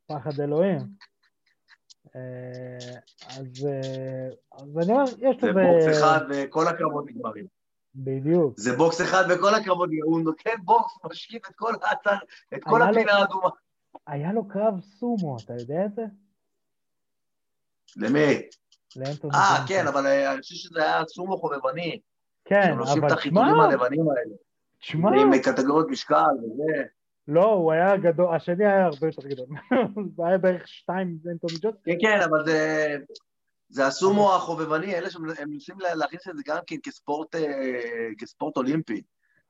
פחד 0.08 0.40
אלוהים. 0.40 1.11
אה, 2.16 3.00
אז, 3.28 3.68
אה, 3.68 4.30
אז 4.52 4.78
אני 4.78 4.94
אומר, 4.94 5.04
יש 5.18 5.38
זה 5.42 5.48
לזה... 5.48 5.62
בוקס 5.62 5.98
אחד 5.98 6.20
וכל 6.30 6.68
הקרבות 6.68 7.06
נגמרים. 7.08 7.46
בדיוק. 7.96 8.60
זה 8.60 8.76
בוקס 8.76 9.02
אחד 9.02 9.24
וכל 9.30 9.56
הקרבות. 9.56 9.90
הוא 10.04 10.22
נותן 10.22 10.64
בוקס, 10.64 10.92
משקיף 11.06 11.50
את 11.50 11.56
כל 11.56 11.74
האתר, 11.82 12.16
את 12.54 12.64
כל 12.64 12.82
הפינה 12.82 13.12
האדומה. 13.12 13.50
היה 14.08 14.34
לו 14.34 14.48
קרב 14.48 14.80
סומו, 14.80 15.38
אתה 15.46 15.54
יודע 15.54 15.86
את 15.86 15.96
זה? 15.96 16.02
למי? 17.98 18.42
לאנטוני 18.96 19.34
אה. 19.36 19.66
כן, 19.68 19.88
אבל 19.88 20.08
אה, 20.08 20.34
אני 20.34 20.42
חושב 20.42 20.56
שזה 20.56 20.84
היה 20.84 21.06
סומו 21.06 21.38
חובבני. 21.38 22.00
כן, 22.46 22.62
שהם 22.64 22.80
עושים 22.80 22.98
את 22.98 23.04
אבל 23.04 23.14
החיתולים 23.14 23.52
תשמע, 23.52 23.64
הלבנים 23.64 24.10
האלה. 24.10 24.36
תשמע, 24.80 25.10
עם 25.22 25.42
קטגוריות 25.42 25.88
משקל 25.90 26.36
וזה. 26.44 26.84
לא, 27.28 27.46
הוא 27.54 27.72
היה 27.72 27.98
גדול, 27.98 28.36
השני 28.36 28.66
היה 28.66 28.86
הרבה 28.86 29.08
יותר 29.08 29.28
גדול. 29.28 29.46
הוא 30.18 30.26
היה 30.26 30.38
בערך 30.38 30.68
שתיים 30.68 31.18
אנטוני 31.32 31.54
ג'ונסון. 31.62 31.80
כן, 31.86 31.96
כן, 32.02 32.20
אבל 32.30 32.46
זה... 32.46 32.98
זה 33.70 33.88
הסומו 33.88 34.34
החובבני, 34.36 34.96
אלה 34.96 35.10
שהם 35.10 35.22
הם 35.40 35.50
מנסים 35.50 35.80
לה- 35.80 35.96
להכניס 35.96 36.28
את 36.28 36.38
זה 36.38 36.44
גם 36.48 36.58
כן 36.68 36.76
כספורט, 36.84 37.36
אה, 37.36 37.42
כספורט 38.18 38.58
אולימפי. 38.58 39.02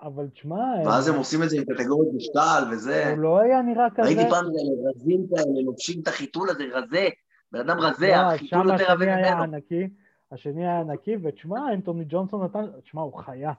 אבל 0.01 0.28
תשמע, 0.28 0.55
ואז 0.86 1.07
הם 1.07 1.15
עושים 1.15 1.43
את 1.43 1.49
זה 1.49 1.57
עם 1.57 1.63
קטגוריות 1.63 2.13
משקל 2.15 2.63
וזה. 2.72 3.09
הוא 3.09 3.17
לא 3.17 3.39
היה 3.39 3.61
נראה 3.61 3.89
כזה. 3.89 4.01
ראיתי 4.01 4.22
פעם 4.30 4.45
כאלה 4.45 4.89
רזים 4.89 5.28
כאלה, 5.30 5.61
לובשים 5.65 6.01
את 6.03 6.07
החיתול 6.07 6.49
הזה, 6.49 6.63
רזה. 6.74 7.07
בן 7.51 7.59
אדם 7.59 7.80
רזה, 7.80 8.07
לא, 8.07 8.13
החיתול 8.15 8.72
יותר 8.72 8.74
השני 8.74 8.93
רזה 8.93 9.15
היה 9.15 9.36
ממנו. 9.36 9.43
ענקי, 9.43 9.89
השני 10.32 10.67
היה 10.67 10.80
ענקי, 10.80 11.15
ותשמע, 11.24 11.74
אנטוני 11.74 12.05
ג'ונסון 12.09 12.43
נתן, 12.43 12.65
תשמע, 12.84 13.01
הוא 13.01 13.13
חיה, 13.13 13.51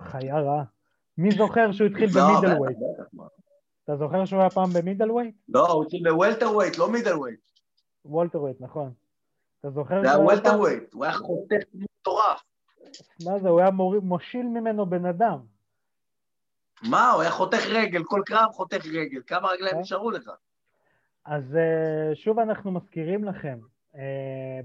חיה 0.00 0.40
רעה. 0.40 0.64
מי 1.18 1.30
זוכר 1.30 1.72
שהוא 1.72 1.86
התחיל 1.86 2.08
לא, 2.14 2.22
אתה 3.86 3.96
זוכר 3.96 4.24
שהוא 4.24 4.40
היה 4.40 4.50
פעם 4.50 4.70
ב-middleweight? 4.72 5.34
לא, 5.48 5.72
הוא 5.72 5.84
התחיל 5.84 6.10
ב-welterweight, 6.10 6.78
לא 6.78 6.92
middleweight. 6.92 7.40
welterweight, 8.04 8.60
נכון. 8.60 8.92
אתה 9.60 9.70
זוכר 9.70 9.94
זה 10.00 10.06
היה 10.06 10.12
שהוא 10.12 10.30
היה 10.30 10.34
welter 10.34 10.50
פעם... 10.50 10.60
weight, 10.60 10.92
הוא 10.94 11.04
היה 11.04 11.14
חותך 11.14 11.62
מטורף. 11.74 12.42
מה 13.24 13.38
זה, 13.38 13.48
הוא 13.48 13.60
היה 13.60 13.70
מוריד- 13.70 14.02
מושיל 14.02 14.46
ממנו 14.46 14.86
בן 14.86 15.06
אדם. 15.06 15.38
מה, 16.90 17.10
הוא 17.10 17.22
היה 17.22 17.30
חותך 17.30 17.66
רגל, 17.68 18.04
כל 18.04 18.22
קרב 18.26 18.52
חותך 18.52 18.86
רגל. 18.86 19.20
כמה 19.26 19.48
רגליים 19.48 19.76
אה? 19.76 19.80
נשארו 19.80 20.10
לך? 20.10 20.30
אז 21.24 21.56
אה, 21.56 22.14
שוב 22.14 22.38
אנחנו 22.38 22.70
מזכירים 22.72 23.24
לכם, 23.24 23.58
אה, 23.96 24.00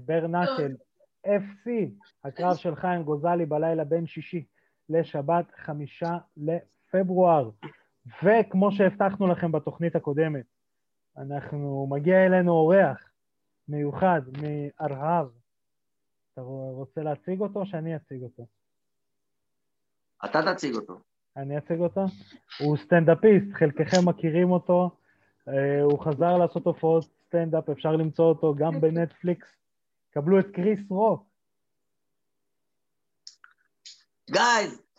ברנקל, 0.04 0.72
FC, 1.26 1.70
הקרב 2.24 2.56
של 2.56 2.76
חיים 2.76 3.02
גוזלי 3.02 3.46
בלילה 3.46 3.84
בין 3.84 4.06
שישי 4.06 4.44
לשבת 4.88 5.44
חמישה 5.56 6.18
לפברואר. 6.36 7.50
וכמו 8.06 8.72
שהבטחנו 8.72 9.26
לכם 9.26 9.52
בתוכנית 9.52 9.96
הקודמת, 9.96 10.44
אנחנו, 11.18 11.86
מגיע 11.90 12.26
אלינו 12.26 12.52
אורח 12.52 13.10
מיוחד 13.68 14.22
מארהב. 14.42 15.26
אתה 16.32 16.40
רוצה 16.40 17.02
להציג 17.02 17.40
אותו 17.40 17.60
או 17.60 17.66
שאני 17.66 17.96
אציג 17.96 18.22
אותו? 18.22 18.46
אתה 20.24 20.54
תציג 20.54 20.74
אותו. 20.74 21.00
אני 21.36 21.58
אציג 21.58 21.80
אותו? 21.80 22.04
הוא 22.60 22.76
סטנדאפיסט, 22.76 23.46
חלקכם 23.52 24.08
מכירים 24.08 24.50
אותו, 24.50 24.90
אה, 25.48 25.82
הוא 25.82 26.04
חזר 26.04 26.38
לעשות 26.38 26.66
הופעות 26.66 27.04
סטנדאפ, 27.04 27.70
אפשר 27.70 27.92
למצוא 27.92 28.24
אותו 28.24 28.54
גם 28.54 28.80
בנטפליקס. 28.80 29.48
קבלו 30.10 30.40
את 30.40 30.46
קריס 30.52 30.80
רוק. 30.90 31.24
Guys, 34.30 34.91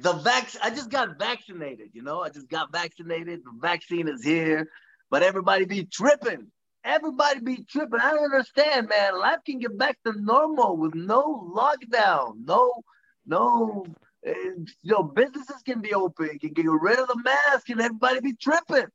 the 0.00 0.12
vac 0.14 0.50
I 0.62 0.70
just 0.70 0.90
got 0.90 1.18
vaccinated, 1.18 1.90
you 1.92 2.02
know, 2.02 2.22
I 2.22 2.30
just 2.30 2.48
got 2.48 2.72
vaccinated. 2.72 3.40
The 3.44 3.52
vaccine 3.60 4.08
is 4.08 4.24
here, 4.24 4.68
but 5.10 5.22
everybody 5.22 5.64
be 5.64 5.84
tripping. 5.84 6.48
Everybody 6.84 7.40
be 7.40 7.64
tripping. 7.64 8.00
I 8.00 8.12
don't 8.12 8.24
understand, 8.24 8.88
man. 8.88 9.18
Life 9.18 9.40
can 9.44 9.58
get 9.58 9.76
back 9.76 9.98
to 10.06 10.12
normal 10.20 10.76
with 10.76 10.94
no 10.94 11.52
lockdown, 11.54 12.44
no, 12.44 12.82
no 13.26 13.86
and, 14.22 14.68
you 14.82 14.92
know, 14.92 15.02
businesses 15.02 15.62
can 15.64 15.80
be 15.80 15.94
open, 15.94 16.30
you 16.32 16.38
can 16.38 16.52
get 16.52 16.66
rid 16.66 16.98
of 16.98 17.08
the 17.08 17.20
mask, 17.22 17.68
and 17.70 17.80
everybody 17.80 18.20
be 18.20 18.34
tripping. 18.34 18.86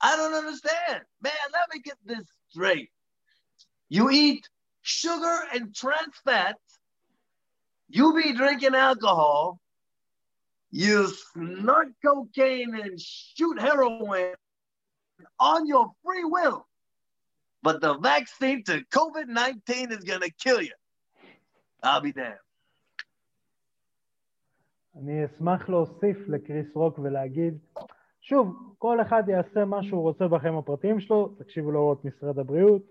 I 0.00 0.16
don't 0.16 0.34
understand. 0.34 1.02
Man, 1.22 1.32
let 1.52 1.74
me 1.74 1.80
get 1.82 1.96
this 2.04 2.24
straight. 2.50 2.90
You 3.88 4.10
eat 4.10 4.48
sugar 4.82 5.38
and 5.54 5.74
trans 5.74 6.14
fats, 6.24 6.60
you 7.88 8.14
be 8.14 8.34
drinking 8.34 8.74
alcohol, 8.74 9.60
you 10.82 11.08
snort 11.08 11.88
cocaine 12.04 12.74
and 12.82 13.00
shoot 13.00 13.58
heroin 13.66 14.34
on 15.52 15.66
your 15.66 15.86
free 16.02 16.26
will. 16.36 16.66
But 17.62 17.80
the 17.80 17.94
vaccine 18.12 18.62
to 18.64 18.74
COVID 18.98 19.26
19 19.28 19.92
is 19.92 20.04
going 20.04 20.20
to 20.20 20.30
kill 20.44 20.60
you. 20.60 20.76
I'll 21.82 22.00
be 22.00 22.12
damned. 22.12 22.42
אני 24.96 25.24
אשמח 25.24 25.68
להוסיף 25.68 26.16
לקריס 26.28 26.66
רוק 26.74 26.98
ולהגיד, 26.98 27.58
שוב, 28.20 28.74
כל 28.78 29.00
אחד 29.00 29.22
יעשה 29.28 29.64
מה 29.64 29.82
שהוא 29.82 30.02
רוצה 30.02 30.28
בחיים 30.28 30.56
הפרטיים 30.56 31.00
שלו, 31.00 31.34
תקשיבו 31.38 31.72
להוראות 31.72 32.04
משרד 32.04 32.38
הבריאות, 32.38 32.82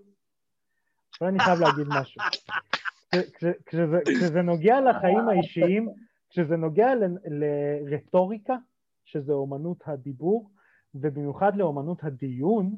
אבל 1.21 1.29
אני 1.29 1.39
חייב 1.39 1.59
להגיד 1.59 1.87
משהו. 1.89 2.21
כשזה, 3.65 3.99
כשזה 4.05 4.41
נוגע 4.41 4.81
לחיים 4.81 5.29
האישיים, 5.29 5.89
כשזה 6.35 6.57
נוגע 6.57 6.87
לרטוריקה, 7.89 8.55
שזה 9.05 9.33
אומנות 9.33 9.77
הדיבור, 9.85 10.49
ובמיוחד 10.95 11.55
לאומנות 11.55 12.03
הדיון, 12.03 12.75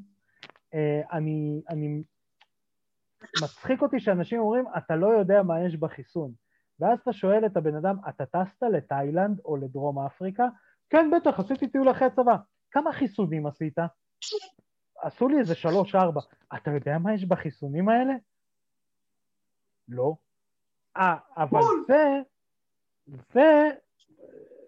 אה, 0.73 1.01
אני, 1.11 1.61
אני, 1.69 2.03
מצחיק 3.43 3.81
אותי 3.81 3.99
שאנשים 3.99 4.39
אומרים, 4.39 4.65
אתה 4.77 4.95
לא 4.95 5.07
יודע 5.07 5.43
מה 5.43 5.61
יש 5.61 5.75
בחיסון. 5.75 6.31
ואז 6.79 6.99
אתה 6.99 7.13
שואל 7.13 7.45
את 7.45 7.57
הבן 7.57 7.75
אדם, 7.75 7.95
אתה 8.09 8.25
טסת 8.25 8.63
לתאילנד 8.63 9.39
או 9.45 9.57
לדרום 9.57 9.99
אפריקה? 9.99 10.47
כן, 10.89 11.11
בטח, 11.15 11.39
עשיתי 11.39 11.67
טיול 11.67 11.91
אחרי 11.91 12.09
צבא. 12.15 12.35
כמה 12.71 12.93
חיסונים 12.93 13.47
עשית? 13.47 13.77
עשו 15.01 15.27
לי 15.27 15.39
איזה 15.39 15.55
שלוש-ארבע. 15.55 16.21
אתה 16.55 16.71
יודע 16.71 16.97
מה 16.97 17.13
יש 17.13 17.25
בחיסונים 17.25 17.89
האלה? 17.89 18.13
לא. 19.89 20.15
אה, 20.97 21.15
אבל 21.37 21.61
זה, 21.87 22.21
זה, 23.07 23.69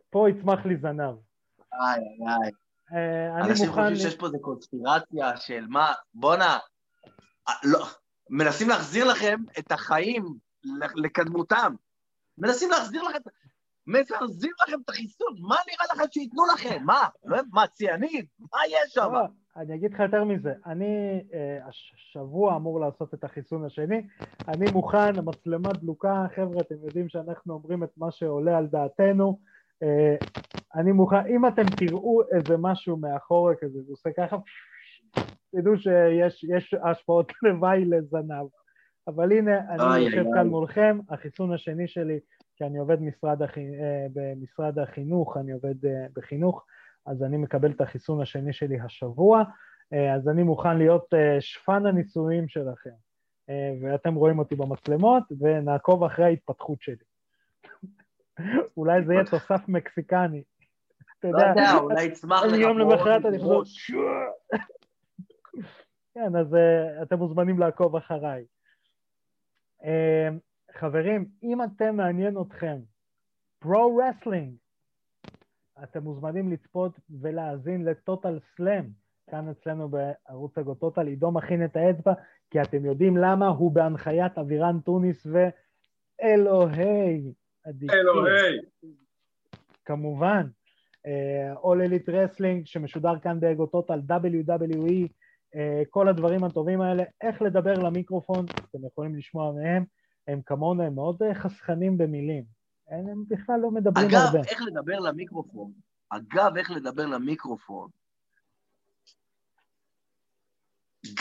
פה 0.10 0.30
יצמח 0.30 0.66
לי 0.66 0.78
זנב. 0.78 1.16
איי, 1.74 2.04
איי. 2.28 2.52
אה, 2.94 3.46
אנשים 3.46 3.72
חושבים 3.72 3.96
שיש 3.96 4.16
פה 4.16 4.26
איזה 4.26 4.38
קונספירציה 4.42 5.38
של 5.38 5.66
מה, 5.70 5.94
בואנה, 6.14 6.58
אה, 7.50 7.54
לא, 7.64 7.86
מנסים 8.30 8.70
להחזיר 8.70 9.06
לכם 9.06 9.38
את 9.60 9.72
החיים 9.72 10.26
לקדמותם. 10.96 11.76
מנסים 12.38 12.70
להחזיר 12.70 13.04
לכם, 13.04 13.20
מזרזים 13.88 14.52
לכם 14.64 14.82
את 14.86 14.90
החיסון, 14.90 15.36
מה 15.40 15.56
נראה 15.68 15.86
לכם 15.94 16.12
שייתנו 16.12 16.46
לכם? 16.54 16.84
מה? 16.84 17.08
לא, 17.26 17.38
מה, 17.52 17.68
ציאנית? 17.68 18.26
מה 18.40 18.60
יש 18.68 18.94
שם? 18.94 19.12
אני 19.60 19.76
אגיד 19.76 19.94
לך 19.94 20.00
יותר 20.00 20.24
מזה, 20.24 20.54
אני 20.66 21.22
אה, 21.34 21.60
השבוע 21.66 22.56
אמור 22.56 22.80
לעשות 22.80 23.14
את 23.14 23.24
החיסון 23.24 23.66
השני, 23.66 24.02
אני 24.48 24.66
מוכן, 24.74 25.18
המצלמה 25.18 25.70
דלוקה, 25.74 26.26
חבר'ה, 26.36 26.62
אתם 26.62 26.76
יודעים 26.84 27.10
שאנחנו 27.10 27.54
אומרים 27.54 27.84
את 27.84 27.90
מה 27.98 28.12
שעולה 28.12 28.58
על 28.58 28.68
דעתנו, 28.68 29.40
אה, 29.84 30.16
אני 30.76 30.92
מוכן, 30.92 31.26
אם 31.28 31.48
אתם 31.48 31.64
תראו 31.78 32.22
איזה 32.32 32.58
משהו 32.58 32.98
מאחורה 32.98 33.56
כזה, 33.56 33.82
זה 33.82 33.92
עושה 33.92 34.10
ככה, 34.18 34.38
תדעו 35.52 35.78
שיש 35.78 36.74
השפעות 36.84 37.32
לוואי 37.44 37.86
לזנב. 37.86 38.48
אבל 39.08 39.32
הנה, 39.32 39.60
אני 39.70 40.00
יושב 40.00 40.24
כאן 40.34 40.48
מולכם, 40.48 41.00
החיסון 41.10 41.54
השני 41.54 41.88
שלי, 41.88 42.20
כי 42.56 42.64
אני 42.64 42.78
עובד 42.78 43.02
משרד. 43.02 43.42
אה, 43.42 43.48
במשרד 44.14 44.80
החינוך, 44.80 45.38
אני 45.38 45.52
עובד 45.52 45.76
בחינוך, 46.16 46.66
אז 47.06 47.24
אני 47.24 47.38
מקבל 47.38 47.72
את 47.72 47.82
החיסון 47.82 48.22
השני 48.22 48.54
שלי 48.54 48.80
השבוע, 48.80 49.44
אה, 49.94 50.16
אז 50.16 50.30
אני 50.30 50.44
מוכן 50.44 50.78
להיות 50.78 51.14
שפן 51.40 51.86
הניסויים 51.86 52.48
שלכם. 52.48 52.90
ואתם 53.82 54.16
רואים 54.16 54.40
אותי 54.40 54.56
במצלמות, 54.56 55.24
ונעקוב 55.40 56.04
אחרי 56.04 56.26
ההתפתחות 56.26 56.82
שלי. 56.82 56.96
אולי 58.78 59.04
זה 59.06 59.14
יהיה 59.14 59.26
תוסף 59.26 59.62
מקסיקני. 59.68 60.44
אתה 61.20 61.28
יודע, 61.28 61.44
לא 61.44 61.50
יודע, 61.50 61.78
אולי 61.82 62.04
יצמח 62.04 62.44
לך 62.44 62.60
יום 62.60 62.80
למחרת 62.80 63.26
אני 63.26 63.40
חושב... 63.40 63.96
כן, 66.14 66.36
אז 66.36 66.56
אתם 67.02 67.18
מוזמנים 67.18 67.60
לעקוב 67.60 67.96
אחריי. 67.96 68.46
חברים, 70.72 71.26
אם 71.44 71.64
אתם 71.64 71.96
מעניין 71.96 72.38
אתכם 72.42 72.78
pro 73.60 73.82
wrestling, 73.82 74.54
אתם 75.84 76.04
מוזמנים 76.04 76.52
לצפות 76.52 77.00
ולהאזין 77.22 77.86
ל-Total 77.86 78.40
Slam, 78.56 78.86
כאן 79.32 79.50
אצלנו 79.50 79.90
בערוץ 79.90 80.58
הגוטוטל, 80.58 81.08
עידו 81.08 81.32
מכין 81.32 81.66
את 81.66 81.76
האצבע, 81.76 82.14
כי 82.50 82.62
אתם 82.62 82.86
יודעים 82.86 83.18
למה 83.18 83.48
הוא 83.48 83.72
בהנחיית 83.72 84.38
אבירן 84.38 84.80
טוניס 84.80 85.26
ואלוהי 85.26 87.34
אלוהי. 87.92 88.60
כמובן, 89.86 90.48
All 91.56 91.88
Elite 91.88 92.10
Wrestling 92.10 92.66
שמשודר 92.66 93.20
כאן 93.20 93.40
באגוטוטל, 93.40 94.02
WWE, 94.10 95.08
אה, 95.56 95.82
כל 95.90 96.08
הדברים 96.08 96.44
הטובים 96.44 96.82
האלה, 96.82 97.04
איך 97.22 97.42
לדבר 97.42 97.74
למיקרופון, 97.74 98.46
אתם 98.46 98.86
יכולים 98.86 99.16
לשמוע 99.16 99.52
מהם, 99.52 99.84
הם 100.28 100.42
כמונו, 100.46 100.84
הם 100.84 100.96
מאוד 100.96 101.24
אה, 101.24 101.34
חסכנים 101.34 101.98
במילים. 101.98 102.59
הם 102.90 103.24
בכלל 103.28 103.60
לא 103.60 103.72
מדברים 103.72 104.08
אגב, 104.08 104.16
הרבה. 104.16 104.40
אגב, 104.40 104.48
איך 104.48 104.62
לדבר 104.62 105.00
למיקרופון, 105.00 105.72
אגב, 106.10 106.58
איך 106.58 106.72
לדבר 106.72 107.06
למיקרופון, 107.06 107.90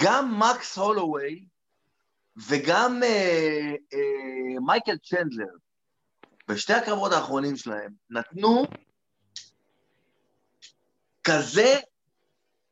גם 0.02 0.40
מקס 0.40 0.78
הולווי 0.78 1.44
וגם 2.48 3.00
אה, 3.02 3.74
אה, 3.94 4.60
מייקל 4.66 4.96
צ'נדלר, 4.96 5.56
בשתי 6.48 6.72
הקרבות 6.72 7.12
האחרונים 7.12 7.56
שלהם, 7.56 7.92
נתנו 8.10 8.64
כזה 11.24 11.74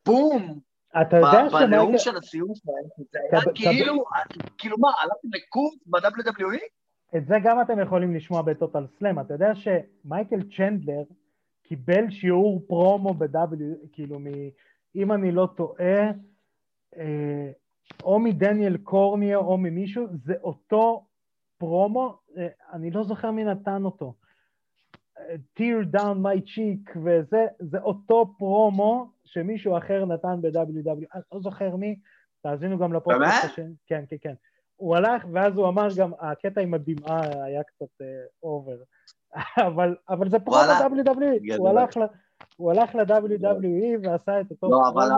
בום 0.07 0.61
אתה 1.01 1.17
יודע 1.17 1.49
שמייקל... 1.51 1.67
בנאום 1.67 1.99
של 1.99 2.17
הסיום 2.17 2.53
שלהם, 2.55 3.07
זה 3.13 3.19
היה 3.33 3.43
כאילו, 3.55 4.05
כאילו 4.59 4.77
מה, 4.79 4.89
הלכתם 5.03 5.29
לקורס 5.33 5.75
ב-WWE? 5.87 6.86
את 7.17 7.27
זה 7.27 7.35
גם 7.45 7.61
אתם 7.63 7.81
יכולים 7.81 8.15
לשמוע 8.15 8.43
בטוטל 8.43 8.87
סלאם. 8.99 9.21
אתה 9.21 9.35
יודע 9.35 9.53
שמייקל 9.55 10.41
צ'נדלר 10.57 11.03
קיבל 11.63 12.11
שיעור 12.11 12.63
פרומו 12.67 13.15
ב-W, 13.15 13.89
כאילו, 13.93 14.19
מ, 14.19 14.27
אם 14.97 15.13
אני 15.13 15.33
לא 15.33 15.49
טועה, 15.57 16.11
אה, 16.97 17.51
או 18.03 18.19
מדניאל 18.19 18.77
קורניה 18.77 19.37
או 19.37 19.59
ממישהו, 19.59 20.07
זה 20.25 20.35
אותו 20.43 21.07
פרומו, 21.59 22.19
אה, 22.37 22.49
אני 22.73 22.91
לא 22.91 23.05
זוכר 23.05 23.31
מי 23.31 23.45
נתן 23.45 23.85
אותו. 23.85 24.15
tear 25.59 25.97
down 25.97 26.19
my 26.23 26.41
cheek 26.47 26.99
וזה, 27.05 27.47
זה 27.59 27.79
אותו 27.79 28.35
פרומו 28.39 29.11
שמישהו 29.25 29.79
אחר 29.79 30.05
נתן 30.05 30.41
ב-WWE, 30.43 31.07
אני 31.15 31.23
לא 31.33 31.41
זוכר 31.41 31.77
מי, 31.77 31.99
תאזינו 32.41 32.79
גם 32.79 32.93
לפודקאסט 32.93 33.45
השני, 33.45 33.75
כן, 33.87 34.05
כן, 34.09 34.17
כן. 34.21 34.35
הוא 34.77 34.97
הלך, 34.97 35.25
ואז 35.33 35.57
הוא 35.57 35.69
אמר 35.69 35.89
גם, 35.97 36.11
הקטע 36.21 36.61
עם 36.61 36.75
הדמעה 36.75 37.21
היה 37.45 37.63
קצת 37.63 38.05
over, 38.43 38.77
אה, 39.35 39.39
אבל, 39.67 39.97
אבל 40.09 40.31
זה 40.31 40.39
פרומו 40.39 40.73
ב-WWE, 40.73 41.57
הוא 41.59 41.69
הלך 41.69 41.97
ל... 41.97 42.01
הוא 42.57 42.71
הלך 42.71 42.95
ל-WWE 42.95 43.99
ועשה 44.03 44.41
את 44.41 44.51
אותו 44.51 44.71
לא, 44.71 44.89
אבל 44.89 45.09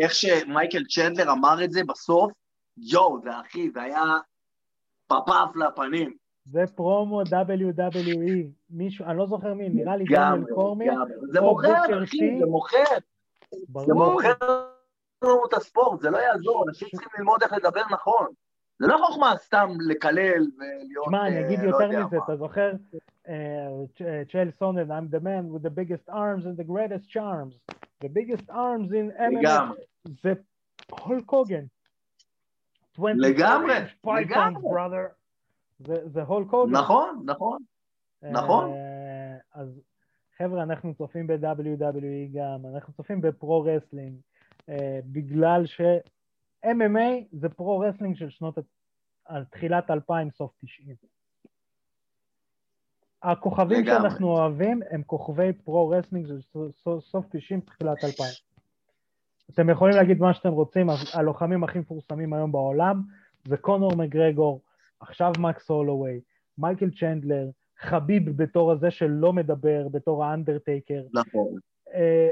איך 0.00 0.14
שמייקל 0.14 0.84
צ'נדלר 0.84 1.32
אמר 1.32 1.64
את 1.64 1.72
זה 1.72 1.80
בסוף, 1.88 2.32
יואו, 2.76 3.20
זה 3.22 3.30
אחי, 3.40 3.70
זה 3.70 3.82
היה 3.82 4.02
פפף 5.06 5.56
לפנים. 5.56 6.16
זה 6.44 6.64
פרומו 6.74 7.22
WWE, 7.22 8.46
מישהו, 8.70 9.04
אני 9.06 9.18
לא 9.18 9.26
זוכר 9.26 9.54
מי, 9.54 9.68
נראה 9.68 9.96
לי 9.96 10.04
גם, 10.10 10.44
קורמי. 10.54 10.86
זה 11.32 11.40
מוכר, 11.40 12.02
אחי. 12.04 12.38
זה 12.38 12.46
מוכר. 12.46 12.84
זה. 13.86 13.94
מוכר 13.94 14.32
לנו 15.24 15.46
את 15.48 15.54
הספורט, 15.54 16.00
זה 16.00 16.10
לא 16.10 16.18
יעזור, 16.18 16.64
אנשים 16.68 16.88
צריכים 16.88 17.10
ללמוד 17.18 17.42
איך 17.42 17.52
לדבר 17.52 17.82
נכון. 17.90 18.26
זה 18.78 18.86
לא 18.86 18.98
חוכמה 19.06 19.34
סתם 19.38 19.68
לקלל 19.88 20.46
ולהיות... 20.58 21.04
שמע, 21.04 21.26
אני 21.26 21.36
אה, 21.36 21.46
אגיד 21.46 21.58
לא 21.58 21.64
יותר 21.68 22.06
מזה. 22.06 22.16
אתה 22.24 22.36
זוכר? 22.36 22.72
אה, 23.28 23.68
צ'אל 24.32 24.50
סונן, 24.58 24.90
I'm 24.90 25.14
the 25.14 25.20
man 25.20 25.54
with 25.54 25.62
the 25.66 25.70
biggest 25.70 26.08
arms 26.10 26.44
and 26.44 26.56
the 26.60 26.64
greatest 26.64 27.08
charms. 27.10 27.54
The 28.04 28.08
biggest 28.08 28.50
arms 28.50 28.90
in 28.90 29.20
MMA. 29.20 29.48
זה 30.22 30.32
הולק 30.90 31.30
הוגן. 31.30 31.64
20 32.94 33.16
לגמרי, 33.20 33.74
לגמרי. 34.20 34.62
זה- 35.78 36.22
הולק 36.22 36.50
הוגן. 36.50 36.72
נכון, 36.72 37.22
נכון. 37.24 37.58
נכון. 38.22 38.72
אה, 38.72 39.36
אז 39.54 39.80
חבר'ה, 40.38 40.62
אנחנו 40.62 40.94
צופים 40.94 41.26
ב-WWE 41.26 42.34
גם, 42.34 42.74
אנחנו 42.74 42.92
צופים 42.92 43.20
בפרו-רסלינג, 43.20 44.16
אה, 44.68 45.00
בגלל 45.04 45.66
ש-MMA 46.62 47.24
זה 47.32 47.48
פרו-רסלינג 47.48 48.16
של 48.16 48.30
שנות, 48.30 48.58
אה, 49.24 49.44
תחילת 49.44 49.90
2000, 49.90 50.30
סוף 50.30 50.52
90. 50.64 50.96
הכוכבים 53.22 53.80
לגמרי. 53.80 54.00
שאנחנו 54.00 54.28
אוהבים 54.28 54.80
הם 54.90 55.02
כוכבי 55.02 55.52
פרו-רסלינג 55.52 56.26
של 56.26 56.40
סוף 57.00 57.26
90, 57.30 57.60
תחילת 57.60 58.04
2000. 58.04 58.26
אתם 59.50 59.70
יכולים 59.70 59.96
להגיד 59.96 60.18
מה 60.18 60.34
שאתם 60.34 60.52
רוצים, 60.52 60.86
הלוחמים 61.14 61.64
הכי 61.64 61.78
מפורסמים 61.78 62.32
היום 62.32 62.52
בעולם 62.52 63.02
זה 63.48 63.56
קונור 63.56 63.96
מגרגור, 63.96 64.60
עכשיו 65.00 65.32
מקס 65.38 65.70
הולווי, 65.70 66.20
מייקל 66.58 66.90
צ'נדלר, 66.90 67.50
חביב 67.78 68.42
בתור 68.42 68.72
הזה 68.72 68.90
שלא 68.90 69.32
מדבר, 69.32 69.88
בתור 69.88 70.24
האנדרטייקר. 70.24 71.02
נכון. 71.14 71.58
אה, 71.94 72.30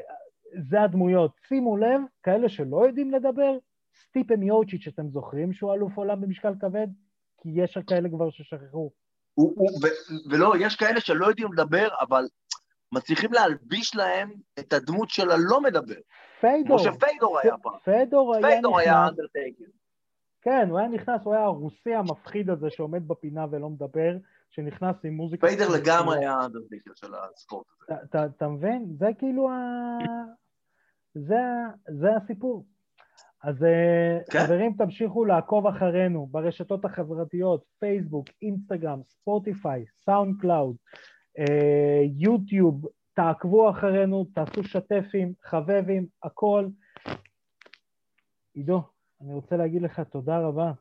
זה 0.70 0.82
הדמויות. 0.82 1.32
שימו 1.48 1.76
לב, 1.76 2.00
כאלה 2.22 2.48
שלא 2.48 2.86
יודעים 2.86 3.10
לדבר, 3.10 3.56
סטיפה 3.94 4.36
מיוצ'יץ', 4.36 4.86
אתם 4.88 5.08
זוכרים 5.08 5.52
שהוא 5.52 5.74
אלוף 5.74 5.96
עולם 5.96 6.20
במשקל 6.20 6.52
כבד? 6.60 6.86
כי 7.42 7.48
יש 7.54 7.78
כאלה 7.86 8.08
כבר 8.08 8.30
ששכחו. 8.30 8.90
הוא- 9.34 9.54
הוא- 9.56 9.70
ו- 9.82 10.30
ולא, 10.30 10.52
יש 10.60 10.76
כאלה 10.76 11.00
שלא 11.00 11.26
יודעים 11.26 11.52
לדבר, 11.52 11.88
אבל 12.00 12.24
מצליחים 12.92 13.32
להלביש 13.32 13.96
להם 13.96 14.32
את 14.58 14.72
הדמות 14.72 15.10
של 15.10 15.30
הלא 15.30 15.60
מדבר. 15.62 15.94
פיידור, 16.40 16.78
כמו 16.84 16.92
שפיידור 16.94 17.38
היה 17.38 17.58
פעם. 17.58 17.72
פיידור 17.84 18.34
היה 18.34 18.42
פיידור 18.46 18.78
היה 18.78 18.92
נכנס, 18.92 19.08
אנדרטייקר. 19.10 19.64
כן, 20.42 20.66
הוא 20.70 20.78
היה 20.78 20.88
נכנס, 20.88 21.20
הוא 21.24 21.34
היה 21.34 21.44
הרוסי 21.44 21.94
המפחיד 21.94 22.50
הזה 22.50 22.70
שעומד 22.70 23.08
בפינה 23.08 23.46
ולא 23.50 23.68
מדבר, 23.70 24.16
שנכנס 24.50 24.96
עם 25.04 25.14
מוזיקה. 25.14 25.46
פיידר 25.46 25.68
לגמרי 25.68 26.18
היה 26.18 26.34
האנדרטייקר 26.34 26.90
של 26.94 27.12
הספורט 27.14 27.66
הזה. 27.90 27.94
אתה- 28.36 28.48
מבין? 28.48 28.86
זה 28.98 29.06
כאילו 29.18 29.50
ה... 29.50 29.54
זה, 31.14 31.40
זה 31.88 32.16
הסיפור. 32.16 32.64
אז 33.42 33.64
אה, 33.64 34.18
כן. 34.30 34.38
חברים, 34.44 34.72
תמשיכו 34.72 35.24
לעקוב 35.24 35.66
אחרינו 35.66 36.26
ברשתות 36.30 36.84
החברתיות, 36.84 37.64
פייסבוק, 37.78 38.26
אינסטגרם, 38.42 39.00
ספוטיפיי, 39.08 39.84
סאונד 40.04 40.40
קלאוד, 40.40 40.76
אה, 41.38 42.02
יוטיוב, 42.16 42.86
תעקבו 43.14 43.70
אחרינו, 43.70 44.26
תעשו 44.34 44.64
שתפים, 44.64 45.32
חבבים, 45.42 46.06
הכל. 46.22 46.66
עידו, 48.54 48.82
אני 49.20 49.34
רוצה 49.34 49.56
להגיד 49.56 49.82
לך 49.82 50.00
תודה 50.00 50.38
רבה. 50.38 50.72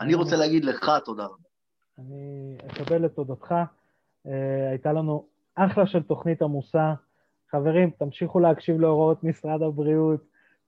אני 0.00 0.14
רוצה 0.14 0.36
להגיד 0.36 0.64
לך 0.64 0.92
תודה 1.04 1.24
רבה. 1.24 1.36
אני 1.98 2.56
אקבל 2.66 3.06
את 3.06 3.14
תודתך. 3.14 3.54
אה, 4.26 4.70
הייתה 4.70 4.92
לנו 4.92 5.26
אחלה 5.54 5.86
של 5.86 6.02
תוכנית 6.02 6.42
עמוסה. 6.42 6.94
חברים, 7.52 7.90
תמשיכו 7.90 8.40
להקשיב 8.40 8.80
להוראות 8.80 9.24
משרד 9.24 9.62
הבריאות, 9.62 10.20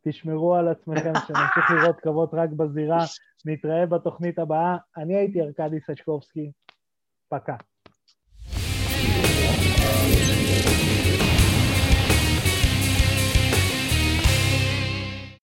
תשמרו 0.05 0.55
על 0.55 0.69
עצמכם, 0.69 1.13
שנמשיך 1.27 1.71
לראות 1.71 2.01
קרבות 2.01 2.31
רק 2.33 2.51
בזירה, 2.51 3.05
נתראה 3.45 3.87
בתוכנית 3.87 4.39
הבאה. 4.39 4.77
אני 4.97 5.17
הייתי 5.17 5.41
ארכדי 5.41 5.81
סצ'קובסקי, 5.81 6.51
פקע. 7.29 7.55